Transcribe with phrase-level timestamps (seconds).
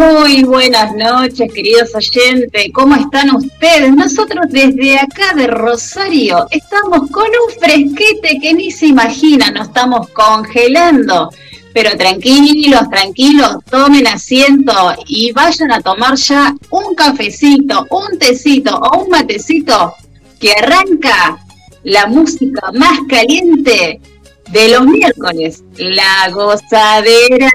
[0.00, 2.70] Muy buenas noches, queridos oyentes.
[2.72, 3.94] ¿Cómo están ustedes?
[3.94, 10.08] Nosotros desde acá de Rosario estamos con un fresquete que ni se imaginan, nos estamos
[10.08, 11.28] congelando.
[11.74, 14.72] Pero tranquilos, tranquilos, tomen asiento
[15.06, 19.94] y vayan a tomar ya un cafecito, un tecito o un matecito
[20.40, 21.44] que arranca
[21.82, 24.00] la música más caliente
[24.50, 27.50] de los miércoles, la gozadera.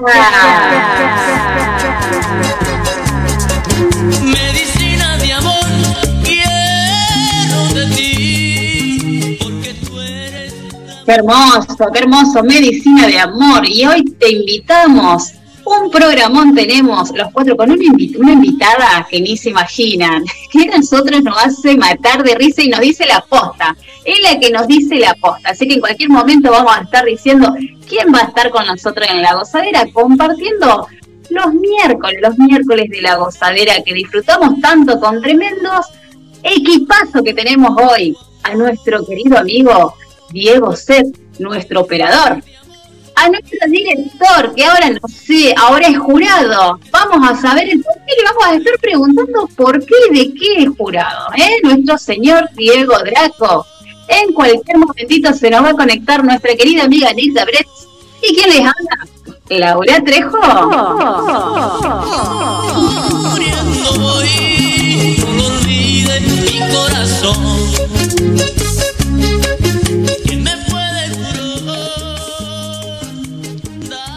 [11.06, 13.62] Qué hermoso, qué hermoso, medicina de amor.
[13.64, 15.34] Y hoy te invitamos.
[15.64, 20.76] Un programón tenemos los cuatro con una, una invitada que ni se imaginan, que a
[20.76, 23.76] nosotros nos hace matar de risa y nos dice la posta.
[24.04, 25.50] Es la que nos dice la posta.
[25.50, 27.54] Así que en cualquier momento vamos a estar diciendo
[27.88, 30.88] quién va a estar con nosotros en la gozadera, compartiendo
[31.30, 35.86] los miércoles, los miércoles de la gozadera que disfrutamos tanto con tremendos
[36.42, 38.16] equipazo que tenemos hoy.
[38.42, 39.94] A nuestro querido amigo
[40.30, 41.06] Diego Set,
[41.38, 42.42] nuestro operador.
[43.18, 46.78] A nuestro director, que ahora no sé, ahora es jurado.
[46.90, 50.34] Vamos a saber el por qué, le vamos a estar preguntando por qué y de
[50.34, 51.60] qué es jurado, ¿eh?
[51.62, 53.66] Nuestro señor Diego Draco.
[54.08, 57.88] En cualquier momentito se nos va a conectar nuestra querida amiga Nilda Bretz.
[58.22, 59.06] ¿Y quién les habla?
[59.48, 60.38] Laura Trejo.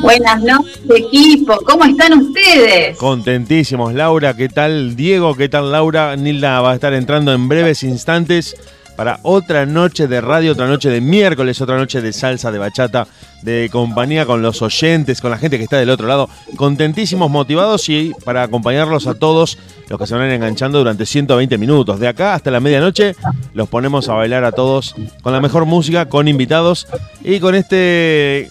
[0.09, 1.59] Buenas noches, equipo.
[1.64, 2.97] ¿Cómo están ustedes?
[2.97, 4.34] Contentísimos, Laura.
[4.34, 5.36] ¿Qué tal, Diego?
[5.36, 6.16] ¿Qué tal, Laura?
[6.16, 8.56] Nilda va a estar entrando en breves instantes
[8.96, 13.06] para otra noche de radio, otra noche de miércoles, otra noche de salsa, de bachata,
[13.44, 16.28] de compañía con los oyentes, con la gente que está del otro lado.
[16.56, 19.59] Contentísimos, motivados y para acompañarlos a todos
[19.90, 22.00] los que se van enganchando durante 120 minutos.
[22.00, 23.16] De acá hasta la medianoche
[23.53, 26.88] los ponemos a bailar a todos con la mejor música, con invitados
[27.24, 28.50] y con este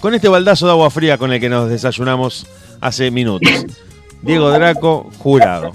[0.00, 2.46] con este baldazo de agua fría con el que nos desayunamos
[2.80, 3.50] hace minutos.
[4.22, 5.72] Diego Draco, jurado.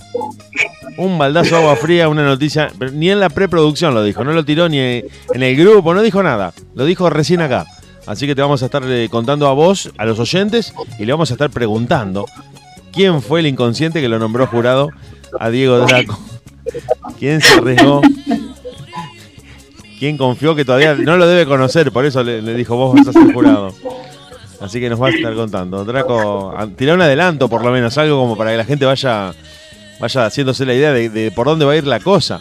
[0.98, 4.46] Un baldazo de agua fría, una noticia, ni en la preproducción lo dijo, no lo
[4.46, 5.04] tiró ni en
[5.34, 7.66] el grupo, no dijo nada, lo dijo recién acá.
[8.06, 11.14] Así que te vamos a estar eh, contando a vos, a los oyentes, y le
[11.14, 12.26] vamos a estar preguntando
[12.92, 14.90] quién fue el inconsciente que lo nombró jurado
[15.40, 16.20] a Diego Draco.
[17.18, 18.02] ¿Quién se arriesgó?
[20.00, 21.92] ¿Quién confió que todavía no lo debe conocer?
[21.92, 23.74] Por eso le, le dijo, vos vas a ser jurado.
[24.63, 25.84] Así que nos va a estar contando.
[25.84, 29.34] Draco, tirá un adelanto por lo menos, algo como para que la gente vaya,
[30.00, 32.40] vaya haciéndose la idea de, de por dónde va a ir la cosa.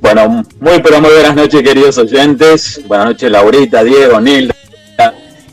[0.00, 2.80] Bueno, muy pero muy buenas noches, queridos oyentes.
[2.88, 4.54] Buenas noches, Laurita, Diego, Nilda.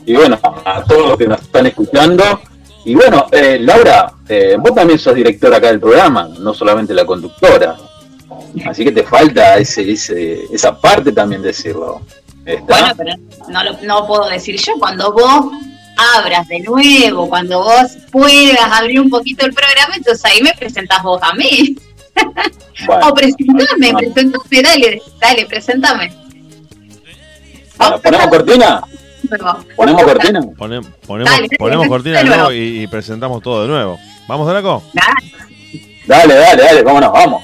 [0.06, 2.40] Y bueno, a todos los que nos están escuchando.
[2.86, 7.04] Y bueno, eh, Laura, eh, vos también sos directora acá del programa, no solamente la
[7.04, 7.76] conductora.
[8.64, 12.00] Así que te falta ese, ese, esa parte también decirlo.
[12.48, 12.64] ¿Está?
[12.66, 13.10] Bueno, pero
[13.48, 14.72] no lo no puedo decir yo.
[14.78, 15.46] Cuando vos
[16.16, 21.02] abras de nuevo, cuando vos puedas abrir un poquito el programa, entonces ahí me presentás
[21.02, 21.76] vos a mí.
[22.86, 23.98] Bueno, O presentame, bueno.
[23.98, 26.12] presentame, dale, dale, presentame.
[27.76, 28.82] bueno, ¿Ponemos cortina?
[29.76, 30.40] ¿Ponemos cortina?
[30.56, 32.52] Pone- ponemos Dale, ponemos dale, cortina de nuevo nuevo.
[32.52, 33.98] y, y presentamos todo de nuevo.
[34.26, 34.82] ¿Vamos, Draco?
[36.06, 36.34] dale.
[36.34, 37.42] Dale, dale, no, vamos.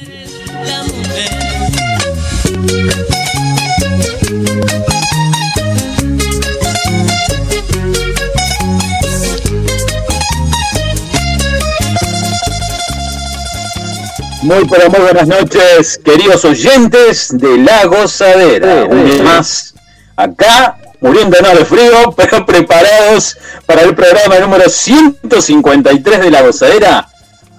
[14.44, 18.84] Muy pero muy buenas noches, queridos oyentes de La Gozadera.
[18.84, 19.72] Un día más
[20.16, 27.08] acá, muriéndonos de frío, pero preparados para el programa número 153 de La Gozadera,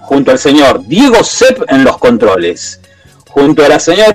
[0.02, 2.80] junto al señor Diego Sepp en los controles,
[3.30, 4.14] junto a la señora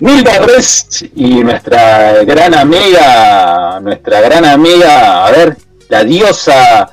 [0.00, 5.58] Nilda Res y nuestra gran amiga, nuestra gran amiga, a ver,
[5.90, 6.88] la diosa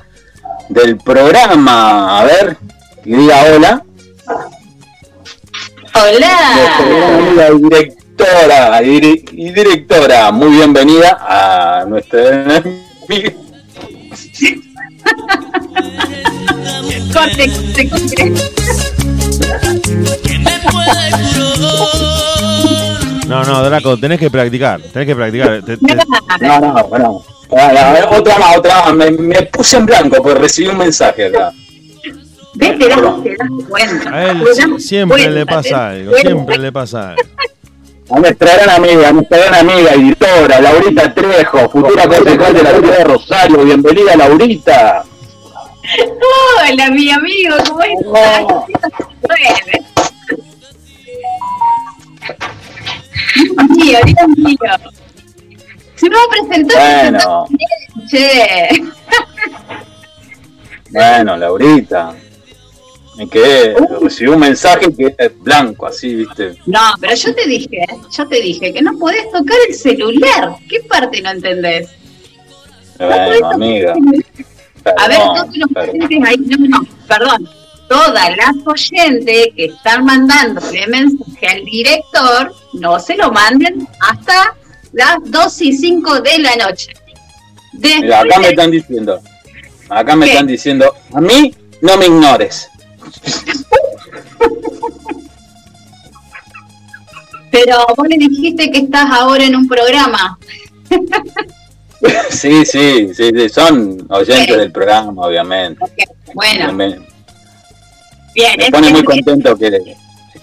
[0.68, 2.58] del programa, a ver,
[3.04, 3.84] que diga hola.
[5.94, 7.50] nuestra Hola.
[7.54, 12.62] y directora, y, dire- y directora, muy bienvenida a nuestra.
[23.26, 25.62] No, no, Draco, tenés que practicar, tenés que practicar.
[25.62, 25.96] Te- te-
[26.40, 27.22] No, no, bueno.
[27.56, 28.94] Ah, a ver, otra más, otra más.
[28.94, 31.52] Me, me puse en blanco porque recibí un mensaje acá.
[32.54, 32.78] ¿Ves?
[32.78, 34.14] Te das, te das cuenta.
[34.14, 37.22] a él das siempre cuenta, le pasa algo, siempre le pasa algo.
[38.10, 42.70] A nuestra gran amiga, a nuestra gran amiga, editora, Laurita Trejo, futura concejal de la
[42.70, 43.64] ciudad de Rosario.
[43.64, 45.04] Bienvenida, Laurita.
[46.60, 48.44] Hola, mi amigo, ¿cómo estás?
[49.22, 49.72] Bueno.
[53.34, 54.58] Dios mío, Dios mío.
[55.94, 57.12] Se me va a presentar.
[57.12, 57.46] Bueno.
[58.10, 58.68] Che.
[60.90, 62.14] Bueno, Laurita.
[63.16, 66.54] Me quedé, recibí un mensaje que es blanco, así, viste.
[66.64, 70.56] No, pero yo te dije, yo te dije que no podés tocar el celular.
[70.68, 71.90] ¿Qué parte no entendés?
[72.98, 73.94] No Bueno, amiga.
[74.96, 77.48] A ver, todos los oyentes ahí, no, no, perdón,
[77.88, 84.56] todas las oyentes que están mandándole mensaje al director, no se lo manden hasta
[84.92, 86.92] las 2 y 5 de la noche.
[87.74, 89.20] Después Mira, acá me están diciendo,
[89.88, 90.32] acá me ¿Qué?
[90.32, 92.68] están diciendo, a mí no me ignores.
[97.50, 100.38] Pero vos le dijiste que estás ahora en un programa.
[102.30, 105.84] Sí, sí, sí, sí, son oyentes del programa, obviamente.
[106.34, 106.98] Bueno, Me,
[108.34, 108.54] bien.
[108.58, 109.94] me pone que- muy contento que,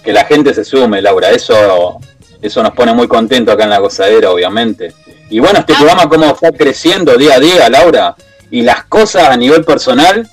[0.02, 1.30] que la gente se sume, Laura.
[1.30, 1.98] Eso,
[2.40, 4.94] eso nos pone muy contento acá en la gozadera, obviamente.
[5.28, 5.76] Y bueno, este Ah.
[5.78, 8.14] programa cómo está creciendo día a día, Laura.
[8.52, 10.28] Y las cosas a nivel personal,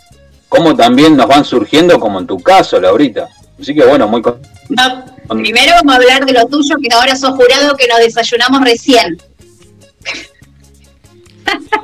[0.49, 3.27] cómo también nos van surgiendo, como en tu caso, Laurita.
[3.59, 4.39] Así que bueno, muy con-
[4.69, 5.05] No,
[5.41, 9.17] primero vamos a hablar de lo tuyo, que ahora sos jurado que nos desayunamos recién.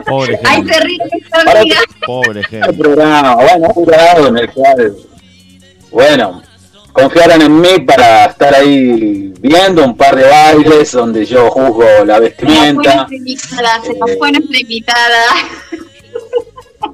[0.06, 0.98] Pobre Ahí gente, se ríe
[1.46, 1.78] amiga.
[2.06, 2.74] pobre gente.
[2.74, 4.96] programa, bueno, en el cual,
[5.92, 6.44] bueno,
[6.92, 11.90] confiaron en mí para estar ahí viendo un par de bailes donde yo juzgo la
[11.96, 12.96] Se nos fue vestimenta.
[12.96, 14.16] nuestra invitada, se nos Eh.
[14.20, 15.24] fue nuestra invitada.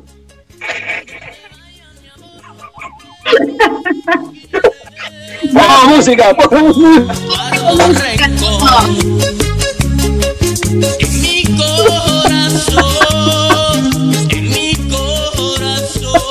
[5.52, 6.34] ¡Vamos, música!
[6.34, 8.26] ¡Vamos, música!
[11.00, 12.80] En mi corazón,
[14.30, 16.22] en mi corazón.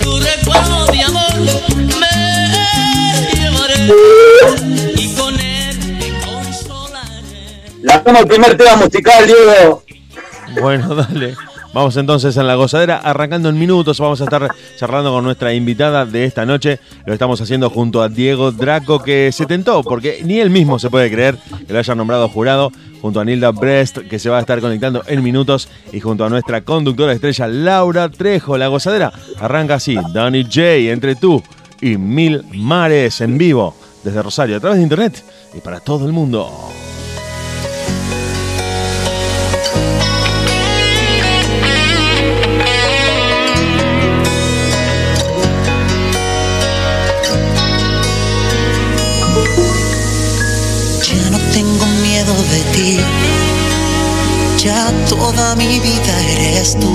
[0.00, 1.34] Tu recuerdo de amor
[2.00, 2.16] me
[3.34, 3.80] llevaré
[4.96, 7.72] y con él me consolaré.
[7.82, 9.82] Lanzamos el primer tema musical, Diego.
[10.60, 11.36] Bueno, dale.
[11.76, 14.00] Vamos entonces en la gozadera, arrancando en minutos.
[14.00, 16.80] Vamos a estar charlando con nuestra invitada de esta noche.
[17.04, 20.88] Lo estamos haciendo junto a Diego Draco, que se tentó, porque ni él mismo se
[20.88, 21.36] puede creer
[21.66, 22.72] que lo hayan nombrado jurado.
[23.02, 25.68] Junto a Nilda Brest, que se va a estar conectando en minutos.
[25.92, 28.56] Y junto a nuestra conductora estrella, Laura Trejo.
[28.56, 31.42] La gozadera arranca así: Danny J, entre tú
[31.82, 36.14] y Mil Mares en vivo desde Rosario, a través de internet y para todo el
[36.14, 36.50] mundo.
[54.58, 56.94] Ya toda mi vida eres tú.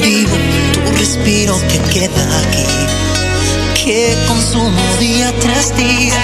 [0.00, 0.36] Vivo
[0.74, 2.66] tu respiro que queda aquí.
[3.74, 6.14] Que consumo día tras día.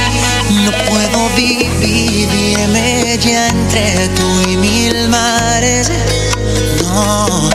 [0.65, 5.91] No puedo vivirme ya entre tú y mil mares.
[6.83, 7.51] No,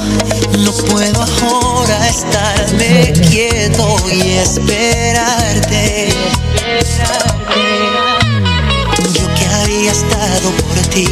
[0.57, 6.09] no puedo ahora estarme quieto y esperarte.
[10.41, 11.05] Por ti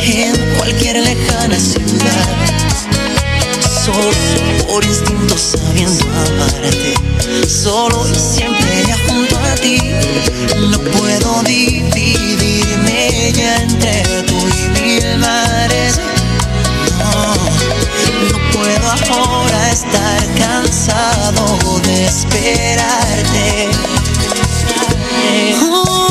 [0.00, 2.28] en cualquier lejana ciudad,
[3.84, 4.10] solo
[4.66, 6.94] por instinto sabiendo amarte,
[7.48, 9.78] solo y siempre ya junto a ti.
[10.70, 16.00] No puedo dividirme ya entre tú y mil mares.
[16.98, 17.34] No,
[18.32, 23.68] no puedo ahora estar cansado de esperarte.
[25.62, 26.07] Oh,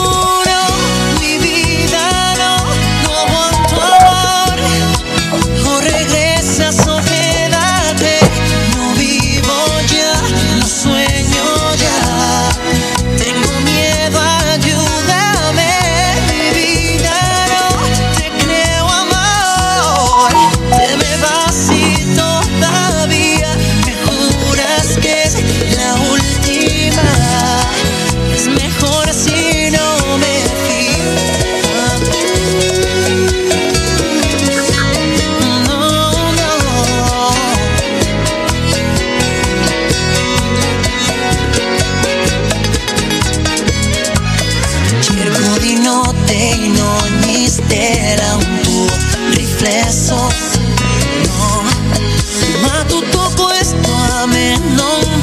[54.30, 55.17] questo a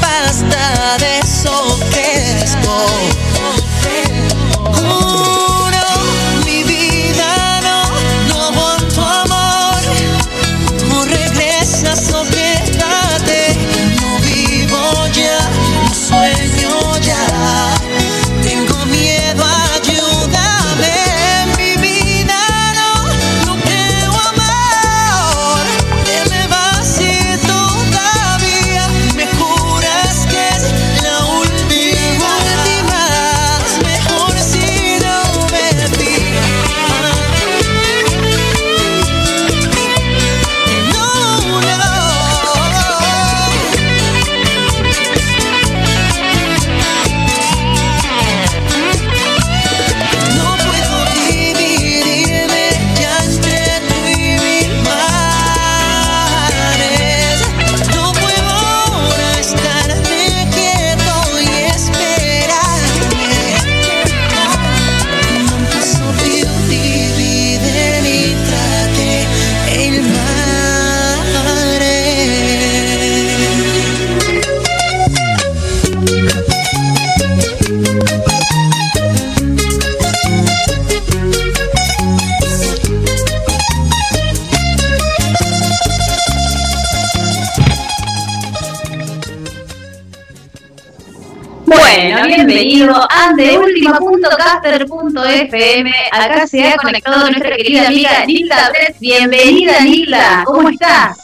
[93.33, 95.91] bienvenido a anteultima.caster.fm.
[96.11, 98.99] Acá se ha conectado nuestra querida amiga Nilda Brett.
[98.99, 100.43] Bienvenida, Nilda.
[100.45, 101.17] ¿Cómo estás?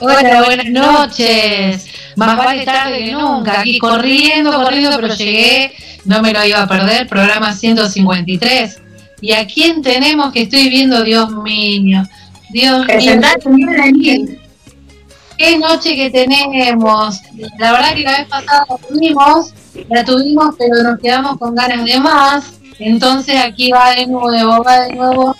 [0.00, 1.86] Hola, buenas noches.
[2.16, 3.60] Más vale tarde que nunca.
[3.60, 5.72] Aquí corriendo, corriendo, pero llegué.
[6.04, 7.06] No me lo iba a perder.
[7.08, 8.80] Programa 153.
[9.20, 11.02] ¿Y a quién tenemos que estoy viendo?
[11.02, 12.02] Dios mío.
[12.50, 13.20] Dios mío.
[15.36, 17.20] Qué noche que tenemos.
[17.58, 19.52] La verdad que la vez pasada tuvimos,
[19.88, 22.52] la tuvimos, pero nos quedamos con ganas de más.
[22.78, 25.34] Entonces aquí va de nuevo, va de nuevo.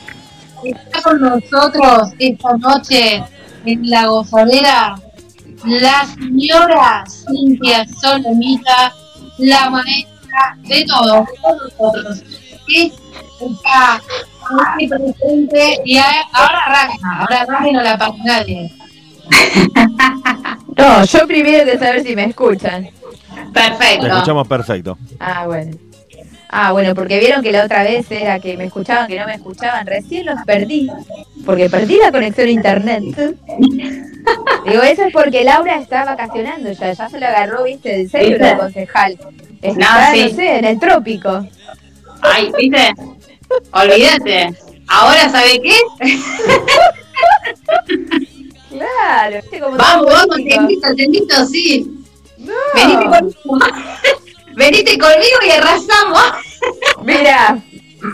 [0.65, 3.23] Está con nosotros esta noche
[3.65, 4.97] en la gozadera
[5.65, 8.95] la señora Cintia Solomita,
[9.39, 12.23] la maestra de todos, nosotros.
[12.67, 18.73] Que está aquí presente y ahora arranca, ahora arranca y no la paga nadie.
[20.77, 22.85] No, yo primero que saber si me escuchan.
[22.85, 22.93] Te
[23.53, 24.07] Perfecto.
[24.07, 24.99] escuchamos perfecto.
[25.19, 25.77] Ah, bueno.
[26.49, 29.35] Ah, bueno, porque vieron que la otra vez era que me escuchaban, que no me
[29.35, 29.87] escuchaban.
[29.87, 30.89] Recién los perdí,
[31.45, 33.03] porque perdí la conexión a internet.
[34.67, 38.31] Digo, eso es porque Laura está vacacionando ya, ya se lo agarró, viste, del serio
[38.39, 38.51] ¿Viste?
[38.53, 39.19] el concejal.
[39.63, 40.29] Está, No, sí.
[40.31, 41.47] no sé, en el trópico.
[42.23, 42.93] Ay, ¿viste?
[43.73, 44.55] Olvídate.
[44.89, 45.75] Ahora, ¿sabe qué?
[48.79, 50.61] Claro, viste como Vamos, vamos, te político.
[50.63, 52.05] invito, te invito, sí.
[52.39, 52.53] No.
[52.75, 53.67] Venite conmigo.
[54.57, 56.23] Venite conmigo y arrasamos.
[57.03, 57.63] Mira,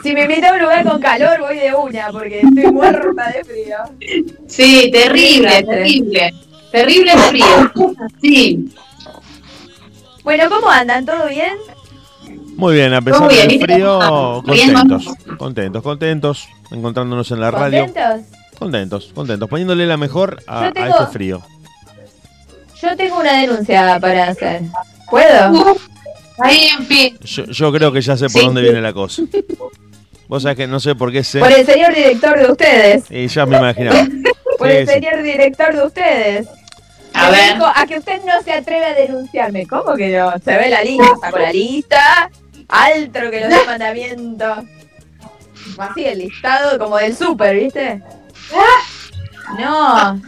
[0.02, 3.44] si me invita a un lugar con calor voy de una, porque estoy muerta de
[3.44, 3.76] frío.
[4.48, 6.34] Sí, terrible, terrible.
[6.72, 7.44] Terrible frío.
[8.20, 8.68] Sí.
[10.24, 11.04] Bueno, ¿cómo andan?
[11.04, 11.54] ¿Todo bien?
[12.56, 15.04] Muy bien, a pesar del frío, contentos,
[15.38, 17.84] contentos, contentos, encontrándonos en la radio.
[17.86, 18.41] ¿Contentos?
[18.62, 21.42] Contentos, contentos, poniéndole la mejor a, tengo- este frío.
[22.80, 24.62] Yo tengo una denuncia para hacer.
[25.10, 25.76] ¿Puedo?
[26.38, 27.18] Ahí en fin.
[27.22, 29.22] Yo, yo creo que ya sé por Sí, dónde viene la cosa.
[30.28, 31.40] Vos sabés que no sé por qué sé.
[31.40, 33.04] Por el señor director de ustedes.
[33.10, 34.06] Y ya me imaginaba.
[34.58, 34.92] Por Sí, el sí.
[34.94, 36.48] señor director de ustedes.
[37.14, 37.54] A ver.
[37.54, 39.66] dijo, a que usted no se atreve a denunciarme.
[39.66, 40.32] ¿Cómo que no?
[40.44, 42.30] Se ve la lista, saco la lista.
[42.68, 44.54] Alto que lo de mandamiento.
[45.78, 48.00] Así el listado como del súper, ¿viste?
[49.58, 50.20] No.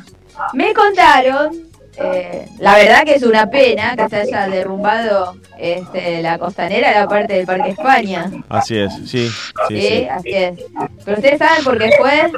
[0.52, 1.52] Me contaron,
[1.96, 7.08] eh, la verdad que es una pena que se haya derrumbado este, la costanera, la
[7.08, 8.30] parte del Parque España.
[8.48, 9.30] Así es, sí, sí,
[9.68, 10.08] Sí, sí.
[10.10, 10.58] así es.
[11.04, 12.32] Pero ustedes saben por qué fue.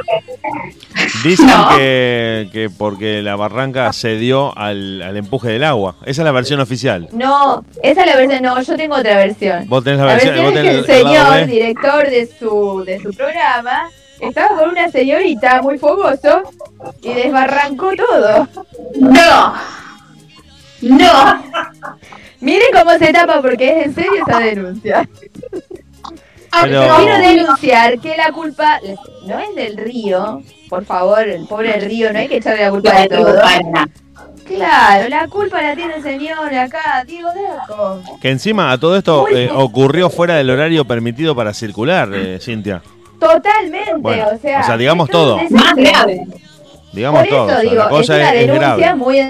[1.25, 1.71] Dicen No.
[1.77, 5.97] que, que porque la barranca cedió al, al empuje del agua.
[6.05, 7.09] Esa es la versión oficial.
[7.13, 9.67] No, esa es la versión, no, yo tengo otra versión.
[9.69, 12.29] Vos tenés la La versión, versión vos es que el el lado señor, director de
[12.39, 13.89] su, de su programa,
[14.21, 16.43] estaba con una señorita muy fogoso
[17.03, 18.49] y desbarrancó todo.
[19.01, 19.55] No.
[20.83, 21.43] No.
[22.41, 25.09] Miren cómo se tapa porque es en serio esa denuncia.
[26.63, 28.81] Pero- Quiero denunciar que la culpa
[29.27, 33.01] no es del río, por favor, el pobre río, no hay que echarle la culpa
[33.01, 33.35] de todo.
[34.47, 38.01] Claro, la culpa la tiene el señor acá, Diego Daco.
[38.23, 42.81] Que encima a todo esto eh, ocurrió fuera del horario permitido para circular, eh, Cintia.
[43.19, 44.61] Totalmente, Bueno, o sea.
[44.61, 45.39] o sea, digamos un todo.
[45.51, 46.21] Más grave.
[46.93, 47.47] Digamos Por eso todo.
[47.47, 48.95] o sea, digo, la cosa es una es, es denuncia grave.
[48.97, 49.21] muy.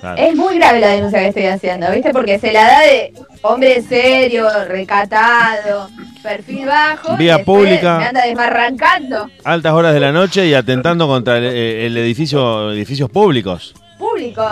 [0.00, 0.22] Claro.
[0.22, 2.10] Es muy grave la denuncia que estoy haciendo, ¿viste?
[2.10, 3.12] Porque se la da de
[3.42, 5.88] hombre serio, recatado,
[6.22, 7.16] perfil bajo.
[7.16, 7.98] Vía pública.
[7.98, 9.28] Me anda desbarrancando.
[9.44, 13.74] Altas horas de la noche y atentando contra el, eh, el edificio, edificios públicos.
[13.98, 14.42] Público.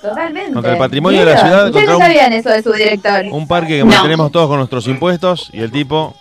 [0.00, 0.52] Totalmente.
[0.52, 3.24] Contra el patrimonio de la ciudad, Ustedes contra no un- sabían eso de su director.
[3.30, 3.86] Un parque que No.
[3.86, 6.16] mantenemos todos con nuestros impuestos y el tipo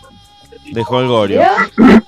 [0.72, 1.42] dejó el gorio.
[1.78, 2.02] ¿Vio?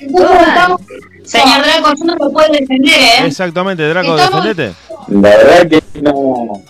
[0.00, 0.80] Entonces estamos,
[1.24, 3.26] Señor Draco, yo no lo puedo defender, ¿eh?
[3.26, 4.76] Exactamente, Draco, Estamos- defendete.
[5.08, 6.62] La verdad que no.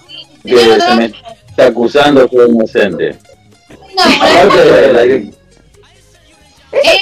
[0.44, 3.16] Que se me está acusando soy inocente.
[3.97, 5.37] no, Aparte de la ¿Eso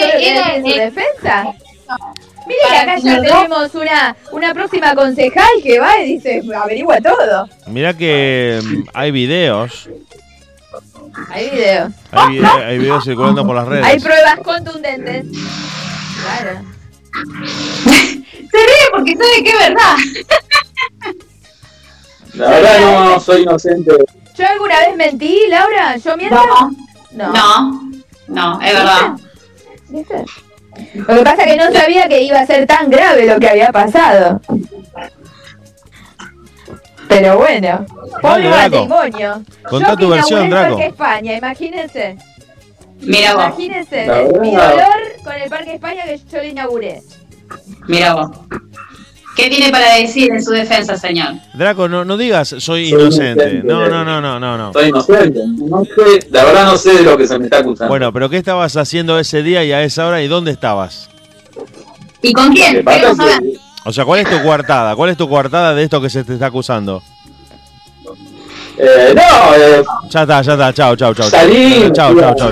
[0.05, 1.45] Eh, que era- su defensa?
[2.47, 7.01] Mire que acá que ya tenemos una, una próxima concejal que va y dice, averigua
[7.01, 7.49] todo.
[7.67, 9.89] Mirá que mm, hay videos,
[11.31, 11.93] Hay videos.
[12.13, 14.03] hay, vide- hay videos circulando por las Hay redes.
[14.05, 15.25] pruebas contundentes.
[16.23, 16.61] Claro.
[17.13, 19.97] Se ríe porque sabe que es verdad.
[22.35, 23.93] La verdad no soy inocente.
[24.37, 25.97] ¿Yo alguna vez mentí, Laura?
[25.97, 26.37] ¿Yo miento?
[27.13, 27.91] No, no,
[28.29, 29.13] no, es verdad.
[29.89, 30.25] ¿Viste?
[30.95, 33.49] Lo que pasa es que no sabía que iba a ser tan grave lo que
[33.49, 34.41] había pasado.
[37.09, 37.87] Pero bueno,
[38.23, 38.49] Draco.
[38.87, 39.43] matrimonio.
[39.69, 40.75] Contá Yo tu versión, Draco.
[40.77, 42.17] Parque España, imagínense.
[43.01, 44.07] Mira vos, Imagínense,
[44.41, 44.87] mi dolor
[45.23, 47.03] con el Parque España que yo lo inauguré.
[47.89, 48.31] mira vos.
[49.37, 51.35] ¿Qué tiene para decir en su defensa, señor?
[51.53, 53.43] Draco, no, no digas soy Soy inocente.
[53.51, 53.63] inocente.
[53.69, 54.73] No, no, no, no, no, no.
[54.73, 55.41] Soy inocente.
[55.59, 57.89] No sé, la verdad no sé de lo que se me está acusando.
[57.91, 61.11] Bueno, pero ¿qué estabas haciendo ese día y a esa hora y dónde estabas?
[62.23, 62.83] ¿Y con quién?
[62.83, 63.39] pasa
[63.87, 64.97] O sea, ¿cuál es tu coartada?
[64.97, 67.03] ¿Cuál es tu coartada de esto que se te está acusando?
[68.79, 71.31] Eh, no, eh, Ya está, ya está, chao, chao, chao.
[71.31, 72.51] salí, Chao, chao, chao.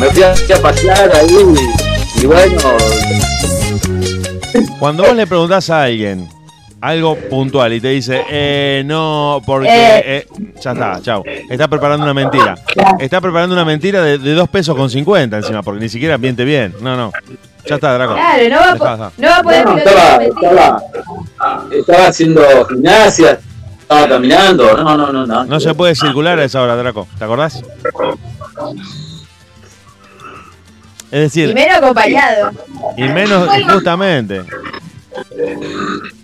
[0.00, 1.36] me fui a- pasear ahí
[2.16, 2.58] y, y bueno,
[4.78, 6.28] Cuando vos le preguntás a alguien
[6.80, 9.68] algo puntual y te dice, eh, no, porque...
[9.68, 10.02] Eh.
[10.04, 10.26] eh,
[10.60, 11.22] ya está, chao.
[11.50, 12.56] Está preparando una mentira.
[12.98, 16.44] Está preparando una mentira de, de dos pesos con 50 encima, porque ni siquiera miente
[16.44, 16.74] bien.
[16.80, 17.12] No, no.
[17.66, 18.14] Ya está, Draco.
[18.14, 19.76] Claro, no va, a no va poder no,
[21.78, 23.38] estaba, haciendo gimnasia,
[23.80, 25.44] estaba caminando, no, no, no, no.
[25.44, 27.06] No se puede circular a esa hora, Draco.
[27.18, 27.62] ¿Te acordás?
[31.10, 32.50] Es decir, Y menos acompañado.
[32.96, 34.42] Y menos, justamente.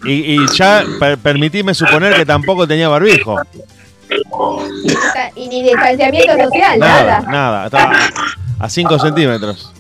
[0.05, 3.37] Y, y ya per- permitime suponer que tampoco tenía barbijo.
[5.37, 7.31] Y ni distanciamiento social, Nada, nada.
[7.31, 7.65] nada.
[7.67, 7.93] Estaba
[8.59, 9.75] a 5 centímetros.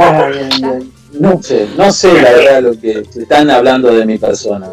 [0.00, 0.92] Ay.
[1.18, 4.66] No sé, no sé la verdad lo que están hablando de mi persona.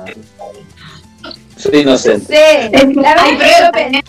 [1.57, 2.25] Soy inocente.
[2.71, 4.03] Sí, la verdad Hay que yo pensé.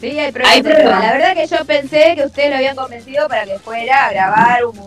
[0.00, 1.04] Sí, hay pruebas.
[1.04, 4.66] La verdad que yo pensé que ustedes lo habían convencido para que fuera a grabar
[4.66, 4.78] un,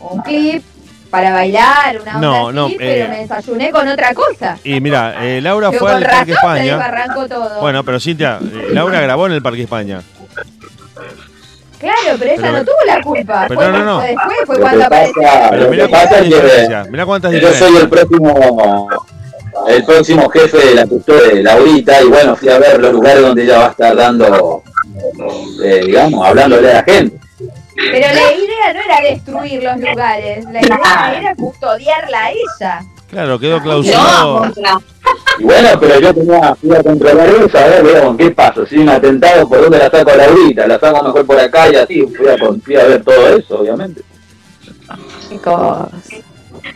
[0.00, 0.62] un clip
[1.10, 4.58] para bailar, una onda No, así, no, pero eh, me desayuné con otra cosa.
[4.64, 6.92] Y mira, eh, Laura Pero fue al Parque España.
[7.28, 7.60] todo.
[7.60, 10.02] Bueno, pero Cintia, eh, Laura grabó en el Parque España.
[11.78, 13.44] Claro, pero ella pero- no tuvo la culpa.
[13.48, 14.00] pero fue no, no, no.
[14.00, 15.22] fue después, fue cuando apareció.
[15.50, 16.88] Pero cuántas diferencias.
[17.60, 18.88] Yo soy el próximo
[19.66, 23.22] el próximo jefe de la cultura de Laurita y bueno, fui a ver los lugares
[23.22, 24.62] donde ella va a estar dando,
[25.64, 27.18] eh, digamos, hablándole a la gente.
[27.74, 32.80] Pero la idea no era destruir los lugares, la idea era custodiarla a ella.
[33.10, 34.38] Claro, quedó No, clausurado.
[34.38, 34.78] contra.
[35.38, 38.66] Y bueno, pero yo tenía, a controlar eso, a ver, digamos, ¿qué pasa?
[38.66, 40.66] Si hay un atentado, ¿por dónde la saco a Laurita?
[40.66, 43.60] La saco mejor por acá y así, fui a, con- fui a ver todo eso,
[43.60, 44.02] obviamente.
[45.28, 45.88] Chicos.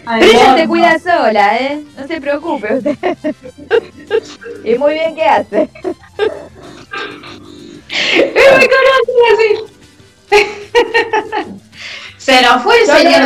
[0.05, 1.83] Pero ella se cuida sola, ¿eh?
[1.99, 2.97] No se preocupe usted.
[4.65, 5.69] y muy bien que hace.
[7.91, 9.49] Es muy conocido así.
[12.17, 13.23] Se nos fue el señor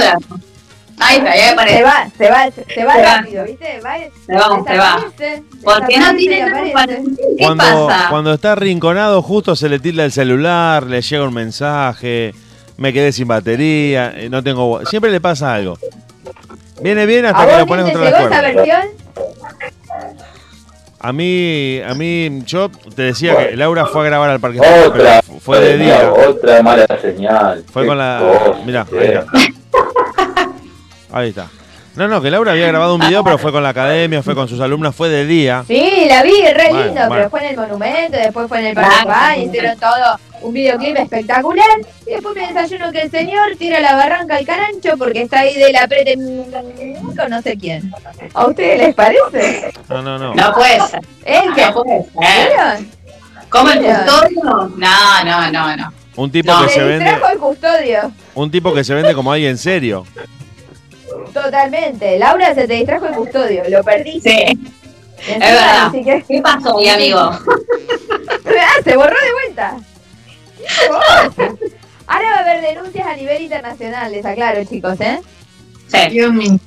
[0.99, 1.83] Ahí está, ya Se aparece.
[1.83, 3.17] va, se va, se va Se va.
[3.19, 3.81] rápido, ¿viste?
[3.85, 4.97] Va, Se va, se va.
[4.97, 6.87] desaparece, Porque no y tiene nada.
[6.87, 8.07] ¿Qué Cuando, pasa?
[8.11, 12.35] cuando está arrinconado, justo se le tilda el celular, le llega un mensaje,
[12.79, 14.85] me quedé sin batería, eh, no tengo.
[14.87, 15.79] Siempre le pasa algo.
[16.81, 18.55] Viene bien ¿A hasta que vos lo pones te contra llegó la cuerda.
[18.55, 18.89] versión?
[20.99, 25.21] A mí, a mí, yo te decía que Laura fue a grabar al Parque Otra,
[25.23, 26.11] pero fue de día.
[26.29, 27.65] otra mala señal.
[27.71, 28.21] Fue con la.
[28.65, 29.27] cosa, ahí está.
[31.13, 31.49] Ahí está.
[31.95, 34.47] No, no, que Laura había grabado un video, pero fue con la academia, fue con
[34.49, 35.65] sus alumnas, fue de día.
[35.67, 37.15] Sí, la vi, re Bueno, lindo, bueno.
[37.15, 38.71] pero fue en el monumento, después fue en el.
[38.77, 41.65] España, hicieron todo un videoclip espectacular,
[42.07, 45.55] y después me desayuno que el señor tira la barranca al carancho porque está ahí
[45.55, 46.17] de la prete
[47.17, 47.91] con no sé quién.
[48.35, 49.73] ¿A ustedes les parece?
[49.89, 50.35] No, no, no.
[50.35, 51.01] No puede ser.
[51.25, 51.63] ¿El que?
[51.67, 52.87] No puede ser.
[53.49, 54.43] ¿Cómo el custodio?
[54.77, 55.93] No, no, no, no.
[56.17, 56.63] Un tipo No.
[56.63, 58.13] que se Se vende, el custodio.
[58.35, 60.05] un tipo que se vende como alguien serio.
[61.33, 62.19] Totalmente.
[62.19, 63.63] Laura se te distrajo el custodio.
[63.69, 64.57] Lo perdiste.
[65.19, 65.93] Sí, es verdad.
[65.93, 67.19] ¿Qué pasó ahí, amigo?
[67.19, 69.77] Ah, se borró de vuelta.
[72.07, 75.21] Ahora va a haber denuncias a nivel internacional, les aclaro, chicos, ¿eh?
[75.89, 75.99] Sí.
[76.11, 76.59] Dios mío.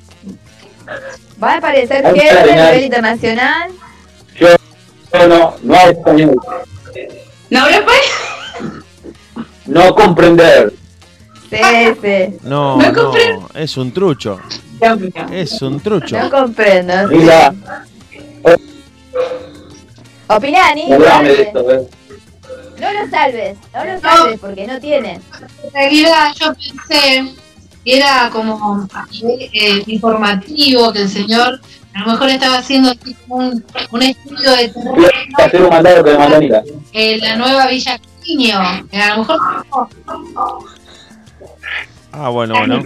[1.42, 3.70] Va a aparecer gente a nivel internacional.
[4.38, 4.48] Yo,
[5.12, 6.36] yo no, no hablo español.
[7.48, 8.84] ¿No hablo español?
[9.66, 10.72] No comprender.
[11.50, 11.56] Sí,
[12.02, 12.38] sí.
[12.42, 13.12] No, no,
[13.54, 14.40] es un trucho.
[14.80, 15.12] Dios mío.
[15.32, 16.18] Es un trucho.
[16.18, 17.08] No comprendo.
[17.08, 17.52] Mira,
[21.04, 21.42] dale.
[21.42, 21.88] esto, eh.
[22.80, 25.20] no lo salves, no lo salves porque no tiene.
[25.64, 27.34] En realidad yo pensé
[27.84, 28.88] que era como
[29.22, 31.60] eh, informativo, que el señor
[31.94, 32.92] a lo mejor estaba haciendo
[33.28, 34.72] un, un estudio de
[35.36, 35.68] terreno
[36.92, 38.00] en la nueva Villa.
[38.22, 39.40] Que a lo mejor
[42.12, 42.82] Ah, bueno, bueno.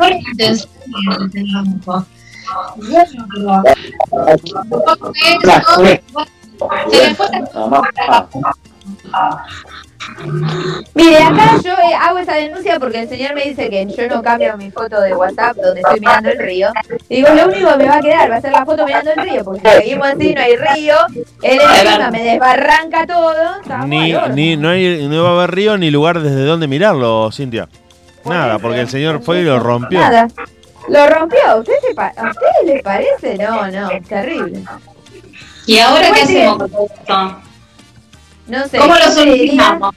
[10.94, 14.22] Mire, acá yo eh, hago esa denuncia porque el señor me dice que yo no
[14.22, 16.68] cambio mi foto de WhatsApp donde estoy mirando el río.
[17.08, 19.10] Y digo, lo único que me va a quedar va a ser la foto mirando
[19.12, 20.96] el río, porque si seguimos así no hay río,
[21.42, 23.34] él encima me desbarranca todo.
[23.86, 27.68] Ni, ni, no, hay, no va a haber río ni lugar desde donde mirarlo, Cintia.
[28.24, 30.00] Nada, porque el señor fue y lo rompió.
[30.00, 30.28] Nada.
[30.88, 31.38] Lo rompió.
[31.46, 33.36] ¿A usted se pa- ¿A ustedes les parece?
[33.38, 34.62] No, no, terrible.
[35.66, 37.38] ¿Y ahora qué hacemos con todo esto?
[38.46, 38.78] No sé.
[38.78, 39.94] ¿Cómo lo solucionamos?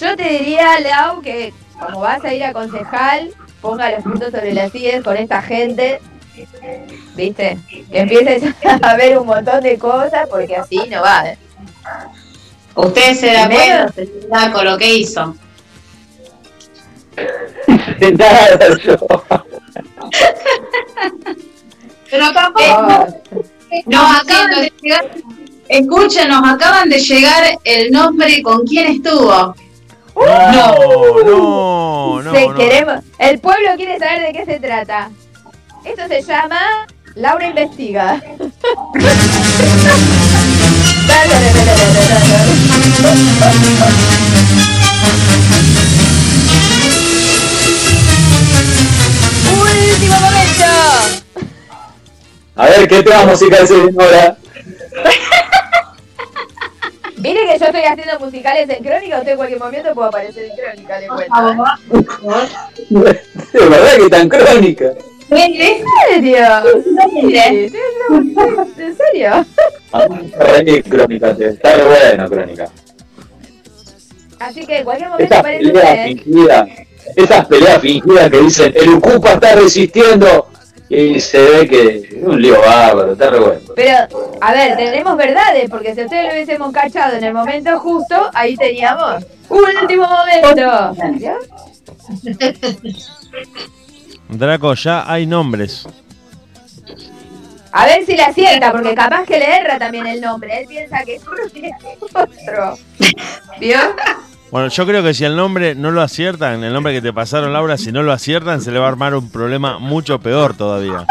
[0.00, 4.52] Yo te diría, Lau, que como vas a ir a concejal, ponga los puntos sobre
[4.54, 6.00] las sillas con esta gente.
[7.14, 7.58] ¿Viste?
[7.90, 11.28] Que empieces a ver un montón de cosas porque así no va.
[11.28, 11.38] ¿eh?
[12.74, 15.36] Usted se da cuenta con lo que hizo.
[18.18, 18.96] Nada, yo.
[22.10, 23.12] Pero tampoco
[24.20, 25.10] acaban de llegar,
[25.68, 29.54] escuchen, nos acaban de llegar el nombre con quién estuvo.
[30.14, 32.32] No, no, no.
[32.32, 32.54] se- no.
[32.54, 35.10] queremos, el pueblo quiere saber de qué se trata.
[35.84, 38.22] Esto se llama Laura Investiga.
[49.92, 50.64] Último momento.
[52.56, 54.36] A ver, ¿qué tema musical se viene ahora?
[57.16, 60.56] Mire que yo estoy haciendo musicales en crónica, usted en cualquier momento puede aparecer en
[60.56, 61.64] crónica, le cuento.
[63.52, 64.92] De verdad que tan crónica.
[65.30, 65.54] ¿En
[66.10, 66.44] serio?
[68.78, 69.46] ¿En serio?
[69.92, 72.68] A mí me reí crónica, está re bueno crónica.
[74.40, 75.72] Así que en cualquier momento aparece
[77.16, 80.48] esas peleas fingidas que dicen, el Ucupa está resistiendo,
[80.88, 83.60] y se ve que es un lío bárbaro, está re bueno.
[83.74, 83.96] Pero,
[84.40, 88.56] a ver, tenemos verdades, porque si ustedes lo hubiésemos cachado en el momento justo, ahí
[88.56, 90.94] teníamos último momento.
[94.28, 95.86] Draco, ya hay nombres.
[97.72, 100.60] A ver si le acierta, porque capaz que le erra también el nombre.
[100.60, 101.72] Él piensa que es uno y es
[102.14, 102.78] otro.
[103.58, 103.78] ¿Vio?
[104.52, 107.54] Bueno, yo creo que si el nombre no lo aciertan, el nombre que te pasaron,
[107.54, 111.06] Laura, si no lo aciertan, se le va a armar un problema mucho peor todavía.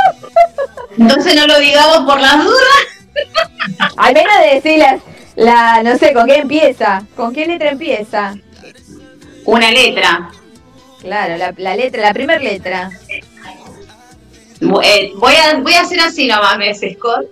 [0.96, 3.96] Entonces no lo digamos por las dudas.
[3.98, 5.00] Al menos de decir la,
[5.36, 7.04] la, no sé, ¿con qué empieza?
[7.16, 8.36] ¿Con qué letra empieza?
[9.46, 10.30] Una letra.
[11.02, 12.92] Claro, la, la letra, la primera letra.
[14.84, 17.26] Eh, voy, a, voy a hacer así nomás, meses, Scott.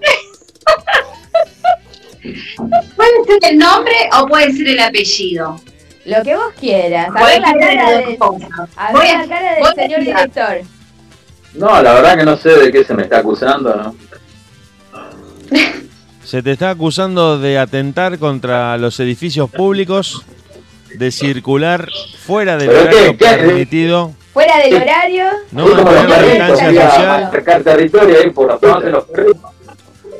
[2.95, 5.62] puede ser el nombre o puede ser el apellido.
[6.10, 7.10] Lo que vos quieras.
[7.15, 10.58] A ver la cara la del señor director.
[11.56, 13.95] No, la verdad que no sé de qué se me está acusando, ¿no?
[16.24, 20.24] Se te está acusando de atentar contra los edificios públicos,
[20.95, 21.88] de circular
[22.24, 23.17] fuera del ¿Pero horario qué?
[23.17, 23.26] ¿Qué?
[23.26, 25.26] permitido, Fuera del horario.
[25.52, 29.41] no mantener la distancia social, marcar territorio ahí por los perritos.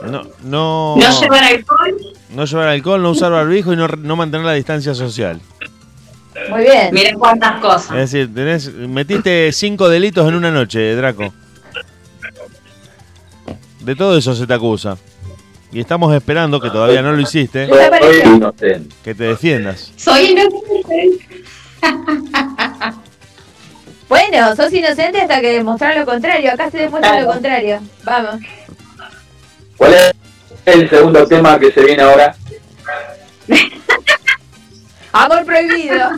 [0.04, 1.96] no, no, No llevar alcohol.
[2.30, 5.40] no llevar alcohol, no usar barbijo y no, no mantener la distancia social.
[6.50, 6.90] Muy bien.
[6.94, 7.92] Miren cuántas cosas.
[7.92, 11.34] Es decir, tenés, metiste cinco delitos en una noche, Draco.
[13.82, 14.98] De todo eso se te acusa.
[15.72, 17.70] Y estamos esperando, que todavía no lo hiciste,
[19.04, 19.92] que te defiendas.
[19.96, 21.20] Soy inocente.
[24.10, 26.52] Bueno, sos inocente hasta que demostrar lo contrario.
[26.52, 27.80] Acá se demuestra lo contrario.
[28.04, 28.42] Vamos.
[29.78, 30.14] ¿Cuál es
[30.66, 32.36] el segundo tema que se viene ahora?
[35.14, 36.10] Amor prohibido.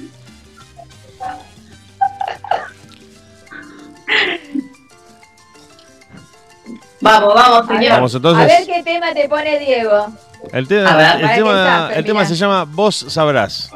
[7.02, 7.92] Vamos, vamos, señor.
[7.94, 10.08] Vamos A ver qué tema te pone Diego.
[10.52, 12.26] El, tema, ver, el, para que tema, está, el tema termina.
[12.26, 13.72] se llama Vos sabrás.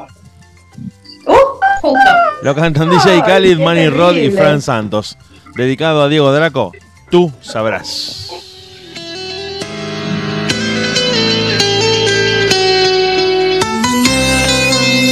[1.26, 1.34] Uh,
[1.80, 2.10] justo.
[2.42, 4.30] Lo cantan DJ Khalid, Manny Rod y.
[4.30, 5.18] Fran Santos.
[5.56, 6.72] Dedicado a Diego Draco.
[7.10, 8.30] Tú sabrás.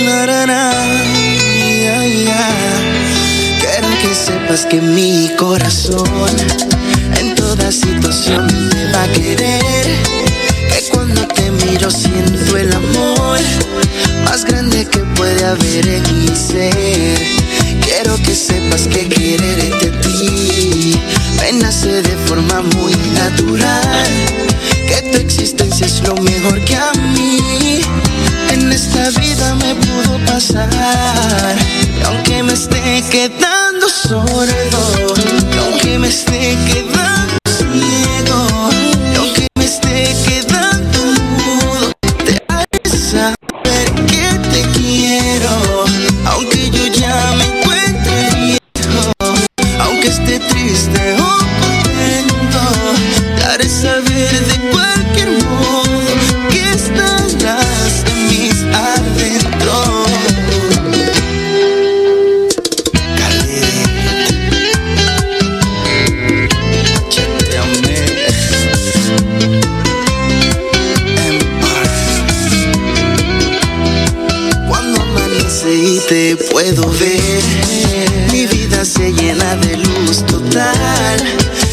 [0.04, 0.83] Na, na, na,
[4.62, 6.30] que mi corazón
[7.18, 9.84] en toda situación te va a querer.
[10.70, 13.40] Que cuando te miro siento el amor
[14.24, 17.18] más grande que puede haber en mi ser.
[17.82, 21.00] Quiero que sepas que quererte a ti
[21.40, 24.06] me nace de forma muy natural.
[24.86, 27.80] Que tu existencia es lo mejor que a mí
[28.52, 31.56] en esta vida me pudo pasar.
[31.98, 33.63] Y aunque me esté quedando
[34.08, 35.14] sordo,
[35.52, 38.70] y aunque me esté quedando ciego,
[39.12, 40.33] y aunque me esté quedando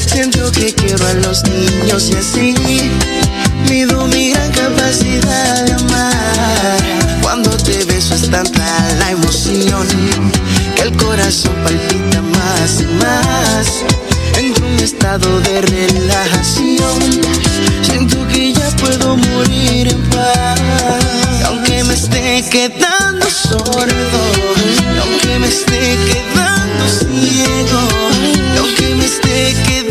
[0.08, 2.56] Siento que quiero a los niños y así
[3.70, 6.78] mido mi gran capacidad de amar.
[7.22, 9.88] Cuando te beso es tanta la emoción
[10.76, 13.68] que el corazón palpita más y más.
[14.40, 17.00] En un estado de relajación.
[17.84, 20.60] Siento que ya puedo morir en paz.
[21.46, 24.22] Aunque me esté quedando sordo,
[25.02, 28.11] aunque me esté quedando ciego,
[28.80, 29.91] y aunque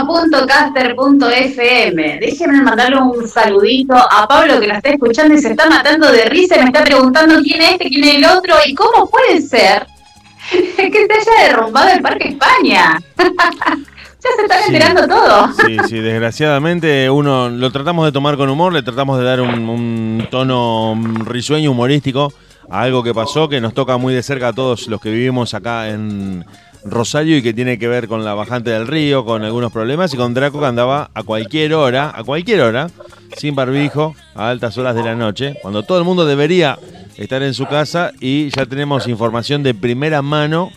[0.00, 2.18] en deultima.caster.fm.
[2.20, 6.24] Déjenme mandarle un saludito a Pablo que nos está escuchando y se está matando de
[6.26, 9.40] risa y me está preguntando quién es este, quién es el otro y cómo puede
[9.40, 9.86] ser
[10.50, 13.00] que se haya derrumbado el Parque España.
[13.16, 14.74] ya se están Sí.
[14.74, 15.48] enterando todo.
[15.66, 19.68] Sí, sí, desgraciadamente uno lo tratamos de tomar con humor, le tratamos de dar un,
[19.68, 22.32] un tono risueño, humorístico
[22.68, 25.54] a algo que pasó, que nos toca muy de cerca a todos los que vivimos
[25.54, 26.44] acá en
[26.90, 30.16] Rosario y que tiene que ver con la bajante del río, con algunos problemas y
[30.16, 32.90] con Draco que andaba a cualquier hora, a cualquier hora,
[33.36, 36.78] sin barbijo, a altas horas de la noche, cuando todo el mundo debería
[37.16, 40.70] estar en su casa y ya tenemos información de primera mano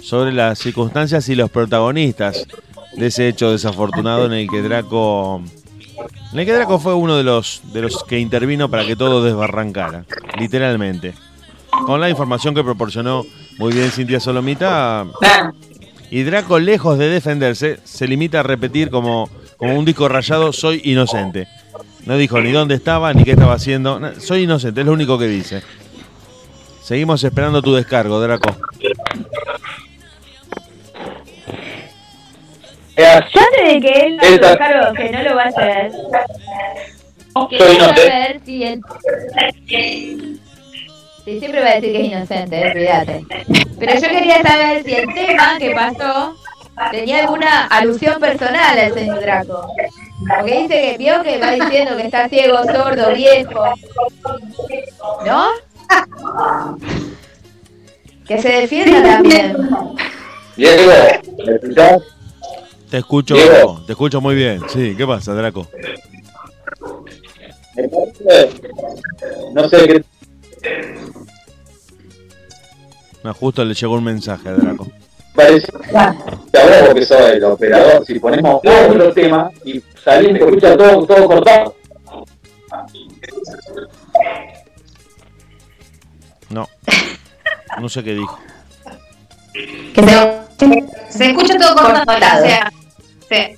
[0.00, 2.46] sobre las circunstancias y los protagonistas
[2.96, 5.42] de ese hecho desafortunado en el que Draco
[6.32, 9.22] en el que Draco fue uno de los de los que intervino para que todo
[9.24, 10.04] desbarrancara,
[10.38, 11.14] literalmente.
[11.86, 13.24] Con la información que proporcionó
[13.58, 15.06] muy bien Cintia Solomita,
[16.10, 20.80] y Draco lejos de defenderse, se limita a repetir como como un disco rayado, soy
[20.84, 21.48] inocente.
[22.06, 24.00] No dijo ni dónde estaba, ni qué estaba haciendo.
[24.20, 25.62] Soy inocente, es lo único que dice.
[26.80, 28.56] Seguimos esperando tu descargo, Draco.
[32.96, 35.92] Eh, Trate de que él no claro, que no lo va a hacer.
[37.34, 38.80] Soy inocente.
[41.28, 43.26] Sí, siempre va a decir que es inocente, eh, olvídate.
[43.78, 46.34] Pero yo quería saber si el tema que pasó
[46.90, 49.70] tenía alguna alusión personal al señor Draco.
[50.26, 53.62] Porque dice que vio que va diciendo que está ciego, sordo, viejo.
[55.26, 55.48] ¿No?
[58.26, 59.54] Que se defienda también.
[60.56, 60.92] Diego,
[61.46, 62.02] ¿me escuchás?
[62.90, 63.82] Te escucho, Diego.
[63.84, 64.62] te escucho muy bien.
[64.70, 65.66] Sí, ¿qué pasa, Draco?
[69.52, 70.17] No sé qué.
[73.22, 74.86] No, justo le llegó un mensaje a Draco.
[75.34, 78.04] Parece a vos que sos el operador.
[78.06, 81.74] Si ponemos otro tema y salís me escucha todo, todo cortado.
[86.50, 86.66] No.
[87.80, 88.38] No sé qué dijo.
[89.52, 92.72] Que se, se escucha todo cortado, o sea.
[93.28, 93.56] Sí.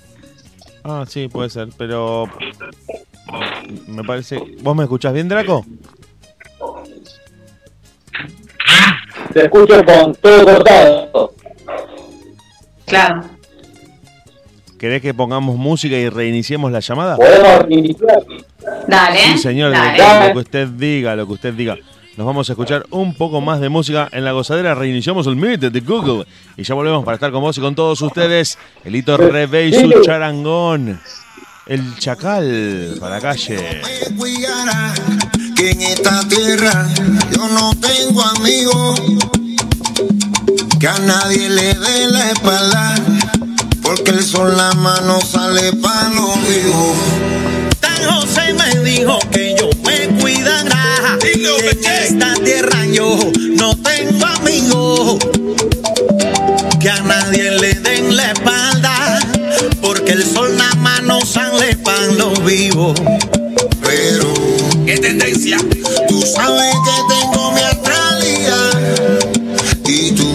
[0.84, 2.28] Ah, sí, puede ser, pero.
[3.86, 4.38] Me parece.
[4.60, 5.64] ¿Vos me escuchás bien, Draco?
[9.32, 11.34] Te escucho con todo cortado.
[12.86, 13.22] Claro.
[14.78, 17.16] ¿Querés que pongamos música y reiniciemos la llamada?
[17.16, 18.18] Podemos iniciar.
[18.88, 19.20] Dale.
[19.20, 20.28] Sí, señor, Dale.
[20.28, 21.76] lo que usted diga, lo que usted diga.
[22.16, 24.74] Nos vamos a escuchar un poco más de música en la gozadera.
[24.74, 26.26] Reiniciamos el Meet de Google.
[26.56, 28.58] Y ya volvemos para estar con vos y con todos ustedes.
[28.84, 31.00] Elito Rebe y su charangón.
[31.66, 33.80] El chacal para la calle.
[35.60, 36.88] Cuidara que en esta tierra
[37.32, 39.00] yo no tengo amigos
[40.78, 42.94] que a nadie le dé la espalda
[43.82, 46.96] porque el sol la mano sale pa' los vivos
[47.80, 51.18] San José me dijo que yo me cuidará.
[51.20, 53.18] Que en esta tierra yo
[53.56, 55.18] no tengo amigos
[56.80, 59.18] que a nadie le den la espalda
[59.82, 62.94] porque el sol la mano sale pa' los vivos
[64.90, 65.56] qué tendencia.
[66.08, 69.20] Tú sabes que tengo mi astralidad
[69.86, 70.32] y tú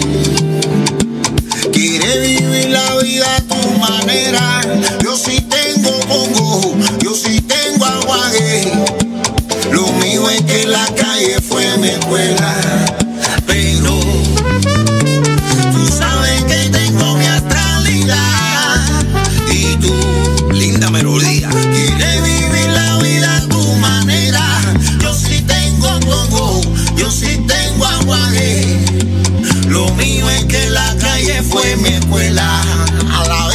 [1.72, 4.62] quieres vivir la vida a tu manera.
[5.02, 8.72] Yo sí tengo pongo yo sí tengo aguaje.
[9.72, 12.54] Lo mío es que la calle fue mi escuela
[13.46, 14.00] pero
[31.88, 32.60] mi escuela.
[33.12, 33.46] A la.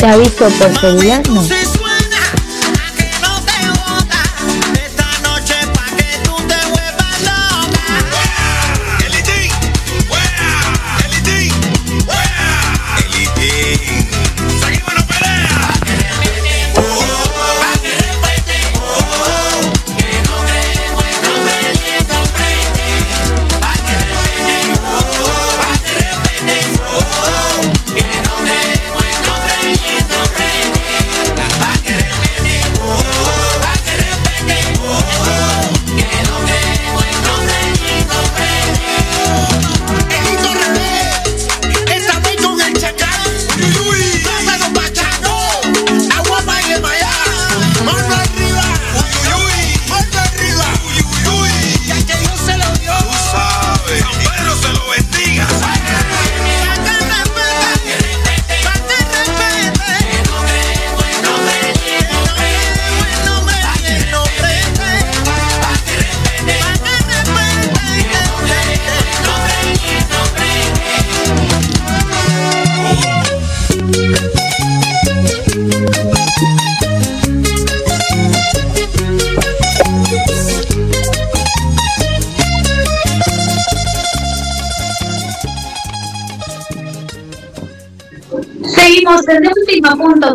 [0.00, 1.42] Te aviso por celular, no.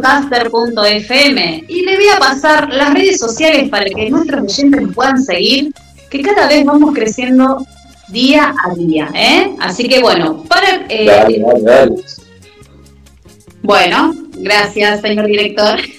[0.06, 5.22] deultima.caster.fm y le voy a pasar las redes sociales para que nuestros oyentes nos puedan
[5.24, 5.74] seguir,
[6.10, 7.66] que cada vez vamos creciendo
[8.10, 9.56] día a día, ¿eh?
[9.60, 10.86] Así que bueno, para...
[10.90, 11.96] eh, Dale, dale, dale.
[13.64, 15.80] bueno, gracias, señor director.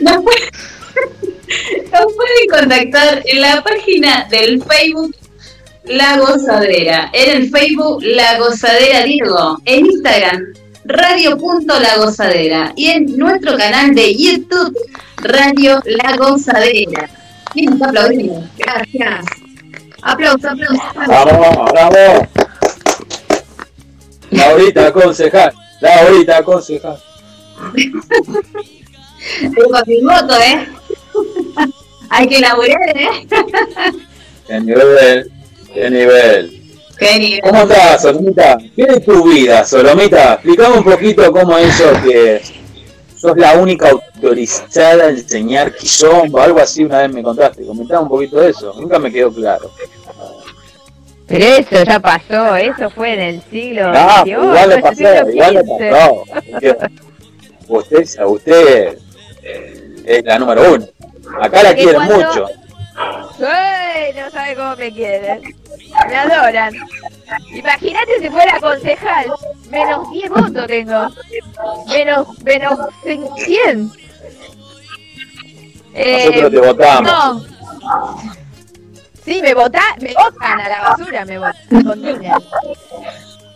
[0.00, 5.14] Nos, nos pueden contactar en la página del Facebook
[5.84, 7.08] La Gozadera.
[7.14, 9.58] En el Facebook La Gozadera Diego.
[9.64, 10.44] En Instagram
[10.92, 12.72] Radio.lagozadera.
[12.76, 14.76] Y en nuestro canal de YouTube
[15.16, 17.08] Radio La Gozadera.
[17.52, 18.48] ¿Quién está aplaudiendo?
[18.56, 19.26] Gracias.
[20.02, 20.78] Aplausos, aplausos.
[20.94, 22.28] Vamos, vamos.
[24.30, 25.52] Laurita, concejal.
[25.80, 26.98] Laurita, concejal.
[29.40, 30.68] Tengo mi voto, ¿eh?
[32.10, 33.26] Hay que laburar, ¿eh?
[34.46, 35.30] Qué nivel,
[35.72, 36.59] qué nivel.
[37.42, 38.58] ¿Cómo estás, Solomita?
[38.76, 40.34] ¿Qué de tu vida, Solomita?
[40.34, 42.42] Explicame un poquito cómo es eso que
[43.16, 47.64] sos la única autorizada a enseñar quizomba, algo así una vez me contaste.
[47.64, 49.70] Comentaba un poquito de eso, nunca me quedó claro.
[51.26, 55.54] Pero eso ya pasó, eso fue en el siglo Ah, XXI, igual le pasó, igual
[55.54, 56.24] le pasó.
[57.68, 58.98] Usted, usted
[60.04, 60.86] es la número uno.
[61.40, 62.46] Acá la quieren cuando- mucho.
[63.46, 64.12] ¡Ay!
[64.14, 65.42] No sabe cómo me quieren.
[66.08, 66.74] Me adoran.
[67.52, 69.32] Imagínate si fuera concejal.
[69.70, 71.08] Menos 10 votos tengo.
[71.88, 72.78] Menos, menos
[73.36, 73.92] 100.
[75.94, 77.02] Eh, Nosotros te votamos.
[77.02, 78.40] No.
[79.24, 82.04] Sí, me vota, me votan a la basura, me votan con.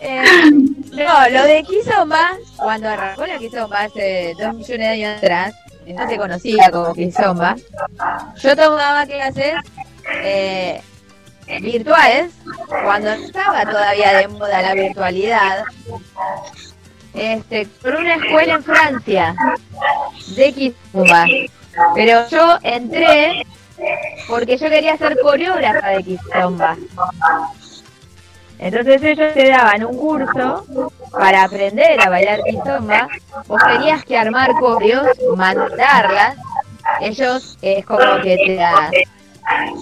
[0.06, 5.54] Eh, no, lo de Kizomba, cuando arrancó la Kizomba hace dos millones de años atrás,
[5.92, 7.56] no se conocía como Kizomba,
[8.42, 9.54] yo tomaba clases
[10.22, 10.80] eh,
[11.60, 12.32] virtuales
[12.84, 15.64] cuando estaba todavía de moda la virtualidad,
[17.12, 19.34] este, por una escuela en Francia
[20.36, 21.26] de Kizomba.
[21.94, 23.44] Pero yo entré
[24.28, 26.76] porque yo quería ser coreógrafa de Kizomba.
[28.58, 30.64] Entonces ellos te daban un curso
[31.10, 33.08] para aprender a bailar kizomba.
[33.46, 36.36] Vos tenías que armar coreos, mandarlas.
[37.00, 38.36] Ellos es como que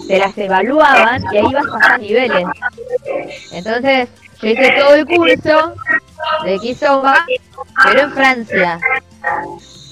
[0.07, 2.45] te las, evaluaban y ahí vas pasando niveles.
[3.51, 4.09] Entonces
[4.41, 5.75] yo hice todo el curso
[6.43, 7.25] de kizomba,
[7.83, 8.79] pero en Francia.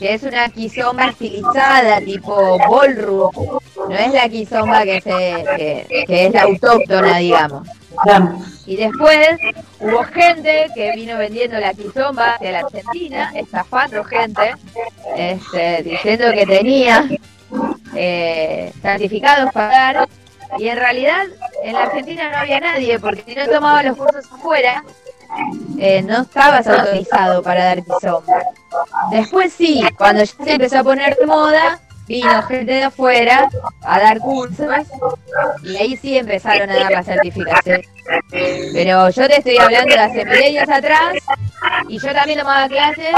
[0.02, 3.60] Que es una kizomba estilizada, tipo ballroom.
[3.88, 7.68] No es la kizomba que, se, que, que es la autóctona, digamos.
[8.66, 9.38] Y después
[9.80, 14.56] hubo gente que vino vendiendo la quizomba hacia la Argentina, estafando gente,
[15.16, 17.08] este, diciendo que tenía
[17.94, 20.10] eh, certificados para dar.
[20.58, 21.26] Y en realidad
[21.64, 24.84] en la Argentina no había nadie, porque si no tomaba los cursos afuera,
[25.78, 28.42] eh, no estabas autorizado para dar quizomba.
[29.12, 33.50] Después sí, cuando ya se empezó a poner de moda, vino gente de afuera
[33.84, 34.68] a dar cursos
[35.64, 37.82] y ahí sí empezaron a dar la certificación.
[38.30, 41.14] Pero yo te estoy hablando de hace milenios atrás
[41.88, 43.16] y yo también tomaba clases.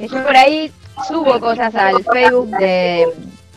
[0.00, 0.72] Y yo por ahí
[1.06, 3.06] subo cosas al Facebook de,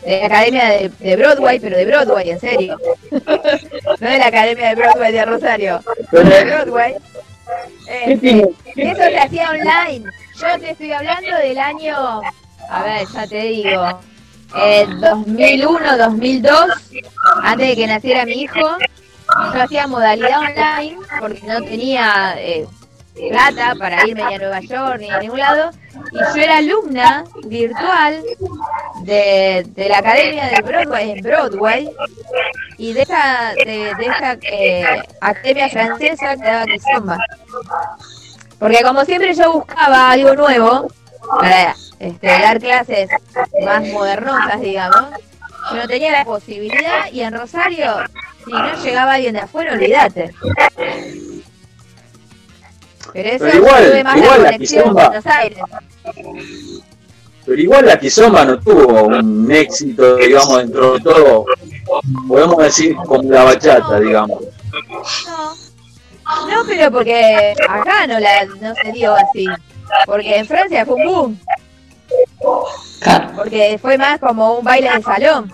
[0.04, 2.78] de la Academia de, de Broadway, pero de Broadway, en serio.
[3.10, 5.80] no de la Academia de Broadway de Rosario,
[6.12, 6.94] de Broadway.
[7.88, 10.04] Este, eso se hacía online.
[10.36, 12.20] Yo te estoy hablando del año,
[12.68, 14.00] a ver, ya te digo,
[14.56, 16.70] eh, 2001, 2002,
[17.42, 18.60] antes de que naciera mi hijo,
[19.54, 22.66] yo hacía modalidad online porque no tenía eh,
[23.30, 25.70] plata para irme ni a Nueva York ni a ningún lado.
[26.12, 28.22] Y yo era alumna virtual
[29.02, 31.90] de, de la Academia de Broadway en Broadway
[32.76, 37.18] y de esa, de, de esa eh, academia francesa que daba Kizomba.
[38.58, 40.90] Porque como siempre yo buscaba algo nuevo
[41.40, 43.08] para este, dar clases
[43.64, 45.04] más modernosas, digamos,
[45.70, 47.94] yo no tenía la posibilidad y en Rosario,
[48.44, 50.34] si no llegaba alguien de afuera, olvídate.
[53.12, 55.58] Pero eso Pero igual- tuve más igual la la conexión con Buenos Aires.
[57.46, 61.44] Pero igual la Kizomba no tuvo un éxito, digamos, dentro de todo,
[62.26, 64.40] podemos decir, como la bachata, digamos.
[65.26, 65.54] No,
[66.48, 69.46] no, pero porque acá no, la, no se dio así.
[70.06, 71.40] Porque en Francia fue un boom.
[73.36, 75.52] Porque fue más como un baile de salón.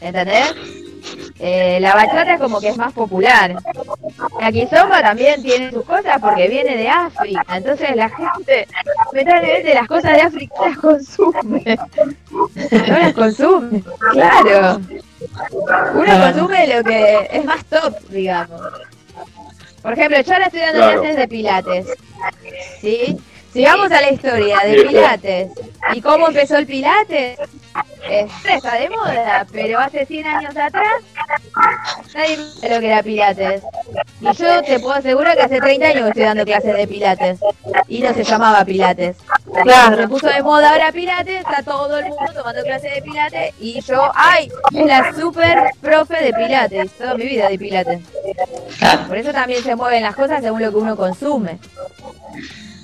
[0.00, 0.54] ¿Entendés?
[1.40, 3.56] Eh, la bachata como que es más popular.
[4.40, 7.44] La kizomba también tiene sus cosas porque viene de África.
[7.56, 8.66] Entonces la gente,
[9.12, 11.78] lamentablemente, las cosas de África las consume.
[12.88, 13.82] No las consume.
[14.12, 14.80] Claro.
[15.94, 18.60] Uno consume lo que es más top, digamos.
[19.82, 21.00] Por ejemplo, yo ahora estoy dando Claro.
[21.00, 21.86] clases de pilates.
[22.80, 23.16] ¿Sí?
[23.52, 25.50] Si vamos a la historia de Pilates
[25.94, 27.38] y cómo empezó el Pilates,
[28.10, 31.02] está de moda, pero hace 100 años atrás
[32.14, 33.62] nadie sabía lo que era Pilates.
[34.20, 37.40] Y yo te puedo asegurar que hace 30 años que estoy dando clases de Pilates
[37.86, 39.16] y no se llamaba Pilates.
[39.62, 39.96] Claro.
[39.96, 43.80] Se puso de moda ahora Pilates, está todo el mundo tomando clases de Pilates y
[43.80, 44.50] yo, ¡ay!
[44.74, 48.00] Es la super profe de Pilates, toda mi vida de Pilates.
[49.06, 51.58] Por eso también se mueven las cosas según lo que uno consume.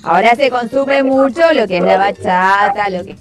[0.03, 3.19] Ahora se consume mucho lo que es la bachata, lo que es...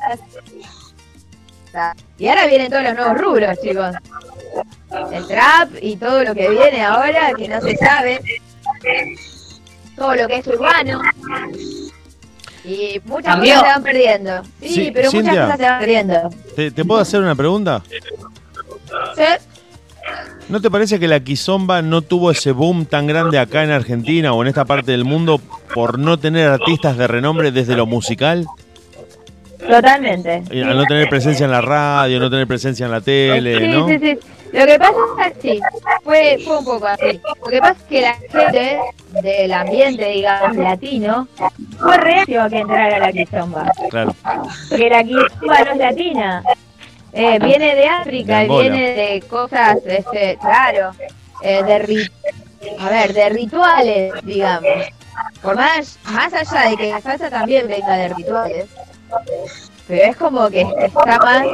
[2.18, 3.94] Y ahora vienen todos los nuevos rubros, chicos.
[5.12, 8.20] El trap y todo lo que viene ahora, que no se sabe.
[9.96, 11.00] Todo lo que es urbano.
[12.64, 13.54] Y muchas Cambió.
[13.54, 14.42] cosas se van perdiendo.
[14.60, 15.30] Sí, Sí, pero Cintia.
[15.32, 16.30] muchas cosas se van perdiendo.
[16.56, 17.82] ¿Te, te puedo hacer una pregunta?
[19.16, 19.22] ¿Sí?
[20.48, 24.32] ¿No te parece que la Kizomba no tuvo ese boom tan grande acá en Argentina
[24.32, 25.40] o en esta parte del mundo
[25.74, 28.46] por no tener artistas de renombre desde lo musical?
[29.68, 30.42] Totalmente.
[30.50, 33.68] Y Al no tener presencia en la radio, no tener presencia en la tele, sí,
[33.68, 33.88] ¿no?
[33.88, 34.18] sí, sí.
[34.52, 34.92] Lo que pasa
[35.26, 35.60] es así,
[36.04, 37.20] fue, fue un poco así.
[37.44, 38.78] Lo que pasa es que la gente
[39.22, 41.26] del ambiente, digamos, latino,
[41.78, 43.66] fue reacio a que entrara la quizomba.
[43.90, 44.14] Claro.
[44.68, 46.42] Porque la quizomba no es latina.
[47.12, 50.92] Eh, viene de África, De y viene de cosas, este, claro,
[51.42, 52.10] eh, de ri-
[52.78, 54.68] a ver, de rituales, digamos.
[55.42, 58.66] Por más, más allá de que la salsa también venga de rituales,
[59.86, 61.46] pero es como que está más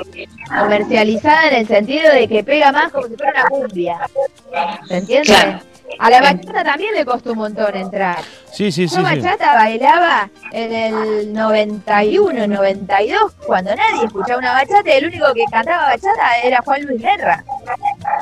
[0.61, 3.99] comercializada en el sentido de que pega más como si fuera una cumbia.
[4.87, 5.27] ¿Se entiende?
[5.27, 5.61] Claro.
[5.99, 8.19] A la bachata también le costó un montón entrar.
[8.53, 9.17] Sí, sí, sí, Yo sí.
[9.17, 15.45] bachata bailaba en el 91, 92, cuando nadie escuchaba una bachata y el único que
[15.51, 17.45] cantaba bachata era Juan Luis Guerra.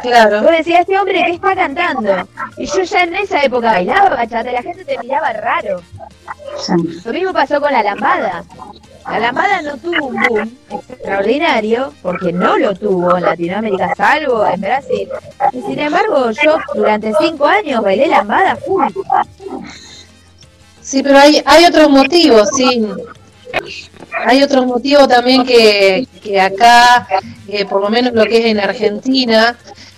[0.00, 0.42] Claro.
[0.42, 2.28] Yo decía, este hombre, ¿qué está cantando?
[2.56, 5.82] Y yo ya en esa época bailaba bachata y la gente te miraba raro.
[7.04, 8.44] Lo mismo pasó con la lambada.
[9.10, 10.58] La lambada no tuvo un boom
[10.90, 15.08] extraordinario porque no lo tuvo en Latinoamérica, salvo en Brasil.
[15.52, 18.86] Y sin embargo, yo durante cinco años bailé lambada full.
[20.82, 22.86] Sí, pero hay, hay otros motivos, sí.
[24.26, 27.06] Hay otros motivos también que, que acá,
[27.48, 29.56] eh, por lo menos lo que es en Argentina,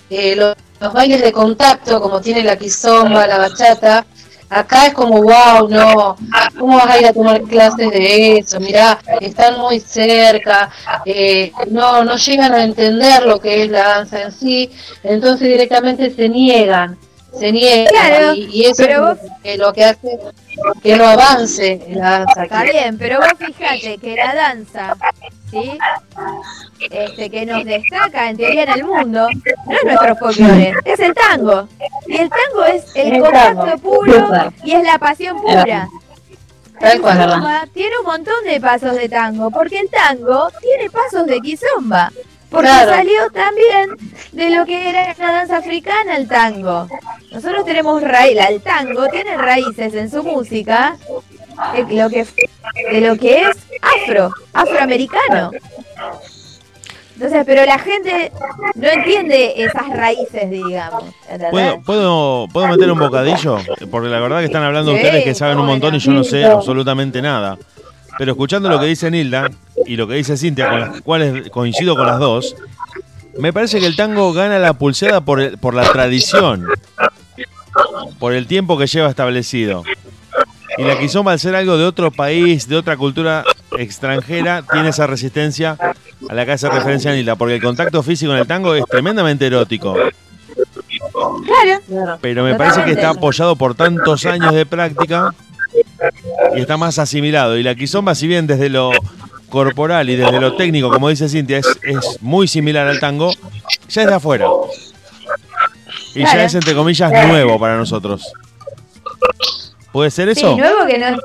[0.09, 4.05] eh, lo- los bailes de contacto, como tiene la quizomba, la bachata,
[4.51, 6.15] acá es como, wow, no,
[6.59, 8.59] ¿cómo vas a ir a tomar clases de eso?
[8.59, 10.69] Mirá, están muy cerca,
[11.05, 14.69] eh, no, no llegan a entender lo que es la danza en sí,
[15.03, 16.97] entonces directamente se niegan,
[17.37, 20.19] se niegan, Claro, y, y eso pero es lo que- lo que hace
[20.83, 24.95] que no avance la danza Está bien, pero vos fíjate que la danza,
[25.51, 25.77] ¿sí?
[26.79, 29.27] Este, que nos destaca en teoría en el mundo,
[29.67, 31.67] no es nuestro folclore, es el tango.
[32.07, 33.77] Y el tango es el El contacto tango.
[33.81, 35.87] puro y es la pasión pura.
[36.79, 42.11] Quizomba tiene un montón de pasos de tango, porque el tango tiene pasos de quizomba.
[42.49, 42.91] Porque Claro.
[42.91, 43.95] salió también
[44.33, 46.87] de lo que era la danza africana el tango.
[47.31, 50.97] Nosotros tenemos raíz, el tango tiene raíces en su música
[51.73, 52.25] de lo que,
[52.91, 55.51] de lo que es afro, afroamericano.
[57.15, 58.31] Entonces, pero la gente
[58.75, 61.03] no entiende esas raíces, digamos.
[61.51, 63.57] ¿Puedo, puedo, ¿Puedo meter un bocadillo?
[63.91, 66.23] Porque la verdad que están hablando Sí, ustedes que saben un montón y yo no
[66.23, 67.57] sé absolutamente nada.
[68.17, 69.49] Pero escuchando lo que dice Nilda
[69.85, 72.55] y lo que dice Cintia, con las cuales coincido con las dos,
[73.37, 76.65] me parece que el tango gana la pulseada por, el- por la tradición,
[78.19, 79.83] por el tiempo que lleva establecido.
[80.77, 83.43] Y la quizomba, al ser algo de otro país, de otra cultura
[83.77, 85.77] extranjera, tiene esa resistencia
[86.29, 89.47] a la que hace referencia Nilda, porque el contacto físico en el tango es tremendamente
[89.47, 89.93] erótico.
[89.93, 90.11] Claro.
[92.21, 95.33] Pero me parece que está apoyado por tantos años de práctica
[96.55, 97.57] y está más asimilado.
[97.57, 98.91] Y la quizomba, si bien desde lo
[99.49, 103.33] corporal y desde lo técnico, como dice Cintia, es, es muy similar al tango,
[103.89, 104.47] ya es de afuera.
[106.15, 108.31] Y ya es, entre comillas, nuevo para nosotros.
[109.91, 110.55] ¿Puede ser eso?
[110.55, 111.17] Sí, nuevo que no.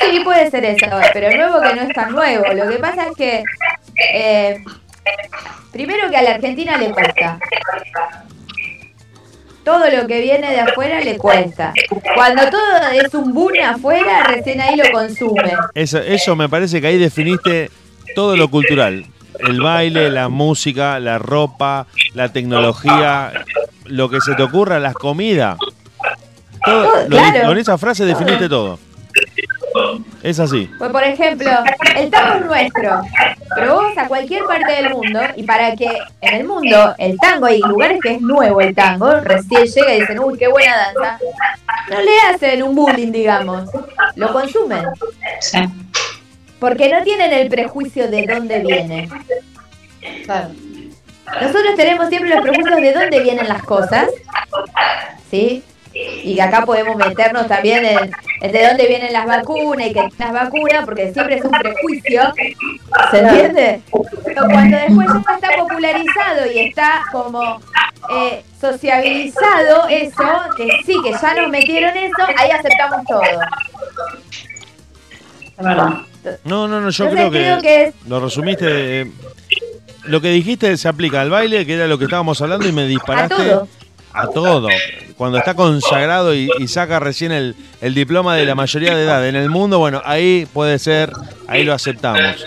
[0.00, 2.44] Sí, puede ser eso, pero nuevo que no es tan nuevo.
[2.52, 3.42] Lo que pasa es que.
[4.14, 4.62] eh,
[5.72, 7.38] primero que a la Argentina le cuesta.
[9.64, 11.74] Todo lo que viene de afuera le cuesta.
[12.14, 15.52] Cuando todo es un boom afuera, recién ahí lo consume.
[15.74, 17.70] Eso, eso me parece que ahí definiste
[18.14, 19.04] todo lo cultural.
[19.40, 23.30] El baile, la música, la ropa, la tecnología,
[23.84, 25.58] lo que se te ocurra, las comidas.
[26.68, 28.78] Todo, lo con esa frase definiste todo.
[30.22, 30.68] Es así.
[30.78, 31.50] Pues por ejemplo,
[31.96, 33.00] el tango es nuestro,
[33.54, 35.88] pero vos a cualquier parte del mundo, y para que
[36.20, 40.00] en el mundo el tango hay lugares que es nuevo el tango, recién llega y
[40.00, 41.18] dicen, uy, qué buena danza,
[41.90, 43.70] no le hacen un bullying, digamos,
[44.16, 44.84] lo consumen.
[45.40, 45.58] Sí.
[46.58, 49.08] Porque no tienen el prejuicio de dónde viene.
[50.24, 50.48] Claro.
[51.40, 54.08] Nosotros tenemos siempre los prejuicios de dónde vienen las cosas,
[55.30, 55.62] ¿sí?
[56.22, 60.32] Y acá podemos meternos también en, en de dónde vienen las vacunas y que las
[60.32, 62.22] vacunas, porque siempre es un prejuicio,
[63.10, 63.80] ¿se entiende?
[64.24, 67.60] Pero cuando después ya está popularizado y está como
[68.10, 70.22] eh, sociabilizado eso,
[70.56, 73.22] que sí, que ya nos metieron eso, ahí aceptamos todo.
[75.58, 75.88] Es verdad.
[76.44, 79.00] No, no, no, yo Entonces creo que, creo que es- lo resumiste.
[79.02, 79.10] eh,
[80.04, 82.82] lo que dijiste se aplica al baile, que era lo que estábamos hablando, y me
[82.82, 83.68] A disparaste todo.
[84.12, 84.68] a todo.
[85.18, 89.26] Cuando está consagrado y, y saca recién el, el diploma de la mayoría de edad
[89.26, 91.10] en el mundo, bueno, ahí puede ser,
[91.48, 92.46] ahí lo aceptamos.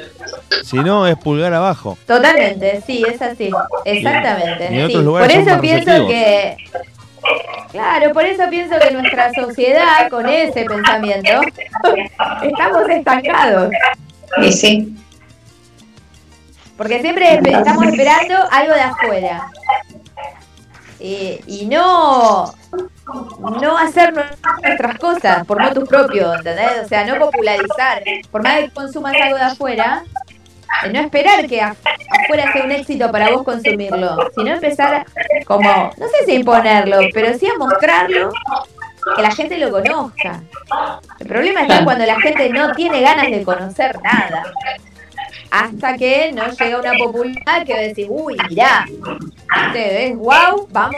[0.64, 1.98] Si no, es pulgar abajo.
[2.08, 3.50] Totalmente, sí, es así.
[3.84, 4.70] Exactamente.
[4.72, 4.94] Y en sí.
[4.94, 6.56] otros lugares Por eso pienso que.
[7.72, 11.30] Claro, por eso pienso que nuestra sociedad, con ese pensamiento,
[12.42, 13.72] estamos estancados.
[14.42, 14.96] Y sí.
[16.78, 19.52] Porque siempre estamos esperando algo de afuera.
[21.02, 22.54] Y, y no,
[23.60, 26.86] no hacer nuestras cosas por motus propio, ¿entendés?
[26.86, 28.04] O sea, no popularizar.
[28.32, 30.04] Por más que consumas algo de afuera,
[30.86, 31.76] eh, no esperar que af-
[32.24, 35.06] afuera sea un éxito para vos consumirlo, sino empezar
[35.46, 38.32] como, no sé si imponerlo, pero sí a mostrarlo,
[39.16, 40.40] que la gente lo conozca.
[41.20, 44.44] El problema está cuando la gente no tiene ganas de conocer nada.
[45.52, 49.74] Hasta que no llega una popularidad que decís, uy, mirá, ¿viste?
[49.74, 50.16] ¿ves?
[50.16, 50.96] wow, vamos,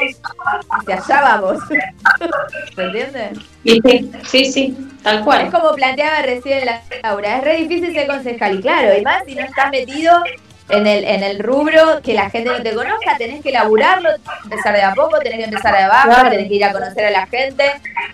[0.69, 1.57] hacia allá vamos.
[2.75, 3.31] ¿Se entiende?
[3.65, 3.81] Sí,
[4.23, 5.51] sí, sí, tal Es cual.
[5.51, 9.33] como planteaba recién la Laura, es re difícil ser concejal y claro, y más si
[9.33, 10.21] no estás metido
[10.69, 14.09] en el, en el rubro que la gente no te conozca, tenés que laburarlo,
[14.43, 17.11] empezar de a poco, tenés que empezar de abajo, tenés que ir a conocer a
[17.11, 17.63] la gente.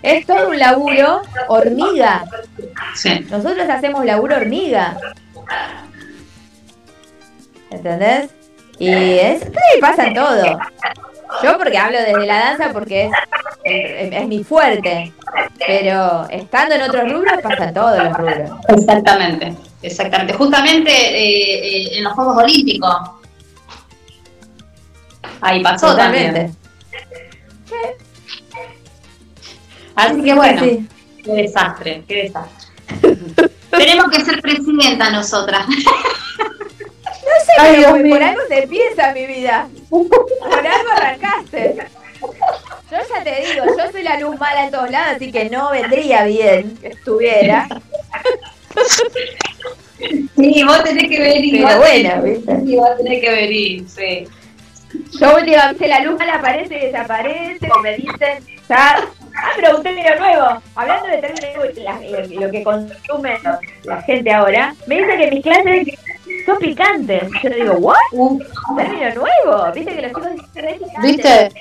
[0.02, 2.24] Es todo un laburo hormiga.
[2.94, 3.26] Sí.
[3.30, 4.96] Nosotros hacemos laburo hormiga.
[7.70, 8.30] ¿Entendés?
[8.78, 10.58] Y es, sí, pasa en todo.
[11.42, 13.12] Yo porque hablo desde la danza porque es,
[13.64, 15.12] es, es mi fuerte.
[15.66, 18.50] Pero estando en otros rubros pasa en todos los rubros.
[18.68, 20.32] Exactamente, exactamente.
[20.34, 22.96] Justamente eh, eh, en los Juegos Olímpicos.
[25.42, 26.32] Ahí pasó Totalmente.
[26.40, 26.56] también.
[29.94, 30.88] Así que bueno, Sí.
[31.24, 32.70] qué desastre, qué desastre.
[33.70, 35.66] Tenemos que ser presidenta nosotras.
[37.30, 39.68] No sé, Ay, pero por, algo se empieza mi vida.
[39.88, 41.76] Por algo arrancaste.
[42.90, 45.70] Yo ya te digo, yo soy la luz mala en todos lados, así que no
[45.70, 47.68] vendría bien que estuviera.
[50.36, 51.64] Sí, vos tenés que venir.
[51.64, 52.60] Pero bueno, ¿viste?
[52.64, 54.26] Sí, vos tenés que venir, sí.
[55.20, 59.08] Yo últimamente la luz mala aparece y desaparece, o me dicen, ya.
[59.36, 60.62] Ah, pero un término nuevo.
[60.74, 63.38] Hablando de términos nuevos, la- lo, que consume
[63.84, 65.88] la gente ahora, me dicen que mis clases
[66.46, 67.22] son picantes.
[67.42, 67.96] Yo digo, ¿what?
[68.12, 68.38] Uh,
[68.76, 69.72] Término nuevo.
[69.72, 71.02] Viste que los chicos dicen picantes.
[71.02, 71.52] ¿Viste?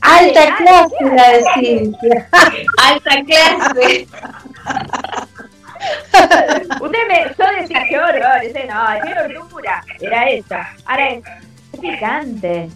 [0.00, 2.28] Alta clase la de Cintia.
[2.82, 4.06] alta clase.
[6.80, 10.68] Usted me, yo decía, qué horror, ese no, qué horrura, era esa.
[10.86, 11.24] Ahora es,
[11.80, 12.68] picante.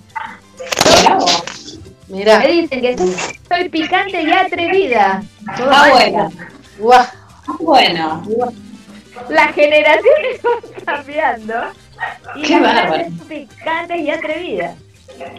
[2.09, 2.39] Mirá.
[2.39, 3.15] Me dicen que soy,
[3.49, 5.23] soy picante y atrevida.
[5.57, 6.33] Todo Ah, bueno.
[6.79, 7.05] Guau.
[7.61, 8.23] Bueno.
[9.29, 11.55] Las generaciones van cambiando.
[12.37, 13.05] Y Qué bárbaro.
[13.29, 14.77] picantes y atrevidas.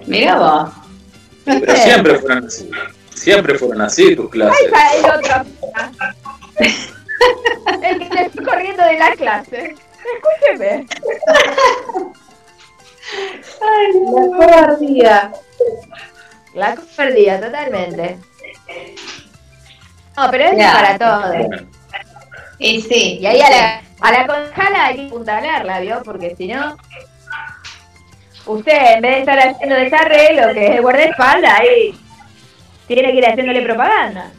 [0.07, 0.70] Mira vos.
[1.45, 2.70] Pero siempre fueron así.
[3.13, 4.65] Siempre fueron así tus Ahí clases.
[4.65, 5.45] está el otro.
[7.84, 9.76] El que te estoy corriendo de la clase.
[10.15, 10.86] Escúcheme.
[13.61, 15.32] La cobardía.
[16.57, 18.17] La perdida, totalmente.
[20.17, 21.33] No, pero es para todo.
[22.57, 23.19] Y sí.
[23.21, 26.01] Y ahí a la, a la concejala hay que apuntalarla, ¿vio?
[26.03, 26.75] Porque si no,
[28.47, 31.95] usted en vez de estar haciendo desarreglo, que es el guardaespaldas, ahí
[32.87, 34.31] tiene que ir haciéndole propaganda.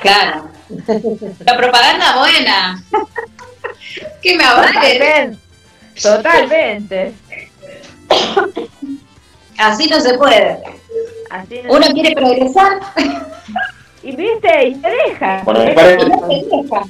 [0.00, 0.48] Claro.
[1.40, 2.84] La propaganda buena.
[4.22, 4.72] ¿Qué me avale?
[4.72, 5.38] Totalmente.
[6.00, 7.12] Totalmente.
[9.58, 10.60] Así no se puede.
[11.30, 12.78] Así no- Uno quiere progresar
[14.02, 15.42] Y viste, y te deja.
[15.44, 16.82] Bueno, me Te parece- deja.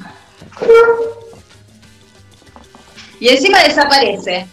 [3.20, 4.47] y encima desaparece.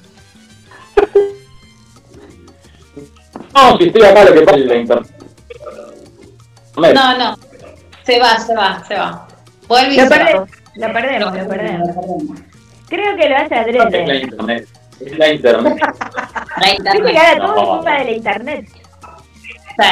[3.54, 5.12] No, si estoy acá lo que pasa es la internet.
[6.76, 7.38] No, no.
[8.06, 9.28] Se va, se va, se va.
[9.68, 10.16] Vuelve y Lo se va.
[10.18, 11.90] perdemos, lo perdemos, lo perdemos.
[12.90, 14.18] Creo que lo hace Es la adrede.
[14.22, 14.68] internet.
[15.00, 15.78] Es la internet.
[15.80, 17.18] La Viste que internet.
[17.18, 17.62] ahora todo No.
[17.62, 18.68] es culpa de la internet.
[19.80, 19.88] Sí.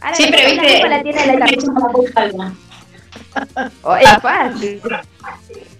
[0.00, 0.88] Ahora Siempre viste.
[0.88, 2.52] la tiene la.
[3.82, 4.80] Oh, es fácil.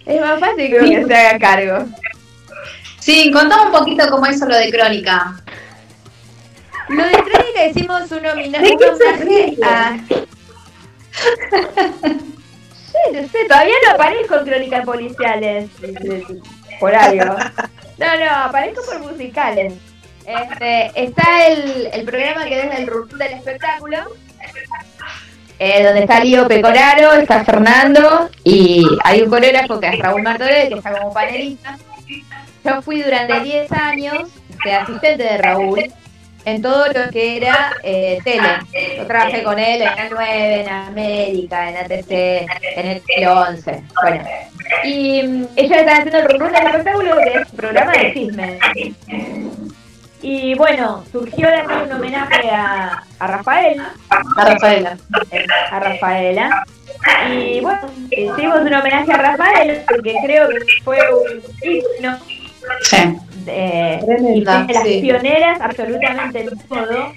[0.05, 1.85] Es más fácil que se haga cargo.
[2.99, 5.35] Sí, contame un poquito cómo hizo lo de Crónica.
[6.89, 9.97] Lo de Crónica hicimos un, homina- ¿De un qué se homenaje a...
[12.87, 15.69] Sí, no sé, todavía no aparezco en Crónicas Policiales
[16.79, 17.35] por algo.
[17.97, 19.73] No, no, aparezco por musicales.
[20.27, 23.97] Este, está el, el programa que es el run del espectáculo,
[25.57, 30.67] eh, donde está Lío Pecoraro, está Fernando y hay un coreógrafo que es Raúl Martorell,
[30.67, 31.77] que está como panelista.
[32.65, 34.29] Yo fui durante 10 años
[34.65, 35.93] de asistente de Raúl
[36.43, 38.49] en todo lo que era eh, tele.
[38.97, 42.11] Yo trabajé con él en la 9, en América, en ATC,
[42.75, 43.83] en el 11.
[44.03, 44.23] Bueno.
[44.83, 48.59] Y mm, ellos están haciendo el run del espectáculo, que es un programa de chisme.
[50.21, 54.97] Y bueno, surgió de hacer un homenaje a, a Rafael, A Rafaela.
[55.31, 56.63] eh, a Rafaela.
[57.31, 62.17] Y bueno, hicimos un homenaje a Rafael porque creo que fue un himno
[62.81, 62.97] Sí.
[63.45, 64.99] de, Tremenda, y de las sí.
[65.01, 67.13] pioneras absolutamente en todo.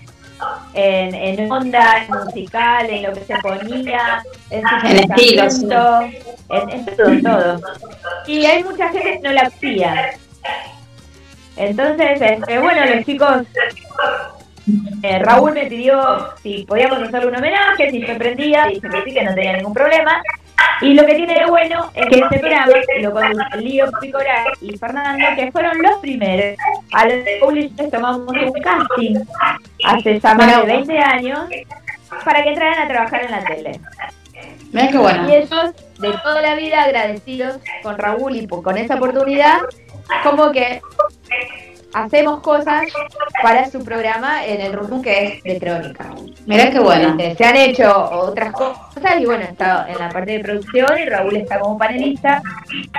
[0.73, 5.67] En, en onda, en musical, en lo que se ponía, en su En estilo, sí.
[5.67, 6.01] pensamiento,
[6.49, 7.61] en, en todo, todo.
[8.27, 10.11] Y hay mucha gente que no la hacía.
[11.57, 13.43] Entonces, este, bueno, los chicos,
[15.03, 19.13] eh, Raúl me pidió si podíamos hacerle un homenaje, si se prendía, y que sí,
[19.13, 20.23] que no tenía ningún problema.
[20.83, 24.77] Y lo que tiene de bueno es que este programa lo conduce Lío Picorar y
[24.77, 26.59] Fernando, que fueron los primeros.
[26.93, 29.17] A los públicos tomamos un casting
[29.85, 31.41] hace ya más de 20 años
[32.25, 33.81] para que entraran a trabajar en la tele.
[34.73, 35.29] Mira qué bueno.
[35.29, 39.59] Y ellos, de toda la vida, agradecidos con Raúl y con esa oportunidad,
[40.23, 40.81] como que
[41.93, 42.87] hacemos cosas
[43.43, 46.11] para su programa en el rumbo que es de crónica.
[46.47, 47.17] Mira qué bueno.
[47.19, 51.05] Este, se han hecho otras cosas y bueno, está en la parte de producción y
[51.09, 52.43] Raúl está como panelista.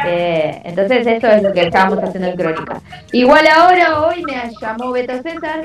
[0.05, 2.81] Eh, entonces eso es lo que estábamos haciendo en Crónica.
[3.11, 5.61] Igual ahora, hoy me llamó Beto César,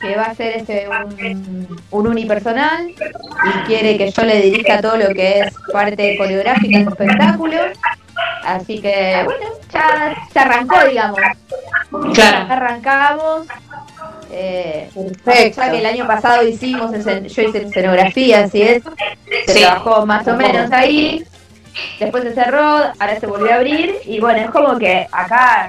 [0.00, 4.96] que va a hacer este un, un unipersonal y quiere que yo le dirija todo
[4.96, 7.58] lo que es parte coreográfica del espectáculo.
[8.46, 11.18] Así que bueno, ya se arrancó, digamos.
[12.14, 12.52] Claro.
[12.52, 13.46] Arrancamos.
[14.30, 14.88] Eh,
[15.24, 15.60] Perfecto.
[15.62, 18.90] ya que el año pasado hicimos, yo hice escenografías y eso,
[19.46, 19.60] se Sí.
[19.60, 21.24] trabajó más o menos ahí,
[22.00, 22.60] después se cerró,
[22.98, 25.68] ahora se volvió a abrir y bueno, es como que acá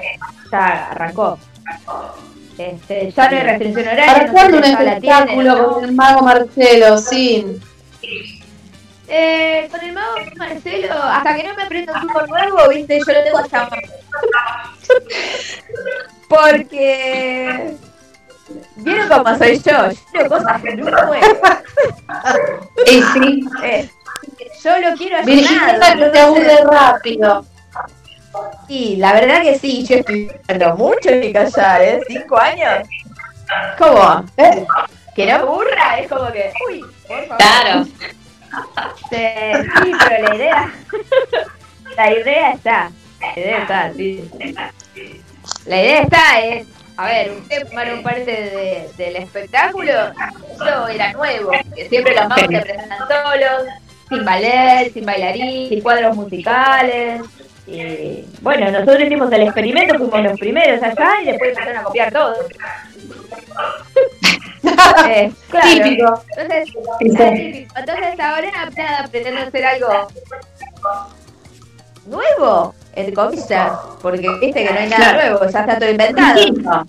[0.52, 1.38] ya arrancó.
[2.58, 4.32] Este, ya no hay restricción horaria.
[4.32, 5.68] ¿Para no un espectáculo ¿no?
[5.74, 6.98] con el mago Marcelo?
[6.98, 7.46] Sí.
[9.10, 13.12] Eh, con el mago Marcelo, hasta que no me aprendo un truco nuevo, viste, yo
[13.12, 13.68] lo tengo hasta
[16.28, 17.74] Porque
[18.76, 21.08] vieron cómo soy yo, yo quiero cosas que no puedo.
[22.86, 23.44] Y sí.
[23.62, 23.90] Eh,
[24.62, 27.44] yo lo quiero Virginia que te aburre rápido.
[28.68, 32.00] Y la verdad que sí, yo estoy tardando mucho en callar, ¿eh?
[32.06, 32.86] ¿Cinco años?
[33.78, 34.24] ¿Cómo?
[34.36, 34.66] ¿Eh?
[35.14, 37.36] Que no aburra, es como que, uy, por favor.
[37.38, 37.86] Claro.
[39.10, 40.72] Sí, pero la idea,
[41.96, 42.90] la idea está,
[43.20, 44.30] la idea está, sí.
[45.66, 49.92] La idea está, es, a ver, usted formaron parte de- del espectáculo,
[50.58, 53.62] yo era nuevo, que siempre los magos se presentan solos,
[54.08, 57.22] sin ballet, sin bailarín, sin cuadros musicales.
[57.66, 62.12] Y bueno, nosotros hicimos el experimento, fuimos los primeros allá y después empezaron a copiar
[62.12, 62.34] todo.
[65.08, 65.68] Eh, claro.
[65.68, 66.22] Típico.
[66.36, 66.64] Entonces,
[66.98, 67.22] típico.
[67.76, 70.08] Entonces ahora nada, pretendo hacer algo
[72.06, 75.30] nuevo, entre comillas, porque viste que no hay nada Claro.
[75.38, 76.34] nuevo, ya está todo inventado.
[76.34, 76.86] Distinto.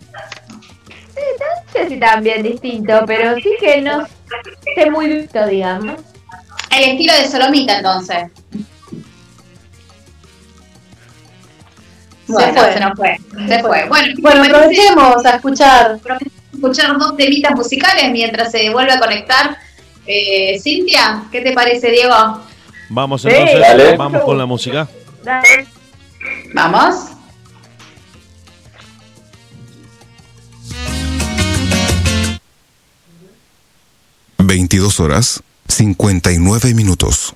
[1.16, 4.08] Sí, no sé si también distinto, pero sí que no
[4.66, 5.96] esté muy visto, digamos.
[6.72, 8.32] El estilo de Solomita, entonces.
[12.28, 12.74] Bueno, fue.
[12.74, 13.18] se nos fue.
[13.48, 13.88] Se fue.
[13.90, 16.00] Bueno, Bueno, aprovechemos a escuchar.
[16.54, 19.58] Escuchar dos temitas musicales mientras se vuelve a conectar.
[20.06, 22.42] Eh, Cintia, ¿qué te parece, Diego?
[22.90, 23.98] Vamos Sí, entonces, dale.
[23.98, 24.88] vamos con la música.
[25.24, 25.68] Dale.
[26.54, 26.96] Vamos.
[34.38, 37.36] Veintidós horas, 59 minutos.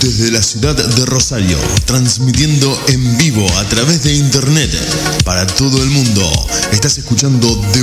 [0.00, 4.70] Desde la ciudad de Rosario, transmitiendo en vivo a través de internet
[5.24, 6.30] para todo el mundo.
[6.72, 7.82] Estás escuchando de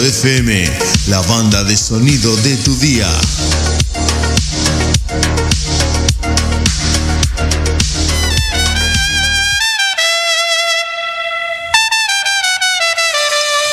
[0.00, 0.64] FM,
[1.08, 3.08] la banda de sonido de tu día.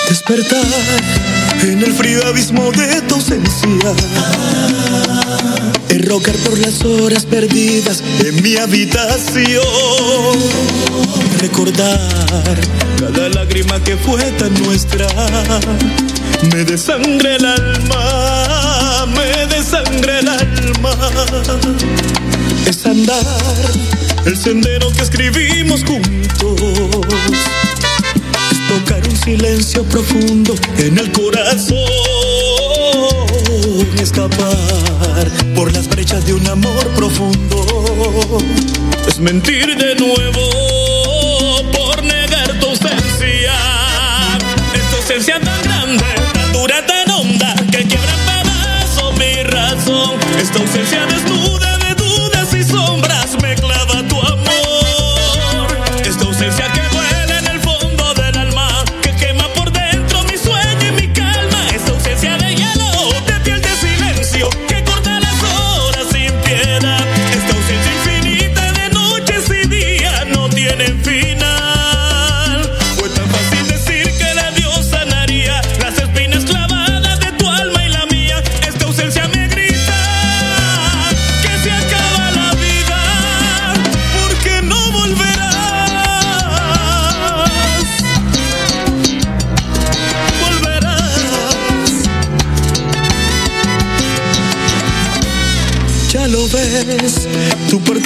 [0.10, 0.66] Despertar
[1.64, 3.94] en el frío abismo de tu ausencia.
[5.90, 9.64] Es rogar por las horas perdidas en mi habitación.
[11.40, 12.60] Recordar
[13.00, 15.08] cada lágrima que fue tan nuestra.
[16.54, 20.96] Me desangra el alma, me desangra el alma.
[22.66, 23.26] Es andar
[24.26, 27.02] el sendero que escribimos juntos
[28.72, 31.78] tocar un silencio profundo en el corazón,
[34.02, 38.38] escapar por las brechas de un amor profundo,
[39.08, 40.44] es mentir de nuevo
[41.74, 43.56] por negar tu ausencia,
[44.74, 50.18] es tu ausencia tan grande, tan dura, tan honda, que quiebra en pedazos mi razón,
[50.40, 51.21] esta ausencia desnuda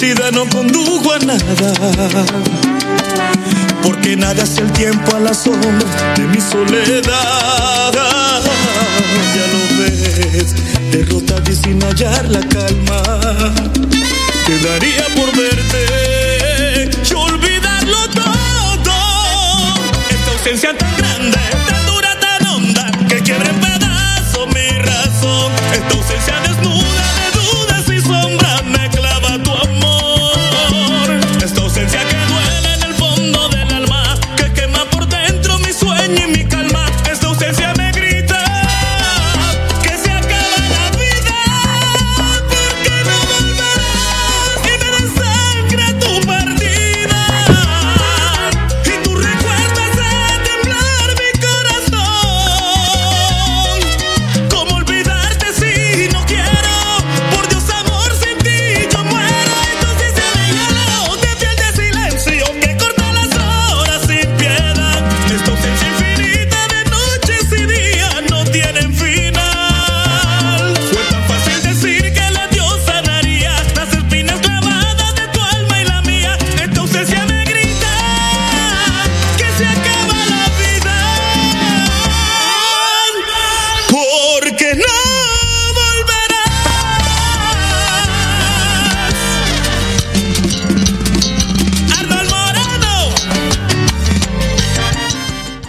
[0.05, 2.25] partida no condujo a nada.
[3.81, 7.91] Porque nada es el tiempo a la sombra de mi soledad.
[9.35, 10.55] Ya lo ves,
[10.91, 13.01] derrotada y sin hallar la calma.
[14.45, 18.93] Quedaría por verte y olvidarlo todo.
[20.09, 20.84] Esta ausencia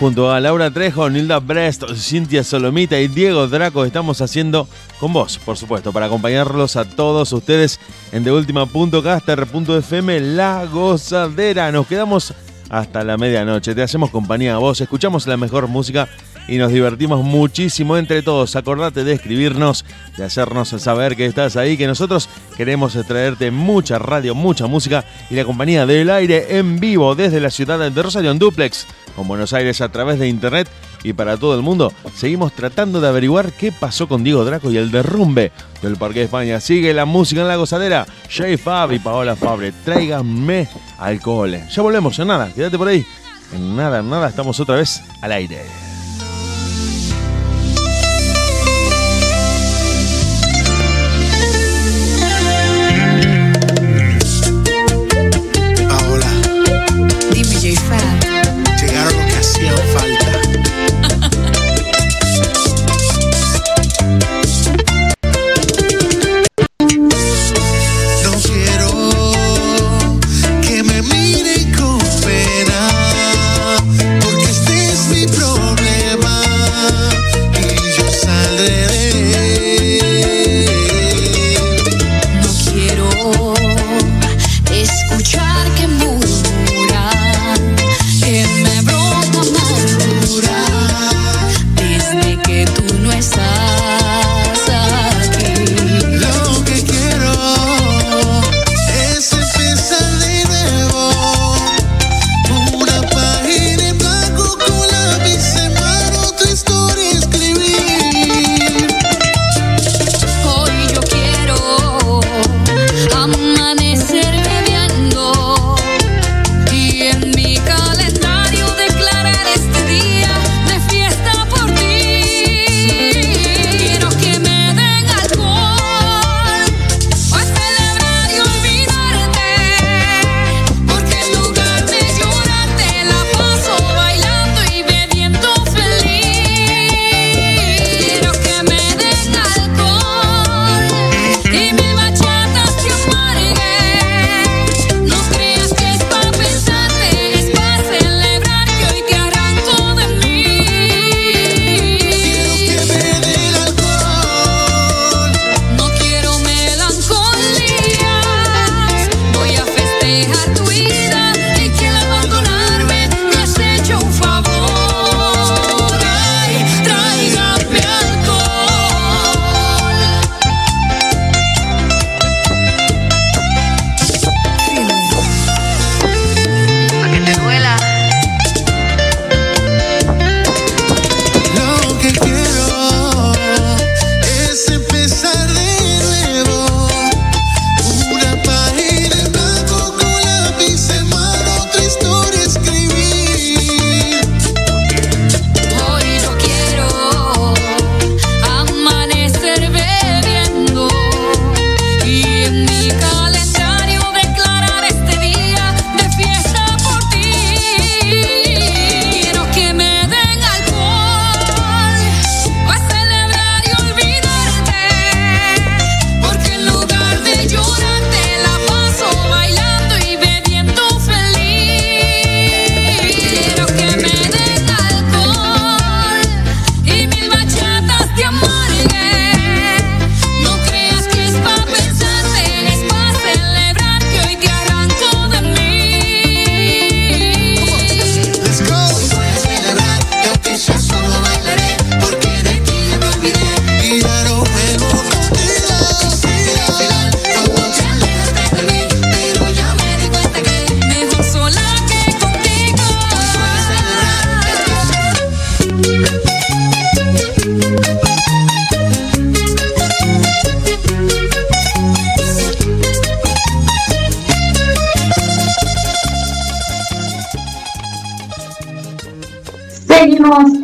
[0.07, 4.69] Junto a Laura Trejo, Nilda Brest, Cintia Solomita y Diego Draco estamos haciendo
[5.01, 7.81] con vos, por supuesto, para acompañarlos a todos ustedes
[8.13, 11.73] en deultima.caster.fm La Gozadera.
[11.73, 12.33] Nos quedamos
[12.71, 16.09] hasta la medianoche, te hacemos compañía a vos, escuchamos la mejor música
[16.49, 18.57] y nos divertimos muchísimo entre todos.
[18.57, 19.85] Acordate de escribirnos,
[20.17, 25.35] de hacernos saber que estás ahí, que nosotros queremos traerte mucha radio, mucha música y
[25.35, 29.53] la compañía del aire en vivo desde la ciudad de Rosario en Duplex, con Buenos
[29.53, 30.69] Aires a través de internet
[31.03, 31.93] y para todo el mundo.
[32.15, 36.25] Seguimos tratando de averiguar qué pasó con Diego Draco y el derrumbe del Parque de
[36.27, 36.61] España.
[36.61, 38.07] Sigue la música en la gozadera.
[38.29, 40.69] Jay Fab y Paola Fabre, tráiganme
[40.99, 41.57] alcohol.
[41.71, 43.07] Ya volvemos, en nada, quédate por ahí.
[43.53, 45.96] En nada, en nada, estamos otra vez al aire.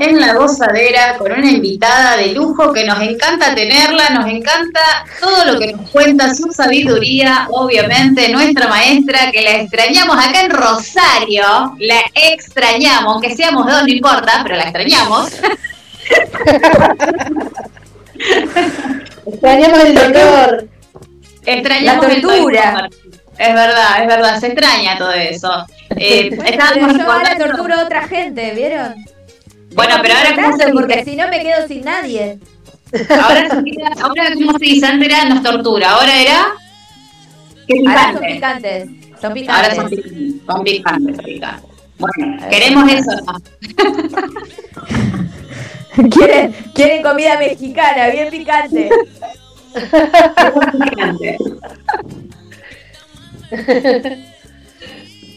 [0.00, 4.80] En la gozadera con una invitada de lujo que nos encanta tenerla, nos encanta
[5.20, 10.50] todo lo que nos cuenta, su sabiduría, obviamente, nuestra maestra, que la extrañamos acá en
[10.50, 15.30] Rosario, la extrañamos, aunque seamos dos, no importa, pero la extrañamos.
[19.26, 20.68] Extrañamos el dolor.
[21.44, 22.88] Extrañamos La tortura.
[23.38, 25.66] Es verdad, es verdad, se extraña todo eso.
[25.96, 28.94] Eh, estábamos recordando- torturo a otra gente, ¿vieron?
[29.74, 32.38] Bueno, pero ahora cómo se porque si no me quedo sin nadie.
[33.10, 33.48] ahora,
[34.02, 36.46] ahora cómo se dice, antes era nos tortura, ahora era
[37.86, 38.34] Ahora son picante.
[38.34, 38.88] picantes.
[39.20, 39.76] Son Ahora picantes.
[39.76, 41.70] son picantes, son picantes, son picantes.
[41.98, 43.38] Bueno, queremos eso, ¿no?
[46.10, 48.90] quieren, quieren comida mexicana, bien picante.
[50.72, 51.38] Picante.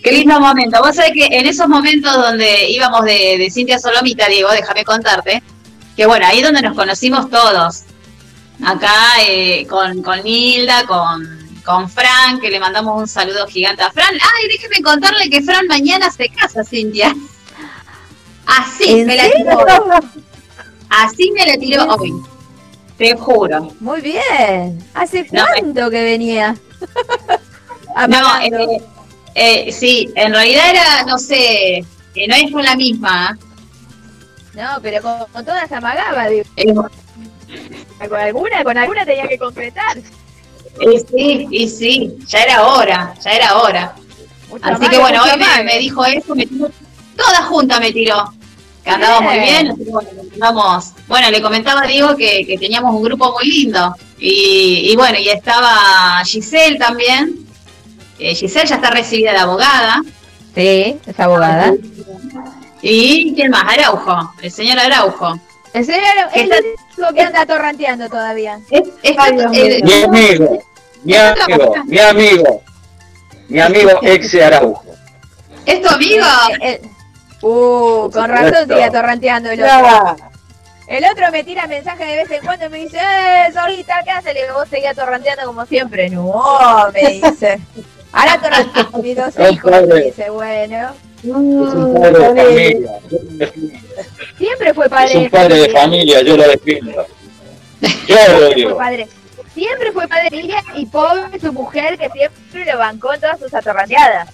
[0.05, 0.79] Qué lindo momento.
[0.83, 5.41] Vos sabés que en esos momentos donde íbamos de, de Cintia Solomita, Diego, déjame contarte,
[5.97, 7.85] que bueno, ahí es donde nos conocimos todos.
[8.63, 8.93] Acá
[9.27, 11.27] eh, con, con Nilda, con,
[11.65, 14.13] con Fran, que le mandamos un saludo gigante a Fran.
[14.13, 17.15] Ay, déjeme contarle que Fran mañana se casa, Cintia.
[18.45, 19.65] Así ¿En me la tiró.
[20.87, 22.13] Así me la tiró hoy.
[22.95, 23.73] Te juro.
[23.79, 24.87] Muy bien.
[24.93, 26.55] ¿Hace No, cuánto que venía?
[28.09, 28.81] No, eh,
[29.35, 33.37] eh, sí, en realidad era, no sé, eh, no es con la misma.
[34.53, 36.45] No, pero con, con todas amagaba, digo.
[36.55, 36.73] ¿eh?
[38.09, 39.97] Con alguna, con alguna tenía que concretar.
[39.97, 43.95] Eh, sí, y sí, ya era hora, ya era hora.
[44.49, 46.69] Mucho Así que bueno, hoy me, dijo eso, me tiró,
[47.15, 48.31] toda junta me tiró.
[48.83, 52.45] Que andaba muy bien, así que bueno, le mandamos- bueno, le comentaba a Diego que,
[52.45, 53.95] que teníamos un grupo muy lindo.
[54.19, 57.44] Y, y bueno, y estaba Giselle también.
[58.19, 60.01] Eh, Giselle ya está recibida de abogada.
[60.53, 61.73] Sí, es abogada.
[62.81, 63.63] ¿Y quién más?
[63.73, 65.37] Araujo, el señor Araujo.
[65.73, 66.01] El señor
[66.33, 66.63] ¿Qué es el
[66.97, 68.59] único que anda torranteando todavía.
[68.71, 69.17] Es, es-
[69.53, 70.63] eh, Mi amigo,
[71.03, 72.63] mi amigo, mi amigo,
[73.49, 74.83] mi amigo ex Araujo.
[75.65, 76.25] ¿Es tu amigo?
[76.61, 76.79] El-
[77.41, 80.15] uh, con razón sigue atorranteando el otro.
[80.87, 84.11] El otro me tira mensajes de vez en cuando y me dice, eh, Solita, ¿qué
[84.11, 84.33] haces?
[84.35, 86.09] Le digo, vos seguís atorranteando como siempre.
[86.11, 87.59] No, me dice.
[88.15, 88.93] Ahora dos
[89.37, 89.71] No, hijos,
[90.03, 90.93] dice, bueno.
[91.23, 92.13] Es un padre
[92.53, 93.01] de familia.
[93.11, 93.45] yo lo defiendo.
[94.37, 96.91] Siempre fue padre Es un padre de familia, yo lo defiendo.
[97.81, 98.77] Yo lo Siempre fue digo.
[98.77, 99.07] padre.
[99.53, 103.39] Siempre fue padre de familia y pobre su mujer que siempre lo bancó en todas
[103.39, 104.29] sus atorranteadas.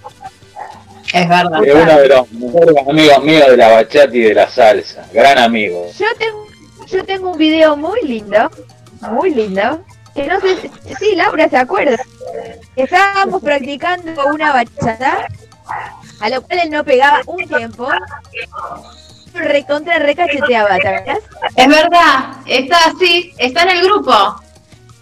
[1.13, 1.63] Es verdad.
[1.65, 5.05] Es uno de los mejores amigos míos de la bachata y de la salsa.
[5.13, 5.87] Gran amigo.
[5.97, 6.45] Yo tengo,
[6.87, 8.49] yo tengo un video muy lindo,
[9.11, 9.83] muy lindo,
[10.15, 11.97] que no sé, si- sí, Laura se acuerda.
[12.75, 15.25] Estábamos practicando una bachata,
[16.19, 17.87] a lo cual él no pegaba un tiempo,
[19.33, 21.19] recontra recacheteaba, ¿te acordás?
[21.55, 24.13] Es verdad, está así, está en el grupo.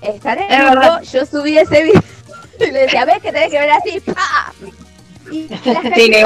[0.01, 1.01] Está en el Es grupo, verdad.
[1.01, 2.01] yo subí ese video
[2.59, 4.53] y le decía, ves que tenés que ver así, ¡pa!
[5.31, 5.47] Y
[5.95, 6.21] Sí, le.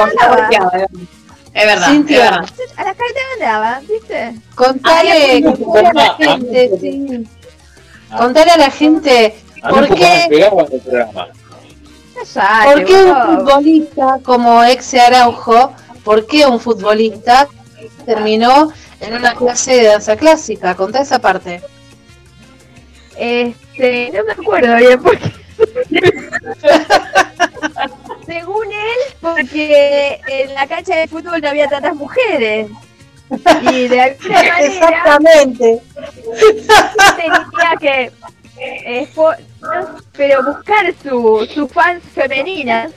[1.56, 2.16] Es verdad, Cintia.
[2.16, 2.44] es verdad.
[2.76, 4.34] A las cartas andaba, ¿viste?
[4.56, 7.28] Contale, contale a la gente, sí.
[8.18, 11.28] Contale a la gente A por qué, el programa.
[12.64, 15.72] Por qué un futbolista como ex Araujo,
[16.04, 17.48] por qué un futbolista
[18.06, 20.74] terminó en una clase de danza clásica.
[20.74, 21.62] Contá esa parte.
[23.16, 25.32] Este, no me acuerdo bien porque.
[28.26, 32.68] Según él, porque en la cancha de fútbol no había tantas mujeres.
[33.72, 35.80] Y de alguna manera Exactamente.
[37.16, 38.12] tenía que
[38.56, 39.08] eh,
[40.16, 42.92] pero buscar su, sus fans femeninas.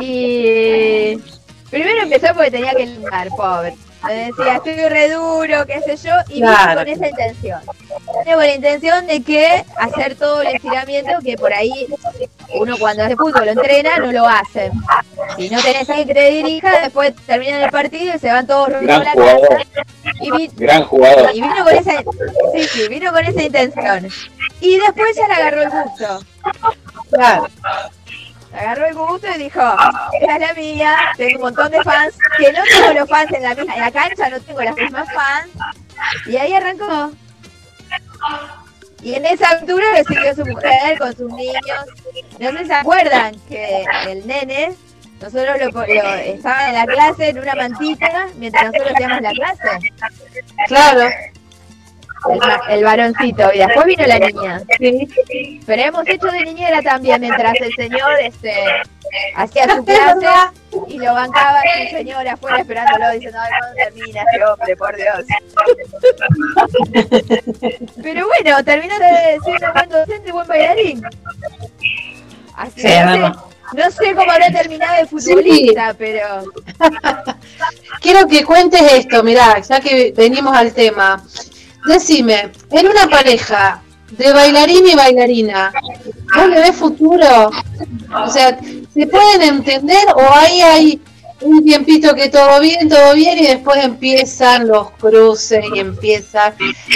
[0.00, 1.16] Y
[1.70, 3.74] primero empezó porque tenía que limar, pobre.
[4.06, 6.80] Me decía, estoy re duro, qué sé yo, y vino Claro.
[6.80, 7.60] con esa intención.
[8.24, 11.86] Vino con la intención de que hacer todo el estiramiento que por ahí
[12.54, 14.70] uno cuando hace fútbol lo entrena, no lo hace.
[15.36, 18.68] Si no tenés alguien que te dirija, después terminan el partido y se van todos
[18.72, 19.48] rumbo a la jugador.
[19.48, 19.64] casa.
[20.20, 21.30] Y, vi- Gran jugador.
[21.34, 21.92] y vino con esa,
[22.54, 24.08] sí, sí, vino con esa intención.
[24.60, 26.18] Y después ya le agarró el gusto.
[27.10, 27.46] Claro.
[28.52, 29.60] Agarró el gusto y dijo,
[30.20, 33.42] esta es la mía, tengo un montón de fans, que no tengo los fans en
[33.42, 35.48] la misma, en la cancha no tengo las mismas fans.
[36.26, 37.12] Y ahí arrancó.
[39.02, 41.60] Y en esa altura siguió su mujer con sus niños.
[42.38, 44.74] No sé si se acuerdan que el nene,
[45.20, 49.92] nosotros lo, lo- estaba en la clase en una mantita mientras nosotros hacíamos la clase.
[50.66, 51.08] Claro.
[52.30, 54.62] El, ma- el varoncito, y después vino la niña.
[55.66, 58.52] Pero hemos hecho de niñera también mientras el señor este,
[59.34, 60.26] hacía su clase.
[60.88, 65.24] Y lo bancaba su señora afuera esperándolo, diciendo, ay, ¿cuándo termina este hombre, por Dios?
[68.02, 71.02] Pero bueno, terminó de siendo buen docente y buen bailarín.
[72.56, 73.36] Así Sí, que es no sé, verdad.
[73.74, 76.44] no sé cómo habrá terminado de futbolista, pero
[78.00, 81.22] Quiero que cuentes esto, mirá, ya que venimos al tema.
[81.86, 85.72] Decime, en una pareja de bailarín y bailarina,
[86.34, 87.50] ¿vos le ves futuro?
[88.24, 88.58] O sea,
[88.92, 91.00] ¿se pueden entender o ahí hay
[91.40, 96.54] un tiempito que todo bien, todo bien y después empiezan los cruces y empiezan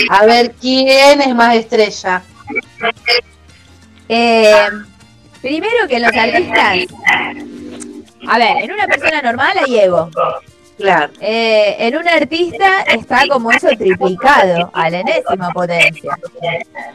[0.08, 2.22] a ver quién es más estrella?
[4.08, 4.68] Eh,
[5.40, 6.78] primero que los artistas.
[8.28, 10.10] A ver, en una persona normal hay ego.
[10.81, 11.12] Claro.
[11.20, 16.19] Eh, en un artista está como eso triplicado a la enésima potencia.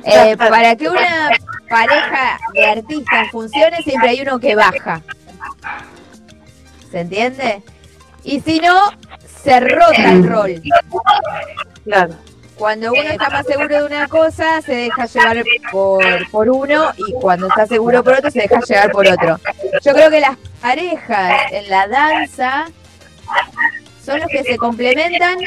[0.04, 1.30] Eh, para que una
[1.70, 5.02] pareja de artistas funcione, siempre hay uno que baja.
[6.90, 7.62] ¿Se entiende?
[8.24, 8.92] Y si no,
[9.44, 10.62] se rota el rol.
[11.84, 12.16] Claro.
[12.58, 17.12] Cuando uno está más seguro de una cosa, se deja llevar por, por uno y
[17.14, 19.40] cuando está seguro por otro, se deja llevar por otro.
[19.84, 22.66] Yo creo que las parejas en la danza
[24.06, 25.38] son los que se complementan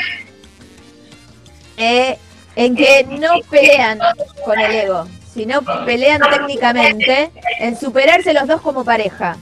[1.77, 2.19] eh,
[2.57, 3.99] en que no pelean
[4.45, 9.37] con el ego, sino pelean técnicamente en superarse los dos como pareja.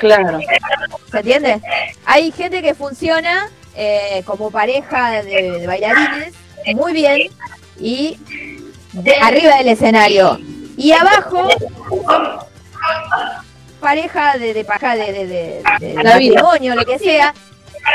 [0.00, 0.38] Claro.
[1.10, 1.60] ¿Se entiende?
[2.06, 6.32] Hay gente que funciona eh, como pareja de, de bailarines
[6.74, 7.28] muy bien
[7.78, 8.18] y
[8.92, 10.38] de- arriba del escenario.
[10.76, 11.48] Y abajo
[11.90, 12.38] son
[13.88, 17.34] pareja de, de paja de, de, de- matrimonio, lo que sea,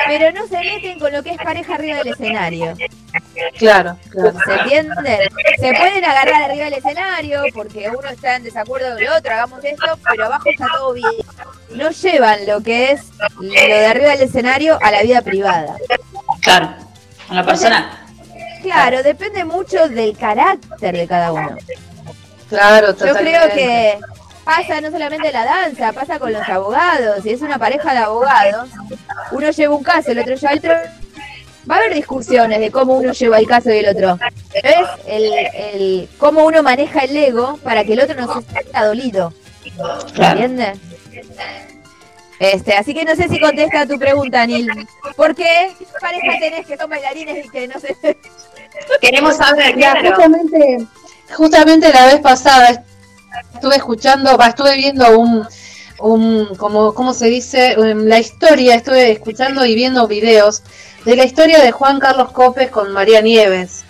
[0.07, 2.75] pero no se meten con lo que es pareja arriba del escenario.
[3.57, 4.33] Claro, claro.
[4.45, 5.29] ¿Se entiende?
[5.59, 9.63] Se pueden agarrar arriba del escenario porque uno está en desacuerdo con el otro, hagamos
[9.63, 11.11] esto, pero abajo está todo bien.
[11.71, 13.01] No llevan lo que es
[13.39, 15.75] lo de arriba del escenario a la vida privada.
[16.41, 16.75] Claro,
[17.27, 18.05] con la persona.
[18.61, 21.55] Claro, depende mucho del carácter de cada uno.
[22.49, 23.55] Claro, Yo creo totalmente.
[23.55, 23.99] que
[24.49, 27.21] pasa no solamente en la danza, pasa con los abogados.
[27.23, 28.69] Si es una pareja de abogados,
[29.31, 30.73] uno lleva un caso, el otro lleva el otro.
[31.69, 34.17] Va a haber discusiones de cómo uno lleva el caso y el otro.
[34.53, 38.85] Es el, el cómo uno maneja el ego para que el otro no se sienta
[38.85, 39.33] dolido.
[40.13, 40.39] Claro.
[40.39, 40.79] ¿Entiendes?
[42.39, 44.67] Este, así que no sé si contesta a tu pregunta, Nil.
[45.15, 45.71] ¿Por qué
[46.01, 47.95] pareja tenés que son bailarines y que no sé?
[49.01, 50.09] Queremos saber, claro.
[50.09, 50.77] justamente,
[51.35, 52.83] justamente la vez pasada
[53.53, 55.45] estuve escuchando, estuve viendo un,
[55.99, 57.75] un como, ¿cómo se dice?
[57.77, 60.63] Um, La historia, estuve escuchando y viendo videos
[61.05, 63.85] de la historia de Juan Carlos Copes con María Nieves.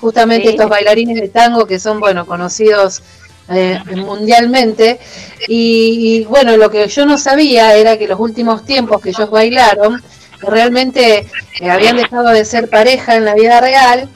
[0.00, 0.50] Justamente Sí.
[0.50, 3.02] estos bailarines de tango que son, bueno, conocidos
[3.50, 5.00] eh, mundialmente.
[5.48, 9.30] Y, y, bueno, lo que yo no sabía era que los últimos tiempos que ellos
[9.30, 10.02] bailaron,
[10.40, 11.26] realmente
[11.60, 14.08] eh, habían dejado de ser pareja en la vida real,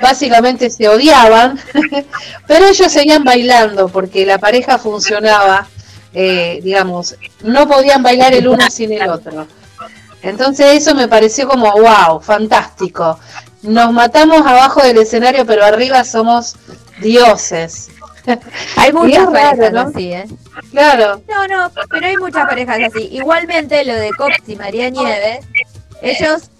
[0.00, 1.58] básicamente se odiaban,
[2.46, 5.66] pero ellos seguían bailando porque la pareja funcionaba,
[6.12, 9.46] eh, digamos, no podían bailar el uno sin el otro.
[10.22, 13.18] Entonces eso me pareció como, wow, fantástico.
[13.62, 16.56] Nos matamos abajo del escenario, pero arriba somos
[17.00, 17.90] dioses.
[18.76, 19.80] Hay muchas raro, parejas ¿no?
[19.82, 20.26] así, ¿eh?
[20.72, 23.08] Claro, No, no, pero hay muchas parejas así.
[23.12, 25.46] Igualmente lo de Cops y María Nieves,
[26.02, 26.50] ellos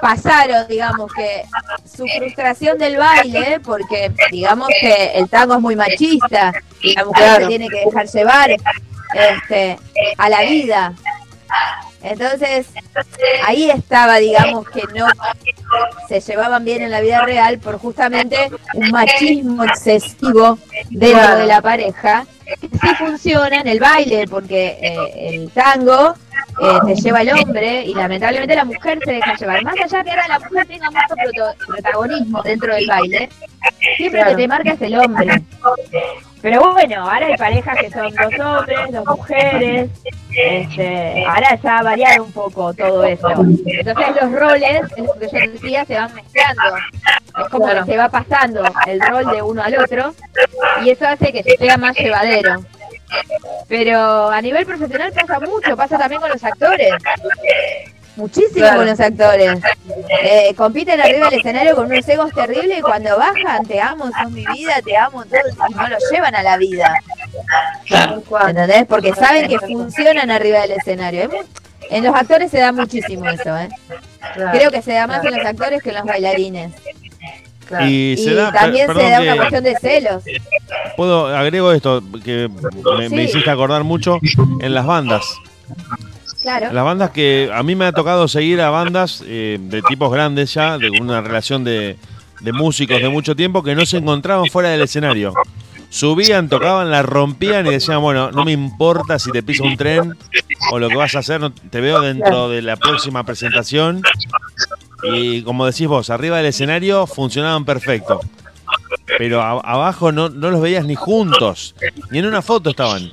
[0.00, 1.44] pasaron, digamos, que
[1.84, 7.24] su frustración del baile, porque digamos que el tango es muy machista y la mujer
[7.24, 7.42] Claro.
[7.42, 8.50] se tiene que dejar llevar
[9.14, 9.78] este,
[10.16, 10.94] a la vida.
[12.00, 12.66] Entonces,
[13.44, 15.06] ahí estaba, digamos, que no
[16.08, 20.58] se llevaban bien en la vida real por justamente un machismo excesivo
[20.90, 26.14] dentro de la pareja, que sí funciona en el baile, porque eh, el tango
[26.60, 29.62] eh, te lleva el hombre y lamentablemente la mujer se deja llevar.
[29.64, 33.28] Más allá que ahora la mujer tenga mucho proto- protagonismo dentro del baile,
[33.96, 34.36] siempre Claro.
[34.36, 35.42] que te marca es el hombre.
[36.40, 39.90] Pero bueno, ahora hay parejas que son dos hombres, dos mujeres,
[40.36, 43.28] este, ahora ya ha variado un poco todo eso.
[43.66, 46.62] Entonces los roles, es lo que yo decía, se van mezclando.
[47.42, 47.84] Es como Claro.
[47.84, 50.14] que se va pasando el rol de uno al otro
[50.84, 52.60] y eso hace que sea más llevadero.
[53.68, 56.92] Pero a nivel profesional pasa mucho, pasa también con los actores.
[58.16, 58.78] Muchísimo Claro.
[58.78, 59.58] con los actores.
[60.24, 64.30] Eh, compiten arriba del escenario con unos egos terribles y cuando bajan, te amo, sos
[64.32, 66.92] mi vida, te amo, todo, y no lo llevan a la vida.
[68.28, 68.50] cual.
[68.50, 68.86] ¿Entendés?
[68.86, 71.30] Porque saben que funcionan arriba del escenario.
[71.90, 73.68] En los actores se da muchísimo eso, ¿eh?
[74.34, 76.72] Claro, Creo que se da más claro, en los actores que en los bailarines.
[77.68, 77.86] Claro.
[77.86, 80.24] Y, Y se da, también perdón se da una que- cuestión de celos.
[80.96, 82.48] Puedo, agrego esto, que
[83.10, 84.18] me, hiciste acordar mucho
[84.60, 85.24] en las bandas.
[86.42, 86.72] Claro.
[86.72, 90.54] Las bandas que a mí me ha tocado seguir a bandas eh, de tipos grandes
[90.54, 91.96] ya, de una relación de,
[92.40, 95.34] de músicos de mucho tiempo que no se encontraban fuera del escenario.
[95.90, 100.16] Subían, tocaban, la rompían y decían, bueno, no me importa si te pisa un tren
[100.70, 101.40] o lo que vas a hacer,
[101.70, 104.02] te veo dentro de la próxima presentación.
[105.02, 108.20] Y como decís vos, arriba del escenario funcionaban perfecto.
[109.18, 111.74] Pero a- abajo no, no los veías ni juntos,
[112.10, 113.10] ni en una foto estaban.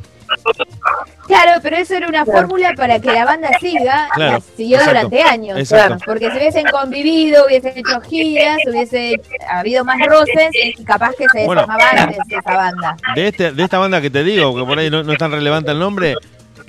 [1.27, 4.93] Claro, pero eso era una fórmula para que la banda siga, Claro, la siguió exacto,
[5.07, 5.57] durante años.
[5.59, 5.97] exacto.
[6.05, 11.45] Porque si hubiesen convivido, hubiesen hecho giras, hubiese habido más roces, y capaz que se
[11.45, 11.61] Bueno.
[11.61, 12.97] desarmaba antes esa banda.
[13.15, 15.31] De, este, de esta banda que te digo, que por ahí no, no es tan
[15.31, 16.15] relevante el nombre,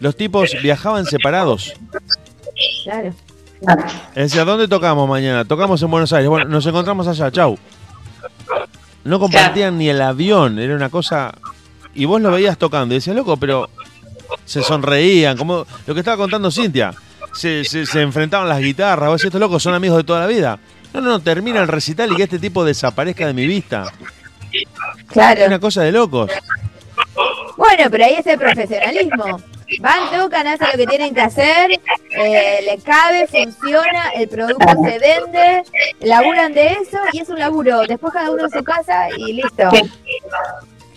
[0.00, 1.74] los tipos viajaban separados.
[2.84, 3.12] Claro.
[4.14, 5.44] Es decir, ¿dónde tocamos mañana?
[5.44, 6.28] Tocamos en Buenos Aires.
[6.28, 7.56] Bueno, nos encontramos allá, chau.
[9.04, 11.32] No compartían ni el avión, era una cosa...
[11.94, 13.70] Y vos lo veías tocando y decías, loco, pero
[14.44, 16.92] se sonreían, como lo que estaba contando Cintia.
[17.32, 20.26] Se, se- se enfrentaban las guitarras, vos decís, estos locos son amigos de toda la
[20.26, 20.58] vida.
[20.92, 23.84] No, no, no, termina el recital y que este tipo desaparezca de mi vista.
[25.08, 25.40] Claro.
[25.42, 26.30] Es una cosa de locos.
[27.56, 29.40] Bueno, pero ahí es el profesionalismo.
[29.80, 31.70] Van, tocan, hacen lo que tienen que hacer,
[32.10, 35.62] eh, le cabe, funciona, el producto se vende,
[36.00, 37.80] laburan de eso y es un laburo.
[37.86, 39.68] Después cada uno en su casa y listo.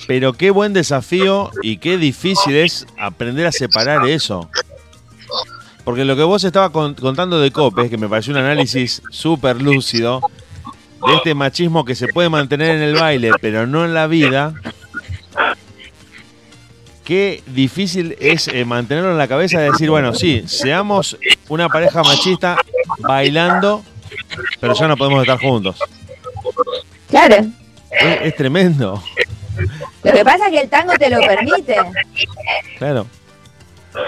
[0.08, 4.50] Pero qué buen desafío y qué difícil es aprender a separar eso.
[5.84, 9.62] Porque lo que vos estabas con- contando de Copes, que me pareció un análisis súper
[9.62, 10.22] lúcido,
[11.08, 14.54] de este machismo que se puede mantener en el baile, pero no en la vida,
[17.10, 21.18] qué difícil es eh, mantenerlo en la cabeza de decir, bueno, sí, seamos
[21.48, 22.56] una pareja machista
[23.00, 23.84] bailando,
[24.60, 25.80] pero ya no podemos estar juntos.
[27.10, 27.36] Claro.
[27.90, 29.04] Es, es tremendo,
[30.04, 31.76] Lo que pasa es que el tango te lo permite.
[32.78, 33.08] claro.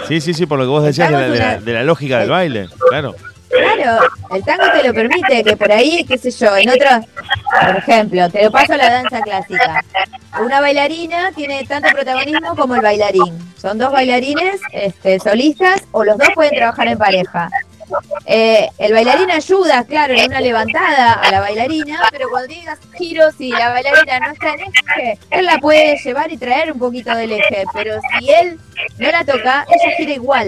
[0.08, 2.20] Sí, sí, sí, por lo que vos decías de la, de la- de la lógica
[2.20, 3.16] del baile, claro.
[3.52, 7.06] Claro, el tango te lo permite, que por ahí, qué sé yo, en otros,
[7.66, 9.84] por ejemplo, te lo paso a la danza clásica.
[10.40, 13.38] Una bailarina tiene tanto protagonismo como el bailarín.
[13.58, 17.50] Son dos bailarines este, solistas o los dos pueden trabajar en pareja.
[18.26, 23.36] Eh, el bailarín ayuda, claro, en una levantada a la bailarina, pero cuando digas giros
[23.40, 27.14] y la bailarina no está en eje, él la puede llevar y traer un poquito
[27.14, 28.60] del eje, pero si él
[28.98, 30.48] no la toca, ella gira igual.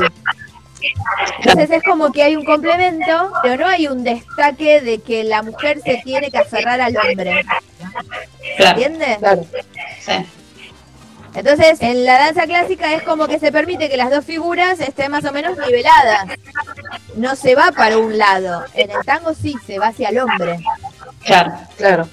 [1.39, 5.41] Entonces es como que hay un complemento, pero no hay un destaque de que la
[5.41, 7.45] mujer se tiene que aferrar al hombre.
[8.57, 9.17] ¿Entiendes?
[11.35, 15.11] Entonces, en la danza clásica es como que se permite que las dos figuras estén
[15.11, 16.27] más o menos niveladas.
[17.15, 18.63] No se va para un lado.
[18.75, 20.59] En el tango sí, se va hacia el hombre.
[21.25, 22.07] Claro, claro.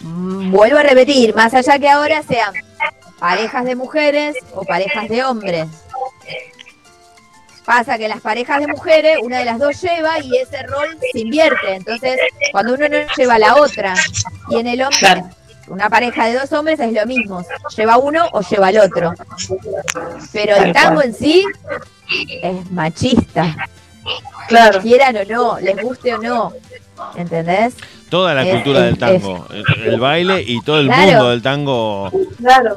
[0.00, 2.52] Mm, Vuelvo a repetir, más allá que ahora sean
[3.20, 5.68] parejas de mujeres o parejas de hombres.
[7.66, 11.18] Pasa que las parejas de mujeres, una de las dos lleva y ese rol se
[11.18, 11.74] invierte.
[11.74, 12.16] Entonces,
[12.52, 13.94] cuando uno no lleva la otra,
[14.50, 15.24] y en el hombre,
[15.66, 17.44] una pareja de dos hombres es lo mismo,
[17.76, 19.14] lleva uno o lleva el otro.
[20.32, 21.44] Pero el tango en sí
[22.40, 23.68] es machista.
[24.48, 24.80] Claro.
[24.80, 26.52] Quieran o no, les guste o no.
[27.16, 27.74] ¿Entendés?
[28.08, 31.02] Toda la Es- cultura del es- tango, el, el baile y todo el Claro.
[31.10, 32.10] mundo del tango.
[32.38, 32.76] Claro.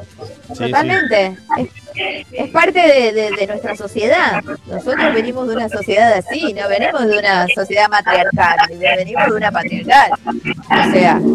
[0.52, 1.36] Sí, Totalmente.
[1.56, 4.42] Es, es parte de, de- de nuestra sociedad.
[4.66, 9.50] Nosotros venimos de una sociedad así, no venimos de una sociedad matriarcal, venimos de una
[9.52, 10.10] patriarcal.
[10.26, 11.20] O sea.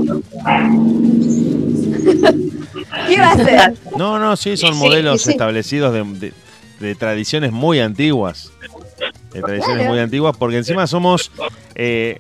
[3.08, 3.74] ¿Qué va a hacer?
[3.98, 5.32] No, no, sí, son Sí, modelos sí.
[5.32, 6.34] establecidos de, de-
[6.80, 8.52] de tradiciones muy antiguas.
[9.36, 9.92] De tradiciones Claro.
[9.92, 11.32] muy antiguas, porque encima somos
[11.76, 12.20] eh,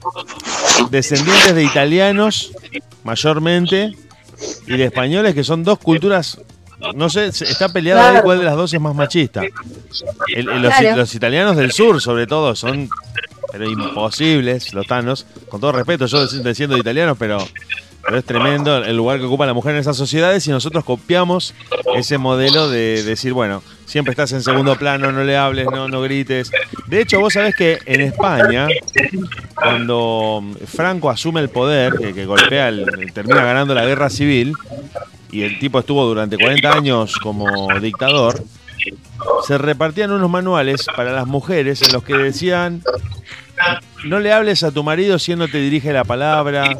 [0.89, 2.51] descendientes de italianos,
[3.03, 3.91] mayormente,
[4.67, 6.39] y de españoles, que son dos culturas.
[6.93, 8.23] No sé, está peleado ahí Claro.
[8.25, 9.41] cuál de las dos es más machista.
[10.27, 10.97] El- el- los, Claro.
[10.97, 12.89] los italianos del sur, sobre todo, son
[13.51, 15.25] pero imposibles, los tanos.
[15.47, 17.37] Con todo respeto, yo siendo italianos, pero,
[18.03, 21.53] pero es tremendo el lugar que ocupa la mujer en esas sociedades y nosotros copiamos
[21.95, 23.63] ese modelo de decir, bueno,
[23.95, 26.51] siempre estás en segundo plano, no le hables, no, no grites.
[26.87, 28.67] De hecho, vos sabés que en España,
[29.55, 34.51] cuando Franco asume el poder, que, golpea, el- termina ganando la guerra civil,
[35.31, 38.43] y el tipo estuvo durante 40 años como dictador,
[39.47, 42.83] se repartían unos manuales para las mujeres en los que decían,
[44.03, 46.77] no le hables a tu marido si él no te dirige la palabra,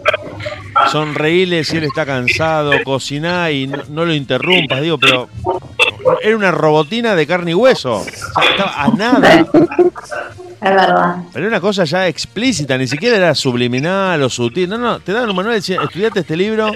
[0.92, 5.30] sonreíle si él está cansado, cociná y no, no lo interrumpas, digo, pero
[6.22, 9.46] era una robotina de carne y hueso, o sea, estaba a nada.
[10.62, 11.18] Es verdad.
[11.32, 14.68] Pero era una cosa ya explícita, ni siquiera era subliminal o sutil.
[14.68, 16.72] No, no, te daban un manual y decían, estudiate este libro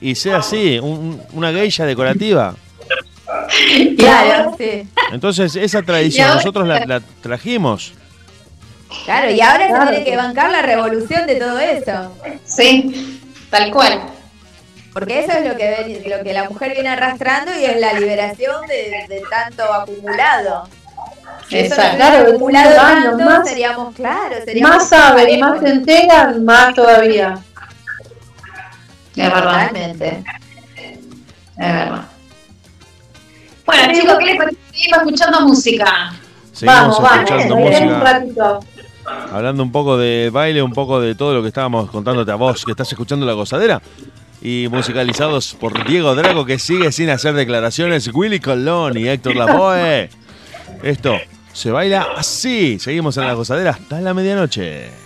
[0.00, 2.54] y sea así, un- una geisha decorativa.
[3.98, 4.86] Claro, sí.
[5.12, 7.92] Entonces, esa tradición ahora- nosotros la, la trajimos.
[9.04, 9.84] Claro, y ahora Claro.
[9.86, 12.12] se tiene que bancar la revolución de todo eso.
[12.46, 13.20] Sí,
[13.50, 14.00] tal cual.
[14.94, 17.92] Porque eso es lo que, ven- lo que la mujer viene arrastrando y es la
[17.94, 20.68] liberación de, de tanto acumulado.
[21.48, 21.96] Si Exacto.
[21.96, 27.38] Claro, acumulado tanto, años, más- seríamos, claro, seríamos Más saben más se enteran, más todavía.
[29.16, 29.68] Es verdad.
[29.68, 30.24] Totalmente.
[31.56, 32.04] Es verdad.
[33.66, 34.56] Bueno, chicos, ¿qué les parece?
[34.72, 36.12] Seguimos escuchando música.
[36.52, 38.60] Seguimos vamos, vamos, escuchando un música, ratito.
[39.32, 42.64] hablando un poco de baile, un poco de todo lo que estábamos contándote a vos,
[42.64, 43.80] que estás escuchando la gozadera.
[44.44, 50.10] Y musicalizados por Diego Drago, que sigue sin hacer declaraciones, Willy Colón y Héctor Lavoe.
[50.82, 51.16] Esto
[51.52, 52.78] se baila así.
[52.78, 55.03] Seguimos en la gozadera hasta la medianoche.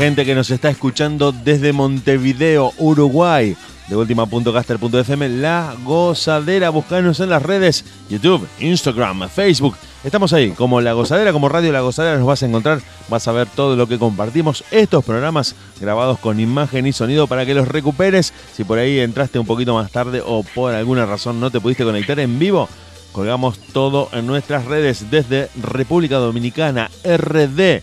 [0.00, 3.54] Gente que nos está escuchando desde Montevideo, Uruguay,
[3.86, 6.70] de última.caster.fm, La Gozadera.
[6.70, 9.76] Buscanos en las redes, YouTube, Instagram, Facebook.
[10.02, 12.80] Estamos ahí, como La Gozadera, como Radio La Gozadera nos vas a encontrar.
[13.10, 14.64] Vas a ver todo lo que compartimos.
[14.70, 18.32] Estos programas grabados con imagen y sonido para que los recuperes.
[18.54, 21.84] Si por ahí entraste un poquito más tarde o por alguna razón no te pudiste
[21.84, 22.70] conectar en vivo,
[23.12, 27.82] colgamos todo en nuestras redes desde República Dominicana, RD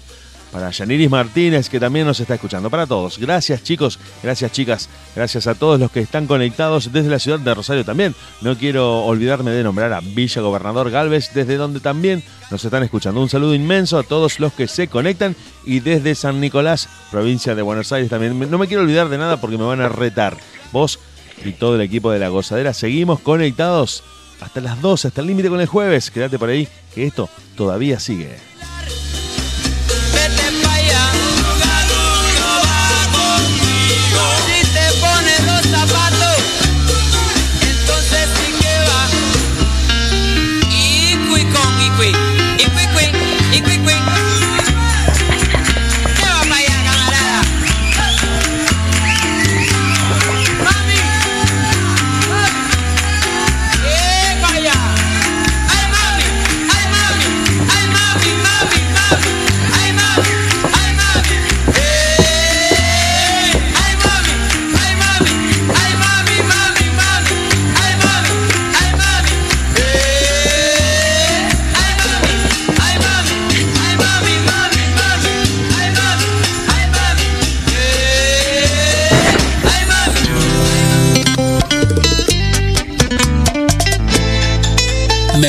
[0.58, 2.72] para Yaniris Martínez, que también nos está escuchando.
[2.72, 3.20] Para todos.
[3.20, 4.00] Gracias, chicos.
[4.24, 4.90] Gracias, chicas.
[5.16, 8.16] Gracias a todos los que están conectados desde la ciudad de Rosario también.
[8.42, 13.22] No quiero olvidarme de nombrar a Villa Gobernador Galvez, desde donde también nos están escuchando.
[13.22, 17.62] Un saludo inmenso a todos los que se conectan y desde San Nicolás, provincia de
[17.62, 18.50] Buenos Aires también.
[18.50, 20.38] No me quiero olvidar de nada porque me van a retar.
[20.72, 20.98] Vos
[21.46, 24.04] y todo el equipo de La Gozadera seguimos conectados
[24.42, 26.10] hasta las 12, hasta el límite con el jueves.
[26.10, 28.38] Quédate por ahí, que esto todavía sigue.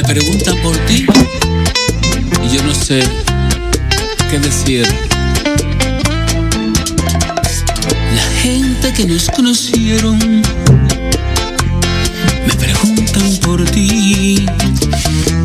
[0.08, 1.04] Me preguntan por ti
[2.42, 3.02] y yo no sé
[4.30, 4.88] qué decir.
[8.14, 10.18] La gente que nos conocieron
[12.46, 14.46] me preguntan por ti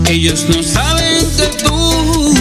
[0.09, 2.33] Ellos no saben que tú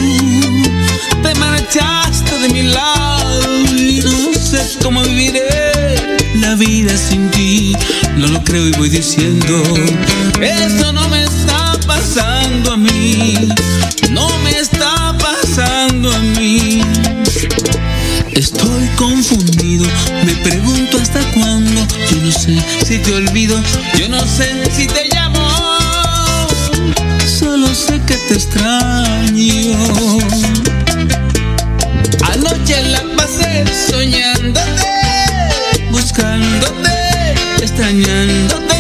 [1.25, 5.73] te marchaste de mi lado y no sé cómo viviré
[6.37, 7.77] la vida sin ti.
[8.17, 9.61] No lo creo y voy diciendo,
[10.41, 11.72] eso no me está
[12.03, 13.49] pasando a mí,
[14.11, 16.83] no me está pasando a mí.
[18.33, 19.87] Estoy confundido,
[20.25, 21.87] me pregunto hasta cuándo.
[22.11, 23.57] Yo no sé si te olvido,
[23.99, 25.47] yo no sé si te llamo.
[27.25, 29.79] Solo sé que te extraño.
[32.33, 34.89] Anoche la pasé soñándote,
[35.91, 38.72] buscándote, extrañándote.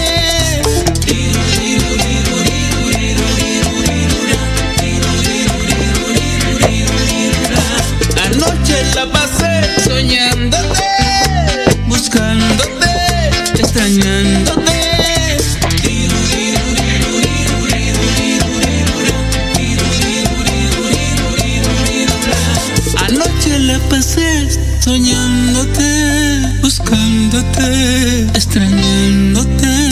[26.92, 29.91] Buscándote, extrañándote.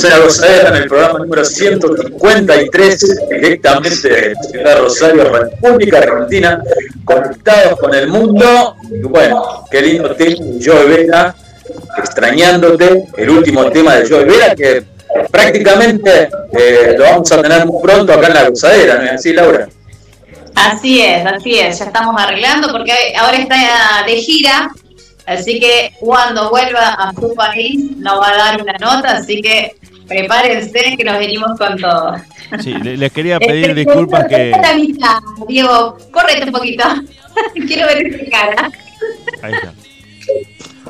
[0.00, 6.62] Bueno, estamos en la el programa número 153, directamente de Ciudad Rosario, República Argentina,
[7.04, 8.76] conectados con el mundo.
[8.92, 11.34] Y bueno, qué lindo tema de Joe Vera,
[11.96, 14.84] extrañándote, el último tema de Joe Vera que
[15.32, 19.32] prácticamente eh, lo vamos a tener muy pronto acá en la Rosadera, ¿no es así,
[19.32, 19.68] Laura?
[20.54, 23.56] Así es, así es, ya estamos arreglando porque ahora está
[24.06, 24.70] de gira,
[25.28, 29.76] así que cuando vuelva a su país nos va a dar una nota, así que
[30.08, 32.16] prepárense que nos venimos con todo.
[32.60, 34.50] Sí, le- les quería pedir Este, disculpas que.
[34.50, 36.84] La mitad, Diego, córrete un poquito,
[37.66, 38.70] quiero ver esa cara.
[39.42, 39.72] Ahí está.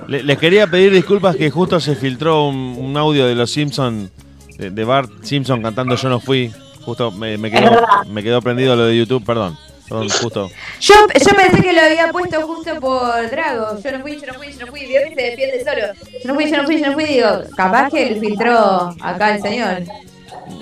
[0.07, 4.11] Le- les quería pedir disculpas que justo se filtró un, un audio de los Simpson
[4.57, 6.51] de, de Bart Simpson cantando Yo no fui.
[6.85, 7.71] Justo me, quedó,
[8.07, 9.59] me quedó prendido lo de YouTube, perdón.
[9.89, 10.51] Perdón, justo.
[10.81, 13.79] Yo, yo pensé que lo había puesto justo por Drago.
[13.83, 14.81] Yo no fui, yo no fui, yo no fui.
[14.87, 15.95] Vio que se defiende solo.
[16.23, 17.05] Yo no fui, yo no fui, yo no fui.
[17.05, 19.83] Digo, capaz que le filtró acá el señor.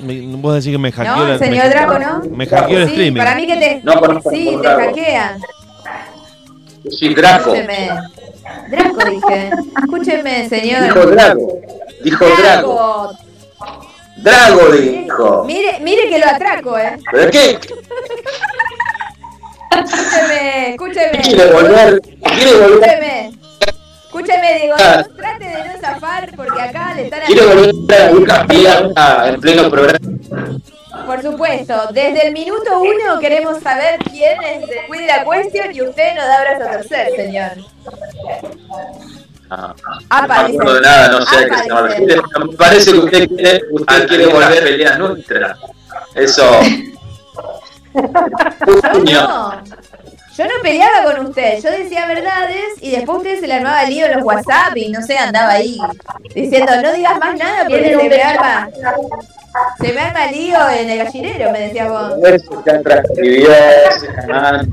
[0.03, 2.23] Me- vos decís que me hackeó No, el señor me- Drago, ¿no?
[2.31, 3.19] Me hackeó el Sí, streaming.
[3.19, 3.81] para mí que te.
[3.82, 5.40] No conozco sí, ningún te hackean.
[6.90, 7.55] Sí, Draco.
[7.55, 7.90] Escúcheme.
[8.69, 9.51] Draco dije.
[9.82, 10.82] Escúcheme, señor.
[10.85, 11.59] Dijo Drago.
[12.05, 13.12] Dijo Drago.
[14.19, 14.61] Drago.
[14.62, 15.44] Drago dijo.
[15.44, 16.97] Mire, mire que lo atraco, eh.
[17.11, 17.59] ¿Pero qué?
[19.85, 21.19] Escúcheme, escúcheme.
[21.23, 22.01] Quiere volver.
[22.01, 22.89] Quiere volver.
[22.89, 23.32] Escúcheme.
[24.07, 28.47] Escúcheme, digo, no, trate de no zafar porque acá le están Quiere volver a Lucas
[28.47, 28.89] Villa
[29.27, 29.98] en pleno programa.
[31.05, 35.82] Por supuesto, desde el minuto uno queremos saber quién es de Cuide la Cuestión y
[35.82, 37.51] usted no da brazo a torcer, señor.
[39.48, 39.73] Ah,
[40.11, 40.90] Apa, no me acuerdo de dice.
[40.90, 41.89] nada, no sé Apa, se llama.
[41.94, 42.16] dice.
[42.39, 45.57] Me parece que usted quiere, usted quiere volver a pelear nuestra.
[46.15, 46.51] Eso.
[49.05, 49.62] No.
[50.36, 54.05] Yo no peleaba con usted, yo decía verdades y después usted se le armaba lío
[54.05, 55.78] en los WhatsApp y no sé, andaba ahí
[56.35, 58.68] diciendo no digas más nada porque se me arma,
[59.81, 62.12] se me arma lío en el gallinero, me decía vos.
[62.23, 64.68] Eso ya transcribió ese canal.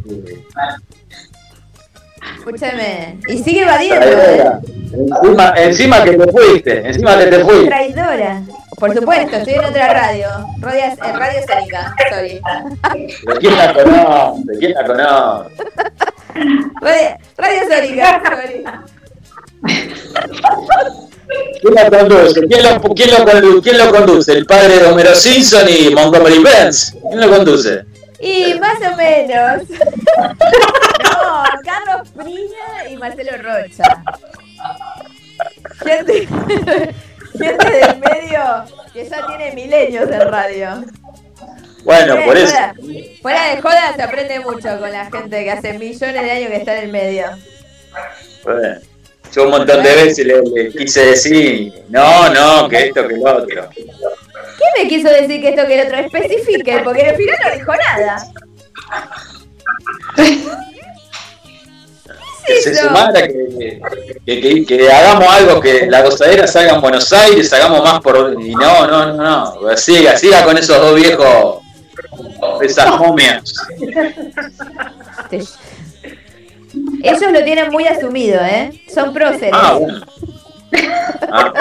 [2.46, 3.20] Escúchame.
[3.30, 4.52] Y sigue evadiendo, ¿eh?
[5.22, 7.68] Encima, encima que te fuiste, encima que te fuiste.
[7.68, 8.42] Traidora.
[8.78, 10.28] Por supuesto, estoy en otra radio.
[10.60, 12.42] Radio, eh, radio Sónica, sorry.
[13.26, 14.42] ¿De quién la conoce?
[14.44, 15.50] ¿De quién la conoce?
[16.82, 18.64] Radio, radio Sónica, sorry.
[21.62, 22.42] ¿Quién la conduce?
[22.48, 24.34] ¿Quién lo, quién, lo condu- quién lo conduce?
[24.34, 26.94] ¿El padre de Homero Simpson y Montgomery Burns?
[27.10, 27.86] ¿Quién lo conduce?
[28.24, 29.70] Y más o menos.
[31.04, 33.84] No, Carlos Priña y Marcelo Rocha.
[35.84, 36.28] Gente,
[37.38, 40.84] gente del medio que ya tiene milenios en radio.
[41.84, 42.56] Bueno, por eso.
[42.56, 42.76] Fuera,
[43.22, 46.56] fuera de joda se aprende mucho con la gente que hace millones de años que
[46.56, 47.26] está en el medio.
[48.46, 48.80] Bueno,
[49.34, 53.36] yo un montón de veces le, le quise decir, no, no, que esto, que lo
[53.36, 53.70] otro.
[54.58, 56.82] ¿Qué me quiso decir que esto que el otro especifique?
[56.84, 58.28] Porque al final no dijo nada.
[62.46, 62.88] Que se eso?
[62.90, 63.80] sumara, que,
[64.26, 68.36] que, que- que hagamos algo, que la gozadera salga en Buenos Aires, hagamos más por...
[68.38, 69.78] Y no, no, no, no.
[69.78, 71.60] Siga, siga con esos dos viejos,
[72.62, 73.54] esas momias.
[77.04, 78.72] Ellos lo tienen muy asumido, ¿eh?
[78.94, 79.52] Son próceres.
[79.54, 80.06] Ah, bueno.
[81.32, 81.54] Ah,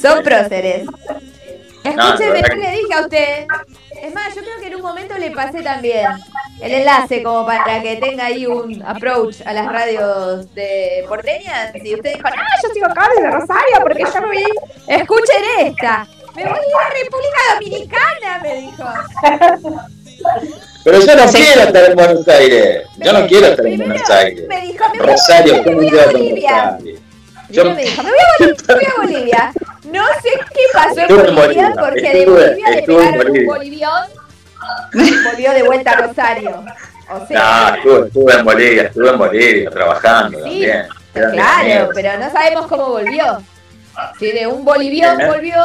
[0.00, 0.86] Son próceres.
[1.84, 3.46] Escúcheme, yo le dije a usted.
[4.02, 6.06] Es más, yo creo que en un momento le pasé también
[6.60, 11.74] el enlace como para que tenga ahí un approach a las radios de porteñas.
[11.74, 14.44] Y usted dijo, no, yo sigo acá desde Rosario porque yo me voy.
[14.86, 16.06] Escuchen esta.
[16.34, 18.84] Me voy a ir a República Dominicana, me dijo.
[20.84, 22.86] Pero yo no quiero estar en Buenos Aires.
[22.98, 24.48] Yo no quiero estar en Buenos Aires.
[24.48, 26.78] Me dijo, me voy a Rosario, me ¿cómo voy a Bolivia.
[27.52, 29.52] Yo Yo- me dijo, me voy a, Boli- me voy a Bolivia.
[29.84, 33.46] No sé qué pasó en Bolivia, Bolivia, porque de Bolivia le pegaron un Bolivia.
[33.46, 34.02] bolivión
[34.94, 36.64] y volvió de vuelta a Rosario.
[37.10, 40.86] O sea, No, estuve, estuve en Bolivia, estuve en Bolivia trabajando Sí, también.
[41.12, 43.42] Claro, pero no sabemos cómo volvió.
[44.18, 45.26] Si de un bolivión ¿Eh?
[45.26, 45.56] volvió,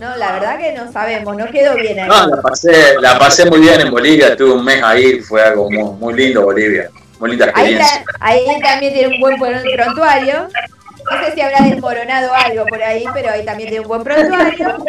[0.00, 2.08] no, la verdad que no sabemos, no quedó bien ahí.
[2.08, 5.70] No, la pasé, la pasé muy bien en Bolivia, estuve un mes ahí, fue algo
[5.70, 6.90] muy, muy lindo Bolivia,
[7.20, 8.04] muy linda Ahí, experiencia.
[8.04, 10.48] ta- ahí también tiene un buen pron- prontuario.
[11.10, 14.84] No sé si habrá desmoronado algo por ahí, pero ahí también tiene un buen prontuario.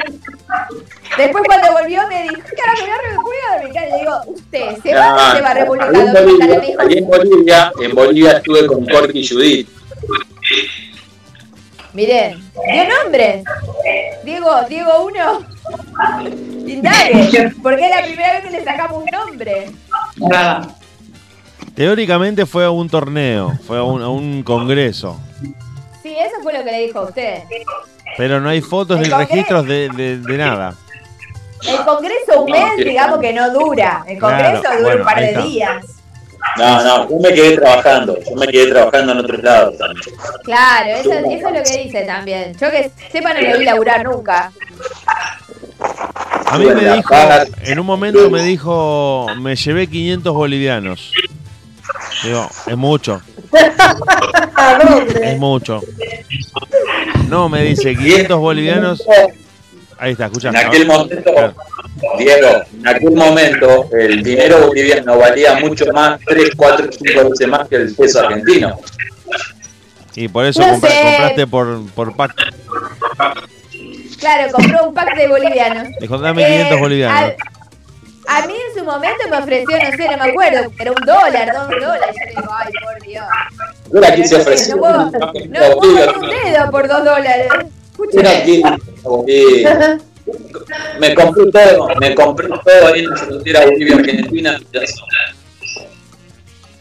[1.18, 3.88] Después cuando volvió me dijo, ¿qué ahora me voy a República Dominicana?
[3.88, 6.64] Y le digo, ¿usted se va o se va a República ahí en Dominicana?
[6.90, 9.70] En Bolivia, en Bolivia estuve con Corky y Judith.
[11.94, 12.40] Miren,
[12.72, 13.44] dio nombre.
[14.24, 15.40] Diego, Diego 1.
[16.68, 19.72] Indague, porque es la primera vez que le sacamos un nombre.
[21.76, 25.20] Teóricamente fue a un torneo, fue a un, a un congreso.
[26.20, 27.44] Eso fue lo que le dijo a usted.
[28.18, 30.76] Pero no hay fotos ni registros de, de- de nada.
[31.68, 34.04] El congreso un mes, digamos que no dura.
[34.08, 35.42] El congreso Claro, dura bueno, un par de está.
[35.44, 35.86] días.
[36.58, 40.16] No, no, yo me quedé trabajando, yo me quedé trabajando en otros lados también.
[40.46, 42.54] Claro, eso, eso es lo que dice también.
[42.58, 44.52] Yo que sepa no lo vi laburar nunca.
[46.48, 47.14] A mí me dijo,
[47.64, 51.12] en un momento me dijo, me llevé 500 bolivianos.
[52.24, 53.22] Digo, es mucho,
[55.22, 55.82] es mucho.
[57.28, 59.04] No, me dice, 500 bolivianos.
[59.98, 60.50] Ahí está, escucha.
[60.50, 61.54] En aquel momento,
[62.18, 62.48] Diego,
[62.80, 67.76] en aquel momento el dinero boliviano valía mucho más, 3, 4, 5 veces más que
[67.76, 68.80] el peso argentino.
[70.16, 71.02] Y por eso No compra- sé.
[71.02, 72.34] compraste por, por pack.
[74.20, 75.88] Claro, compró un pack de bolivianos.
[76.02, 77.32] Dijo, dame 500 Eh, bolivianos.
[78.32, 81.52] A mí en su momento me ofreció, no sé, no me acuerdo, pero un dólar,
[81.52, 82.16] dos dólares.
[82.16, 83.26] Yo le digo, ay, por Dios.
[83.92, 84.76] Yo la quise ofrecer.
[84.76, 87.48] No puedo, no puedo un dedo por dos dólares.
[91.00, 94.60] Me compré todo, me compré todo ahí en la frontera Bolivia-Argentina.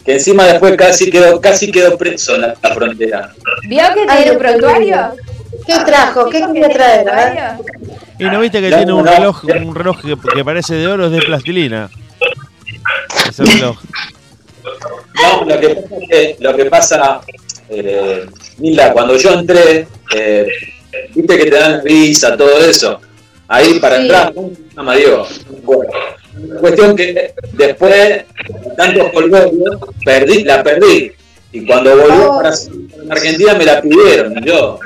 [0.05, 3.33] Que encima después casi quedó, casi quedó preso en la, la frontera.
[3.67, 5.13] ¿Vio que tiene un prontuario?
[5.67, 6.29] ¿Qué trajo?
[6.29, 7.05] ¿Qué quería traer?
[7.05, 7.65] ¿Prontuario?
[8.19, 9.11] Y no viste que No, tiene un no.
[9.13, 11.89] reloj, un reloj que, que parece de oro, es de plastilina.
[13.29, 13.79] Ese reloj.
[15.23, 17.21] No, lo que pasa, es que- lo que pasa
[17.71, 18.27] eh,
[18.59, 20.47] Milda, cuando yo entré, eh,
[21.15, 23.01] viste que te dan visa, todo eso.
[23.47, 24.03] Ahí para Sí.
[24.03, 25.27] entrar, ¿cómo se llama, Diego?
[25.63, 25.91] Bueno,
[26.61, 28.25] cuestión que después,
[28.77, 29.39] tantos colgó,
[30.05, 31.13] perdí, la perdí.
[31.53, 32.37] Y cuando volví Oh.
[32.43, 32.55] para
[33.11, 34.79] Argentina me la pidieron, y yo.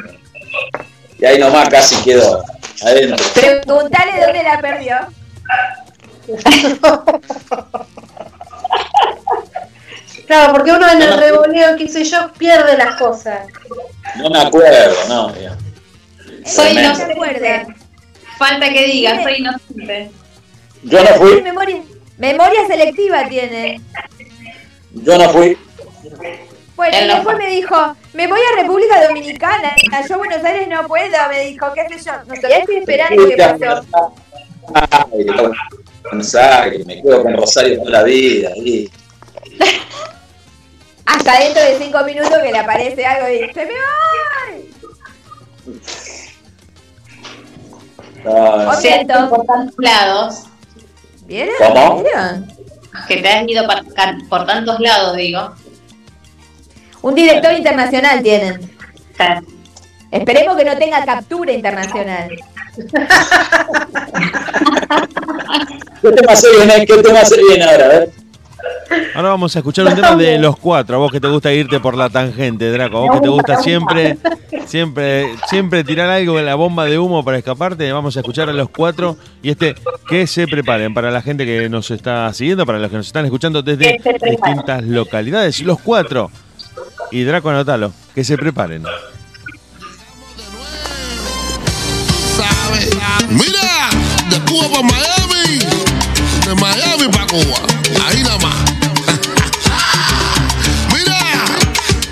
[1.18, 2.42] Y ahí nomás casi quedó
[2.84, 3.24] adentro.
[3.34, 4.96] Preguntale dónde la perdió.
[10.26, 13.46] Claro, porque uno en el revoleo, qué sé yo, pierde las cosas.
[14.16, 15.28] No me acuerdo, no.
[15.30, 15.56] mira.
[16.46, 16.88] Soy Tremendo.
[16.88, 17.66] ¿No se acuerda?
[18.38, 20.10] Falta que diga, soy inocente.
[20.84, 21.82] Yo no fui, Memoria,
[22.18, 23.80] memoria selectiva tiene.
[24.92, 25.56] yo no fui.
[26.74, 27.44] Bueno, Él y no después fue.
[27.44, 29.74] me dijo, me voy a República Dominicana.
[30.08, 32.12] Yo a Buenos Aires no puedo, me dijo, qué sé yo.
[32.26, 33.84] No sé, estoy esperando qué pasó.
[34.74, 35.26] Ay,
[36.04, 38.50] Buenos Aires, me quedo con Rosario toda la vida.
[38.56, 38.90] y-
[41.06, 44.72] Hasta dentro de cinco minutos que le aparece algo y dice, me voy.
[48.24, 50.44] Ay, O sea, por tantos lados,
[51.26, 51.54] ¿Vieron?
[51.58, 52.02] ¿Cómo?
[52.02, 52.52] ¿Vieron?
[53.08, 55.52] que te has ido por, por tantos lados, digo.
[57.02, 58.60] Un director internacional tienen.
[60.10, 62.30] Esperemos que no tenga captura internacional.
[66.02, 66.86] ¿Qué tema se viene?
[66.86, 67.84] ¿Qué tema se viene ahora?
[67.84, 68.10] A ver.
[69.14, 70.96] Ahora vamos a escuchar un tema de los cuatro.
[70.96, 72.98] A vos que te gusta irte por la tangente, Draco.
[72.98, 74.18] A vos que te gusta siempre,
[74.66, 77.90] siempre, siempre tirar algo en la bomba de humo para escaparte.
[77.92, 79.16] Vamos a escuchar a los cuatro.
[79.42, 79.74] Y este,
[80.08, 83.24] que se preparen para la gente que nos está siguiendo, para los que nos están
[83.24, 85.60] escuchando desde distintas localidades.
[85.60, 86.30] Los cuatro.
[87.12, 87.92] Y Draco, anotalo.
[88.14, 88.84] Que se preparen.
[93.28, 93.90] Mira,
[94.30, 95.58] de Cuba para Miami,
[96.46, 97.60] de Miami para Cuba,
[98.06, 98.54] ahí nada más.
[100.94, 101.18] Mira,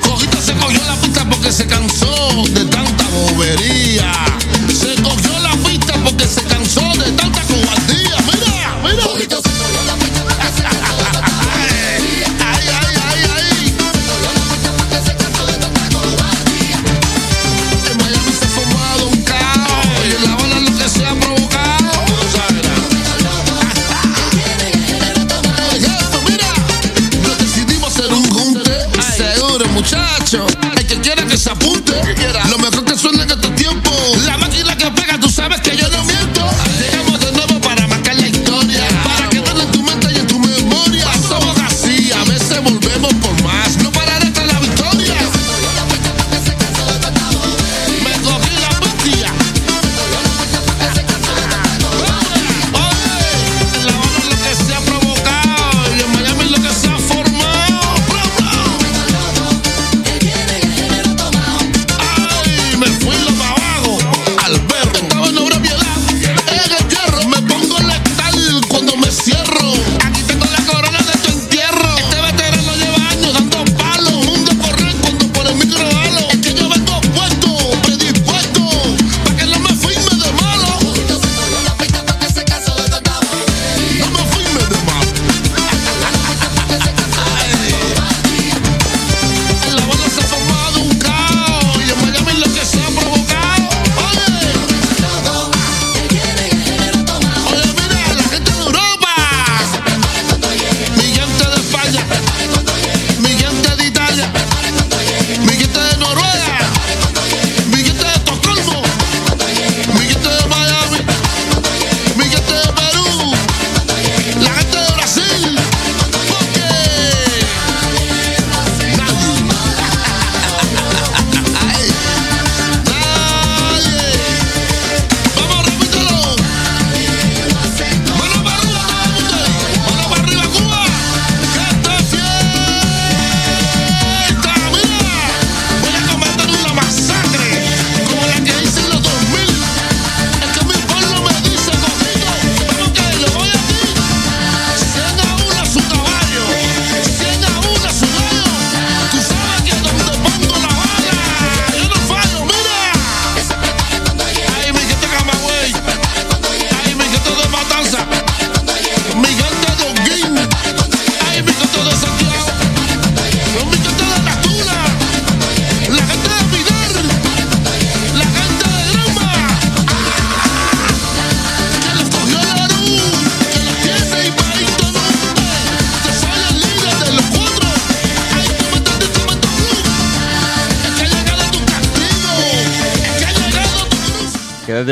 [0.02, 4.12] Cojita se cogió la pista porque se cansó de tanta bobería.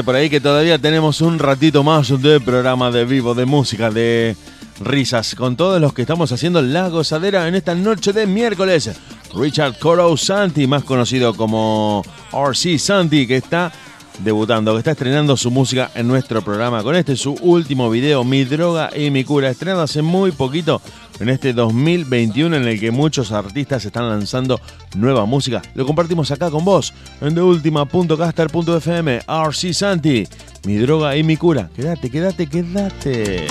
[0.08, 4.36] Por ahí que todavía tenemos un ratito más de programa de vivo, de música, de
[4.80, 8.90] risas, con todos los que estamos haciendo la gozadera en esta noche de miércoles.
[9.34, 12.02] Richard Coro Santi, más conocido como
[12.32, 13.70] RC Santi, que está
[14.20, 16.82] debutando, que está estrenando su música en nuestro programa.
[16.82, 20.80] Con este su último video, Mi droga y mi cura, estrenado hace muy poquito
[21.20, 24.58] en este 2021 en el que muchos artistas están lanzando
[24.96, 25.60] nueva música.
[25.74, 30.26] Lo compartimos acá con vos en deultima.caster.fm, RC Santi,
[30.64, 31.70] Mi droga y mi cura.
[31.74, 33.46] Quédate, quédate, quédate.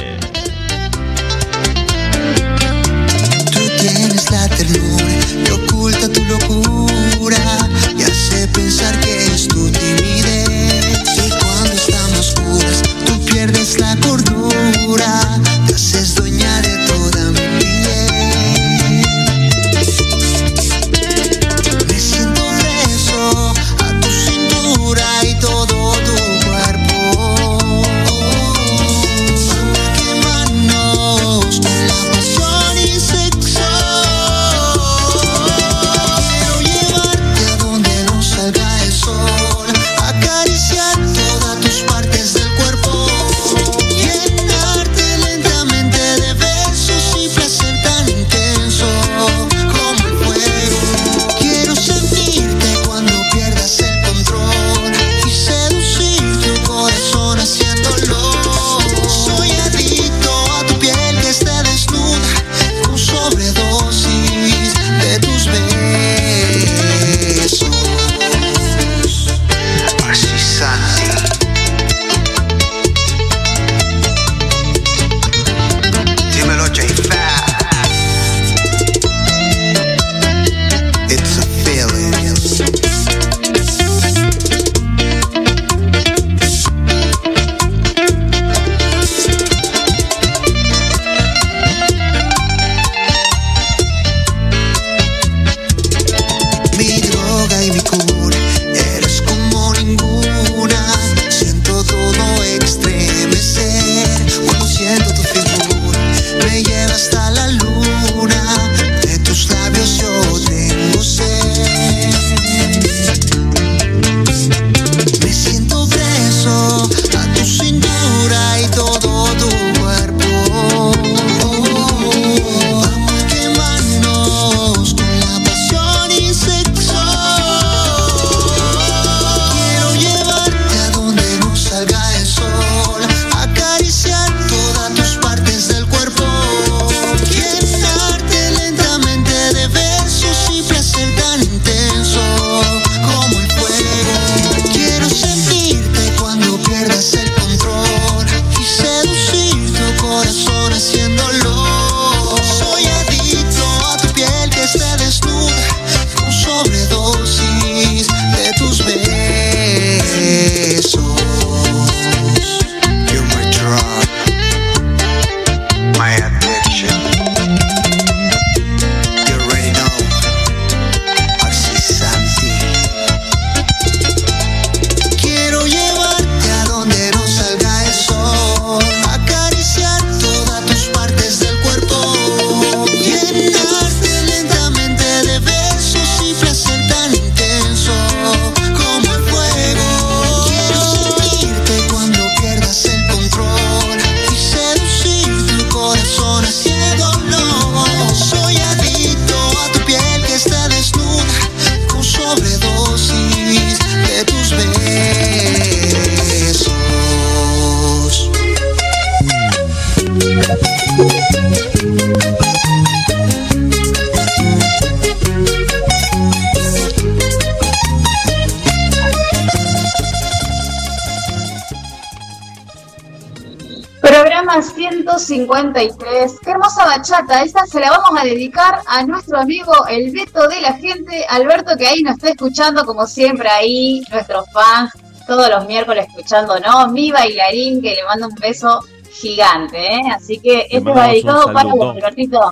[224.62, 226.40] 153.
[226.44, 227.44] Qué hermosa bachata.
[227.44, 231.76] Esta se la vamos a dedicar a nuestro amigo el Beto de la gente, Alberto,
[231.78, 234.92] que ahí nos está escuchando como siempre ahí, nuestros fans,
[235.28, 236.92] todos los miércoles escuchándonos.
[236.92, 240.02] Mi bailarín, que le mando un beso gigante, ¿eh?
[240.16, 242.52] Así que este va dedicado para vos, Albertito.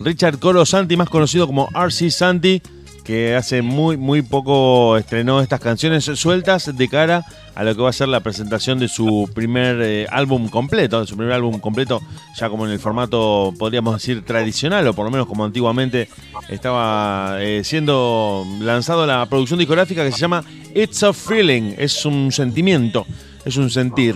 [0.00, 2.62] Richard Colo Santi, más conocido como RC Santi,
[3.04, 7.90] que hace muy, muy poco estrenó estas canciones sueltas de cara a lo que va
[7.90, 12.00] a ser la presentación de su primer eh, álbum completo, de su primer álbum completo,
[12.36, 16.08] ya como en el formato, podríamos decir, tradicional, o por lo menos como antiguamente
[16.48, 20.44] estaba eh, siendo lanzado la producción discográfica que se llama
[20.74, 23.06] It's a Feeling, es un sentimiento,
[23.44, 24.14] es un sentir,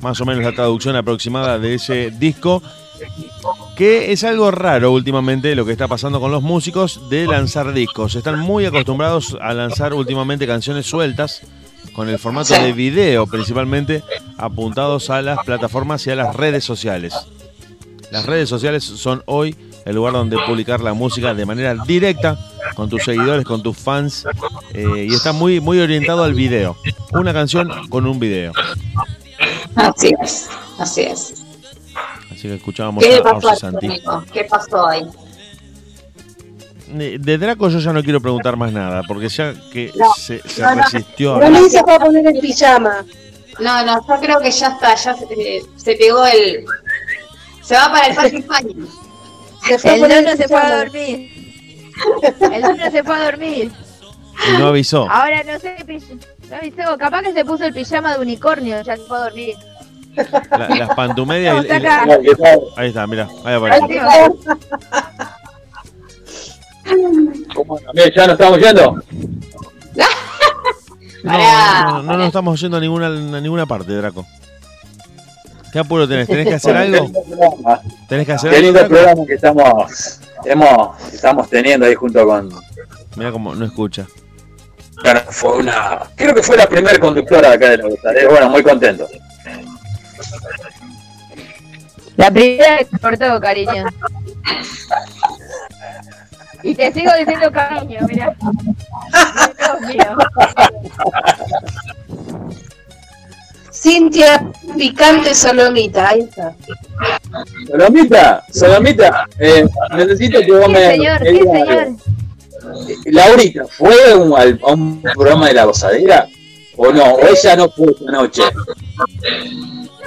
[0.00, 2.62] más o menos la traducción aproximada de ese disco
[3.76, 8.14] que es algo raro últimamente lo que está pasando con los músicos de lanzar discos.
[8.14, 11.42] Están muy acostumbrados a lanzar últimamente canciones sueltas
[11.94, 12.60] con el formato Sí.
[12.62, 14.02] de video principalmente
[14.36, 17.14] apuntados a las plataformas y a las redes sociales.
[18.10, 22.38] Las redes sociales son hoy el lugar donde publicar la música de manera directa
[22.74, 24.24] con tus seguidores, con tus fans
[24.72, 26.76] eh, y está muy, muy orientado al video.
[27.12, 28.52] Una canción con un video.
[29.74, 30.48] Así es,
[30.78, 31.34] así es.
[32.30, 33.70] Así que escuchábamos ¿Qué a pasó?
[34.32, 35.06] ¿Qué pasó ahí?
[36.94, 40.62] De Draco yo ya no quiero preguntar más nada, porque ya que No, se, se
[40.62, 40.82] no, no.
[40.82, 43.04] resistió a No le se fue a poner el pijama.
[43.60, 46.64] No, no, yo creo que ya está, ya se, se pegó el.
[47.62, 48.34] Se va para el a El
[50.12, 51.30] el se fue a dormir.
[52.52, 53.70] El dono se fue a dormir.
[54.52, 55.08] Y no avisó.
[55.10, 55.76] Ahora no sé,
[56.50, 59.54] no avisó, capaz que se puso el pijama de unicornio, ya se fue a dormir.
[60.50, 61.64] La- las pantumedias.
[61.64, 61.70] y- y-
[62.76, 64.00] ahí está, mira, ahí aparece.
[67.54, 67.78] ¿Cómo?
[67.94, 69.02] ¿Ya nos estamos yendo?
[71.24, 74.26] No, no, no nos estamos yendo a ninguna, a ninguna parte, Draco.
[75.72, 76.28] ¿Qué apuro tenés?
[76.28, 77.10] ¿Tenés que hacer algo?
[78.10, 78.66] ¿Tenés que hacer Qué algo?
[78.66, 78.94] lindo Draco?
[78.94, 82.50] programa que estamos, hemos, estamos teniendo ahí junto con.
[83.16, 84.06] Mira cómo no escucha.
[85.02, 86.00] Bueno, fue una.
[86.14, 88.28] Creo que fue la primera conductora de acá de la Gozadera.
[88.28, 89.08] Bueno, muy contento.
[92.16, 93.86] La primera que cortó, cariño.
[96.64, 98.34] Y te sigo diciendo cariño, mira.
[99.58, 100.16] Dios mío.
[103.70, 106.54] Cintia Picante Solomita, ahí está.
[107.68, 109.66] Solomita, Solomita, eh,
[109.96, 110.90] necesito que vos ¿Qué me.
[110.92, 111.22] señor?
[111.22, 111.78] ¿Qué digas señor?
[111.78, 111.98] algo.
[113.06, 116.26] Laurita, ¿fue un- al- a un programa de la gozadera?
[116.76, 117.04] ¿O no?
[117.14, 118.42] ¿O ella no fue esta noche?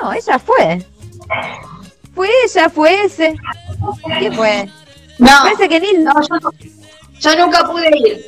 [0.01, 0.83] No, ella fue.
[2.15, 3.35] Fue ella, fue ese.
[4.17, 4.67] ¿Quién fue?
[5.19, 6.03] No, Parece que Nil.
[6.03, 6.51] no, yo, no-
[7.19, 8.25] yo nunca pude ir.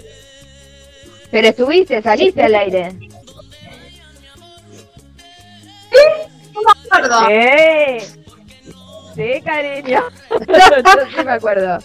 [1.32, 2.92] Pero estuviste, saliste al aire.
[6.54, 7.28] No me acuerdo.
[7.28, 8.20] Sí.
[9.16, 10.02] Sí, cariño.
[10.30, 11.80] Yo sí me acuerdo.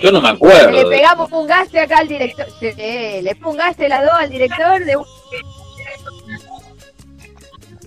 [0.00, 0.90] Yo no me Le acuerdo.
[0.90, 2.46] pegamos un gaste acá al director.
[2.60, 2.72] Sí,
[3.22, 5.04] le pungaste las dos al director de un...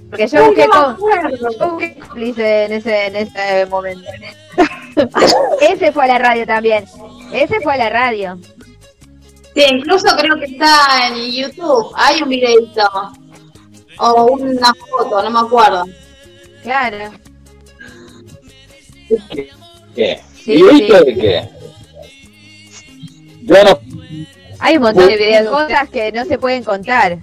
[0.10, 0.98] Porque yo busqué con...
[1.40, 4.10] yo busqué cómplice en ese, en ese momento.
[5.62, 6.86] ese fue a la radio también.
[7.34, 8.40] Ese fue a la radio.
[9.54, 11.92] Sí, incluso creo que está en YouTube.
[11.96, 12.90] Hay un videito.
[14.00, 15.86] O una foto, no me acuerdo.
[16.64, 17.12] Claro.
[19.96, 20.22] ¿Qué?
[20.34, 20.88] Sí, ¿Y sí.
[20.88, 21.50] de qué?
[23.44, 23.80] Yo no.
[24.60, 27.18] Hay un montón de videos, cosas que no se pueden contar.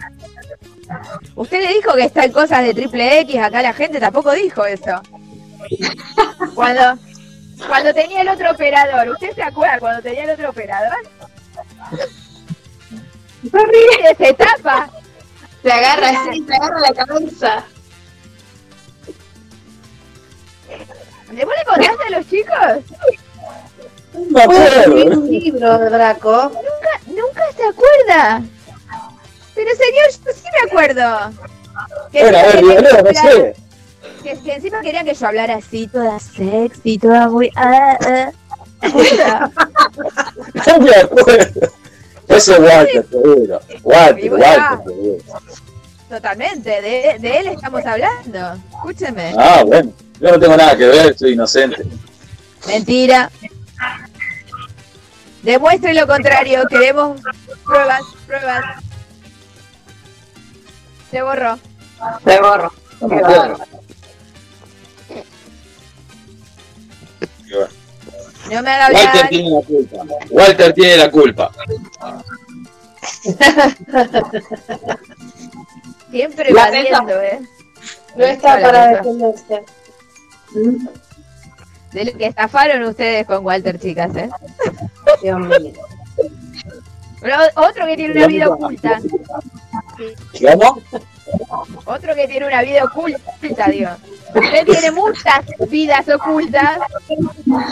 [1.35, 5.01] Usted le dijo que están cosas de triple X, acá la gente tampoco dijo eso.
[6.55, 6.99] Cuando,
[7.67, 10.99] cuando tenía el otro operador, ¿usted se acuerda cuando tenía el otro operador?
[13.43, 14.91] Mire, se tapa.
[15.63, 17.65] Se agarra así, se agarra la cabeza.
[21.33, 22.99] ¿Le vos le contaste a los chicos?
[24.15, 26.51] escribir un libro, Draco.
[26.55, 28.43] Nunca, nunca se acuerda.
[29.55, 31.33] Pero señor, yo sí me acuerdo.
[32.13, 33.68] Que Bueno, a ver, no yo sé.
[34.23, 37.51] Que, que encima querían que yo hablara así, toda sexy, toda muy...
[37.57, 38.31] ah, ah.
[40.67, 41.69] No me acuerdo.
[42.29, 43.61] Eso es Walter, seguro.
[43.83, 45.25] Walter, Walter, seguro.
[46.09, 48.63] Totalmente, de, de él estamos hablando.
[48.73, 49.35] Escúcheme.
[49.37, 49.93] Ah, bueno.
[50.21, 51.85] Yo no tengo nada que ver, soy inocente.
[52.67, 53.31] Mentira.
[55.43, 56.65] Demuestre lo contrario.
[56.69, 57.21] Queremos
[57.65, 58.65] pruebas, pruebas.
[61.11, 61.59] Se borró.
[62.25, 62.73] Se borro.
[63.01, 63.78] No
[68.51, 69.29] No me haga Walter hablar.
[69.29, 69.97] tiene la culpa.
[70.31, 71.53] Walter tiene la culpa.
[76.11, 77.41] Siempre La evadiendo, ¿eh?
[78.17, 79.63] No está Hola, para defenderse.
[81.93, 84.29] De lo que estafaron ustedes con Walter, chicas, ¿eh?
[85.23, 85.73] Dios mío.
[87.21, 89.01] Pero otro que tiene una vida oculta.
[90.41, 90.81] ¿Cómo?
[91.85, 93.91] Otro que tiene una vida oculta, digo.
[94.35, 96.79] Usted tiene muchas vidas ocultas.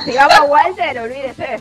[0.05, 1.61] Si vamos a Walter, olvídese.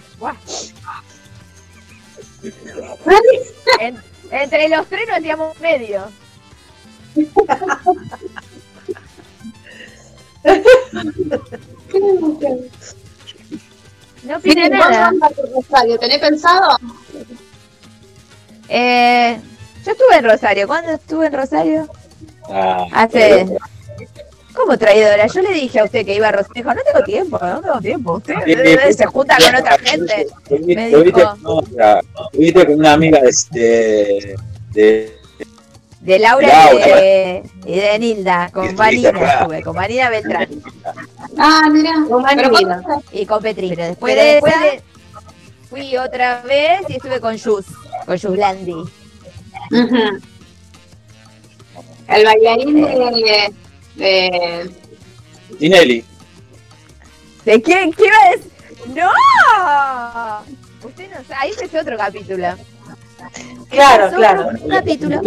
[3.79, 4.01] En-
[4.31, 6.07] entre los tres nos hacíamos medio.
[14.23, 15.11] No ¿vos nada.
[15.53, 15.99] Rosario?
[15.99, 16.77] ¿Tenés pensado?
[18.67, 19.39] Eh,
[19.85, 20.67] yo estuve en Rosario.
[20.67, 21.87] ¿Cuándo estuve en Rosario?
[22.49, 23.45] Ah, Hace.
[24.53, 25.27] ¿Cómo traidora?
[25.27, 26.53] Yo le dije a usted que iba a Rosario.
[26.55, 28.13] Dijo, no tengo tiempo, no tengo tiempo.
[28.13, 30.27] Usted eh, se junta con otra gente.
[30.49, 31.37] Me Estuviste dijo.
[31.43, 32.01] con otra-
[32.53, 34.35] con una amiga de, de,
[34.73, 35.15] de-
[35.99, 36.87] De Laura, Laura.
[36.87, 38.67] Y, de, y de Nilda, con
[39.11, 39.39] verdad.
[39.39, 40.47] estuve, con Vanina Beltrán
[41.37, 41.91] Ah, mira.
[42.07, 42.21] Con.
[42.23, 43.69] ¿cuánto- y con Petri.
[43.69, 44.53] Pero después de después
[45.69, 47.65] fui otra vez y estuve con Jus,
[48.05, 48.37] con Jus
[52.07, 53.53] El bailarín de,
[53.95, 54.71] de-
[55.59, 56.03] Tinelli.
[57.45, 57.91] ¿De quién?
[57.93, 58.51] ¿Qué iba a decir?
[58.95, 60.87] ¡No!
[60.87, 62.47] Usted no sabe, ahí empezó otro capítulo.
[63.69, 64.47] Claro, claro.
[64.47, 65.21] otro capítulo.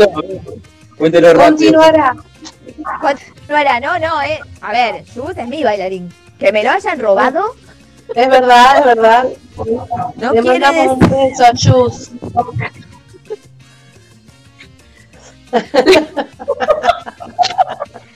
[0.97, 1.73] Cuéntelo rápido.
[1.73, 2.17] Continuará.
[3.01, 4.39] Continuará, no, no, eh.
[4.61, 6.13] A ver, Jus es mi bailarín.
[6.39, 7.55] Que me lo hayan robado,
[8.15, 9.25] Es verdad, es verdad.
[10.17, 11.15] no Le mandamos decir.
[11.17, 12.11] un beso a Chus.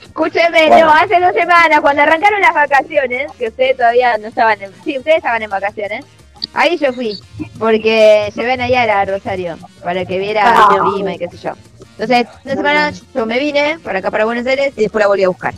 [0.03, 0.85] Escúcheme, Bueno.
[0.85, 4.71] no, hace dos semanas, cuando arrancaron las vacaciones, que ustedes todavía no estaban en...
[4.83, 6.05] Sí, ustedes estaban en vacaciones.
[6.53, 7.17] Ahí yo fui,
[7.57, 10.67] porque se ven allá a Rosario, para que viera Ah.
[10.69, 11.53] a mi prima y qué sé yo.
[11.97, 15.23] Entonces, una semana yo me vine para acá, para Buenos Aires, y después la volví
[15.23, 15.53] a buscar.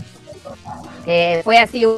[1.05, 1.97] Eh, fue así un,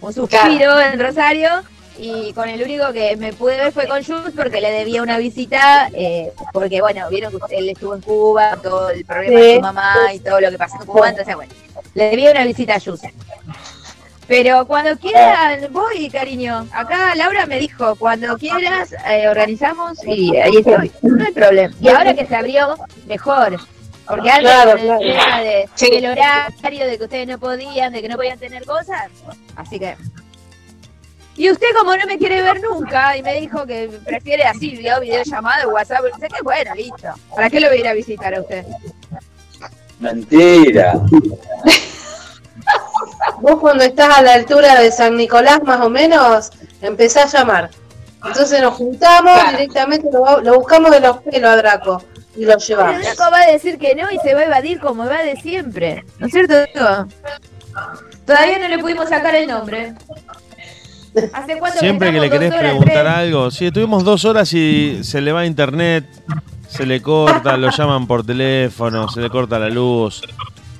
[0.00, 1.50] un suspiro en Rosario,
[1.98, 5.18] y con el único que me pude ver fue con Jus, porque le debía una
[5.18, 9.60] visita, eh, porque bueno, vieron que él estuvo en Cuba, todo el problema de su
[9.60, 11.52] mamá y todo lo que pasó en Cuba, entonces bueno,
[11.94, 13.00] le debía una visita a Jus.
[14.26, 16.66] Pero cuando quieran, voy, cariño.
[16.72, 20.92] Acá Laura me dijo, cuando quieras, eh, organizamos y ahí estoy.
[21.00, 21.74] No hay problema.
[21.80, 22.76] Y ahora que se abrió,
[23.06, 23.58] mejor.
[24.06, 25.00] Porque antes Claro, con el claro.
[25.00, 25.90] tema de, Sí.
[25.90, 29.08] del horario, de que ustedes no podían, de que no podían tener cosas.
[29.56, 29.96] Así que...
[31.38, 35.00] Y usted como no me quiere ver nunca y me dijo que prefiere así, video,
[35.00, 37.08] videollamada, WhatsApp, no sé qué, bueno, listo.
[37.34, 38.64] ¿Para qué lo voy a ir a visitar a usted?
[40.00, 40.94] Mentira.
[43.40, 46.50] Vos cuando estás a la altura de San Nicolás más o menos,
[46.82, 47.70] empezás a llamar.
[48.26, 49.50] Entonces nos juntamos, Claro.
[49.58, 52.02] directamente lo, lo buscamos de los pelos a Draco
[52.36, 53.02] y lo Pero llevamos.
[53.02, 56.04] Draco va a decir que no y se va a evadir como va de siempre.
[56.18, 57.08] ¿No es cierto, Draco?
[58.26, 59.94] Todavía no le pudimos sacar el nombre.
[61.32, 65.00] ¿Hace cuánto Siempre que le querés ¿Dos horas, preguntar algo, sí, estuvimos dos horas y
[65.02, 66.04] se le va internet,
[66.68, 70.22] se le corta, lo llaman por teléfono, se le corta la luz.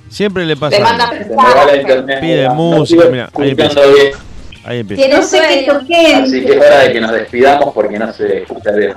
[0.09, 0.77] Siempre le pasa.
[0.77, 2.19] le.
[2.19, 3.81] Pide No música, mira, ahí empieza.
[3.81, 4.13] bien.
[4.65, 5.17] Ahí empieza.
[5.17, 6.15] No sé qué toqué.
[6.15, 8.93] Así que es hora de que nos despidamos porque no se escucha bien.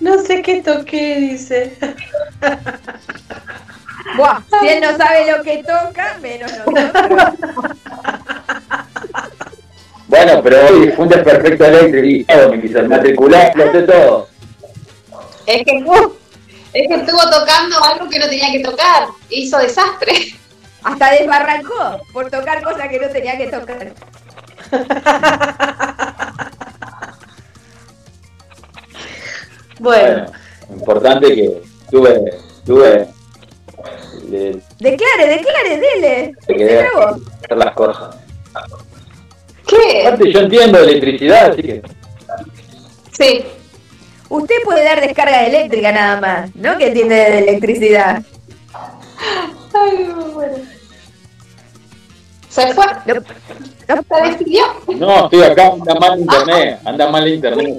[0.00, 1.76] No sé qué toqué, dice.
[4.16, 7.34] Buah, si él no sabe lo que toca, menos nosotros.
[10.08, 14.28] Bueno, pero hoy fue un desperfecto eléctrico, me quiso matricular, lo sé todo.
[15.46, 15.78] Es que,
[16.72, 19.08] es que estuvo tocando algo que no tenía que tocar.
[19.30, 20.12] Hizo desastre.
[20.84, 23.92] Hasta desbarrancó por tocar cosas que no tenía que tocar.
[29.78, 30.32] Bueno, Bueno,
[30.70, 32.32] importante que tuve,
[32.64, 33.06] tuve,
[34.30, 36.32] le, Declare, declare, dele.
[37.44, 38.16] hacer las cosas.
[39.66, 40.06] ¿Qué?
[40.06, 41.82] Aparte yo entiendo electricidad, así que
[43.12, 43.44] Sí.
[44.28, 46.76] Usted puede dar descarga eléctrica nada más, ¿no?
[46.76, 48.22] Que entiende de electricidad.
[49.72, 50.56] Ay, bueno.
[52.48, 52.84] Se fue.
[53.86, 54.62] Se despidió.
[54.96, 57.76] no, estoy acá, anda mal internet, anda mal internet.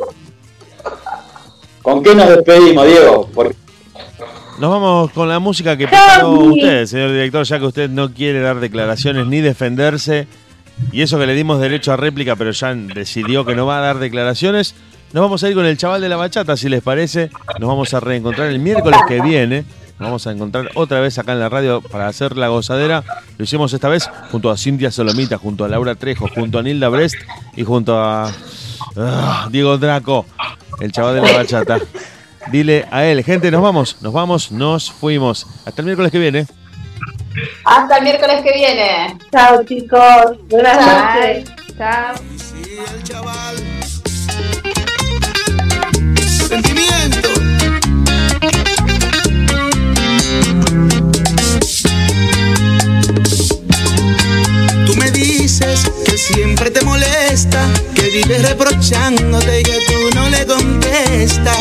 [1.82, 3.30] ¿Con qué nos despedimos, Diego?
[3.34, 3.56] Porque
[4.60, 8.40] Nos vamos con la música que preparó usted, señor director, ya que usted no quiere
[8.40, 10.28] dar declaraciones ni defenderse.
[10.92, 13.82] Y eso que le dimos derecho a réplica, pero ya decidió que no va a
[13.82, 14.76] dar declaraciones.
[15.14, 17.30] Nos vamos a ir con el chaval de la bachata, si les parece.
[17.60, 19.66] Nos vamos a reencontrar el miércoles que viene.
[20.00, 23.04] Nos vamos a encontrar otra vez acá en la radio para hacer la gozadera.
[23.38, 26.90] Lo hicimos esta vez junto a Cintia Solomita, junto a Laura Trejo, junto a Nilda
[26.90, 27.16] Brest
[27.56, 28.32] y junto a
[28.96, 30.26] ah, Diego Draco,
[30.80, 31.80] el chaval de la bachata.
[32.52, 35.48] Dile a él, gente, nos vamos, nos vamos, nos fuimos.
[35.66, 36.46] Hasta el miércoles que viene.
[37.64, 39.18] Hasta el miércoles que viene.
[39.32, 40.38] chao chicos.
[40.50, 41.44] Buenas Bye.
[41.44, 41.54] noches.
[41.78, 42.16] Chao.
[42.38, 43.56] Sí, el chaval.
[46.48, 47.30] Sentimiento.
[54.86, 60.46] Tú me dices que siempre te molesta, que vives reprochándote y que tú no le
[60.46, 61.58] contestas.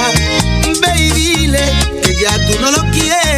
[0.81, 1.65] Ve y dile
[2.03, 3.37] que ya tú no lo quieres.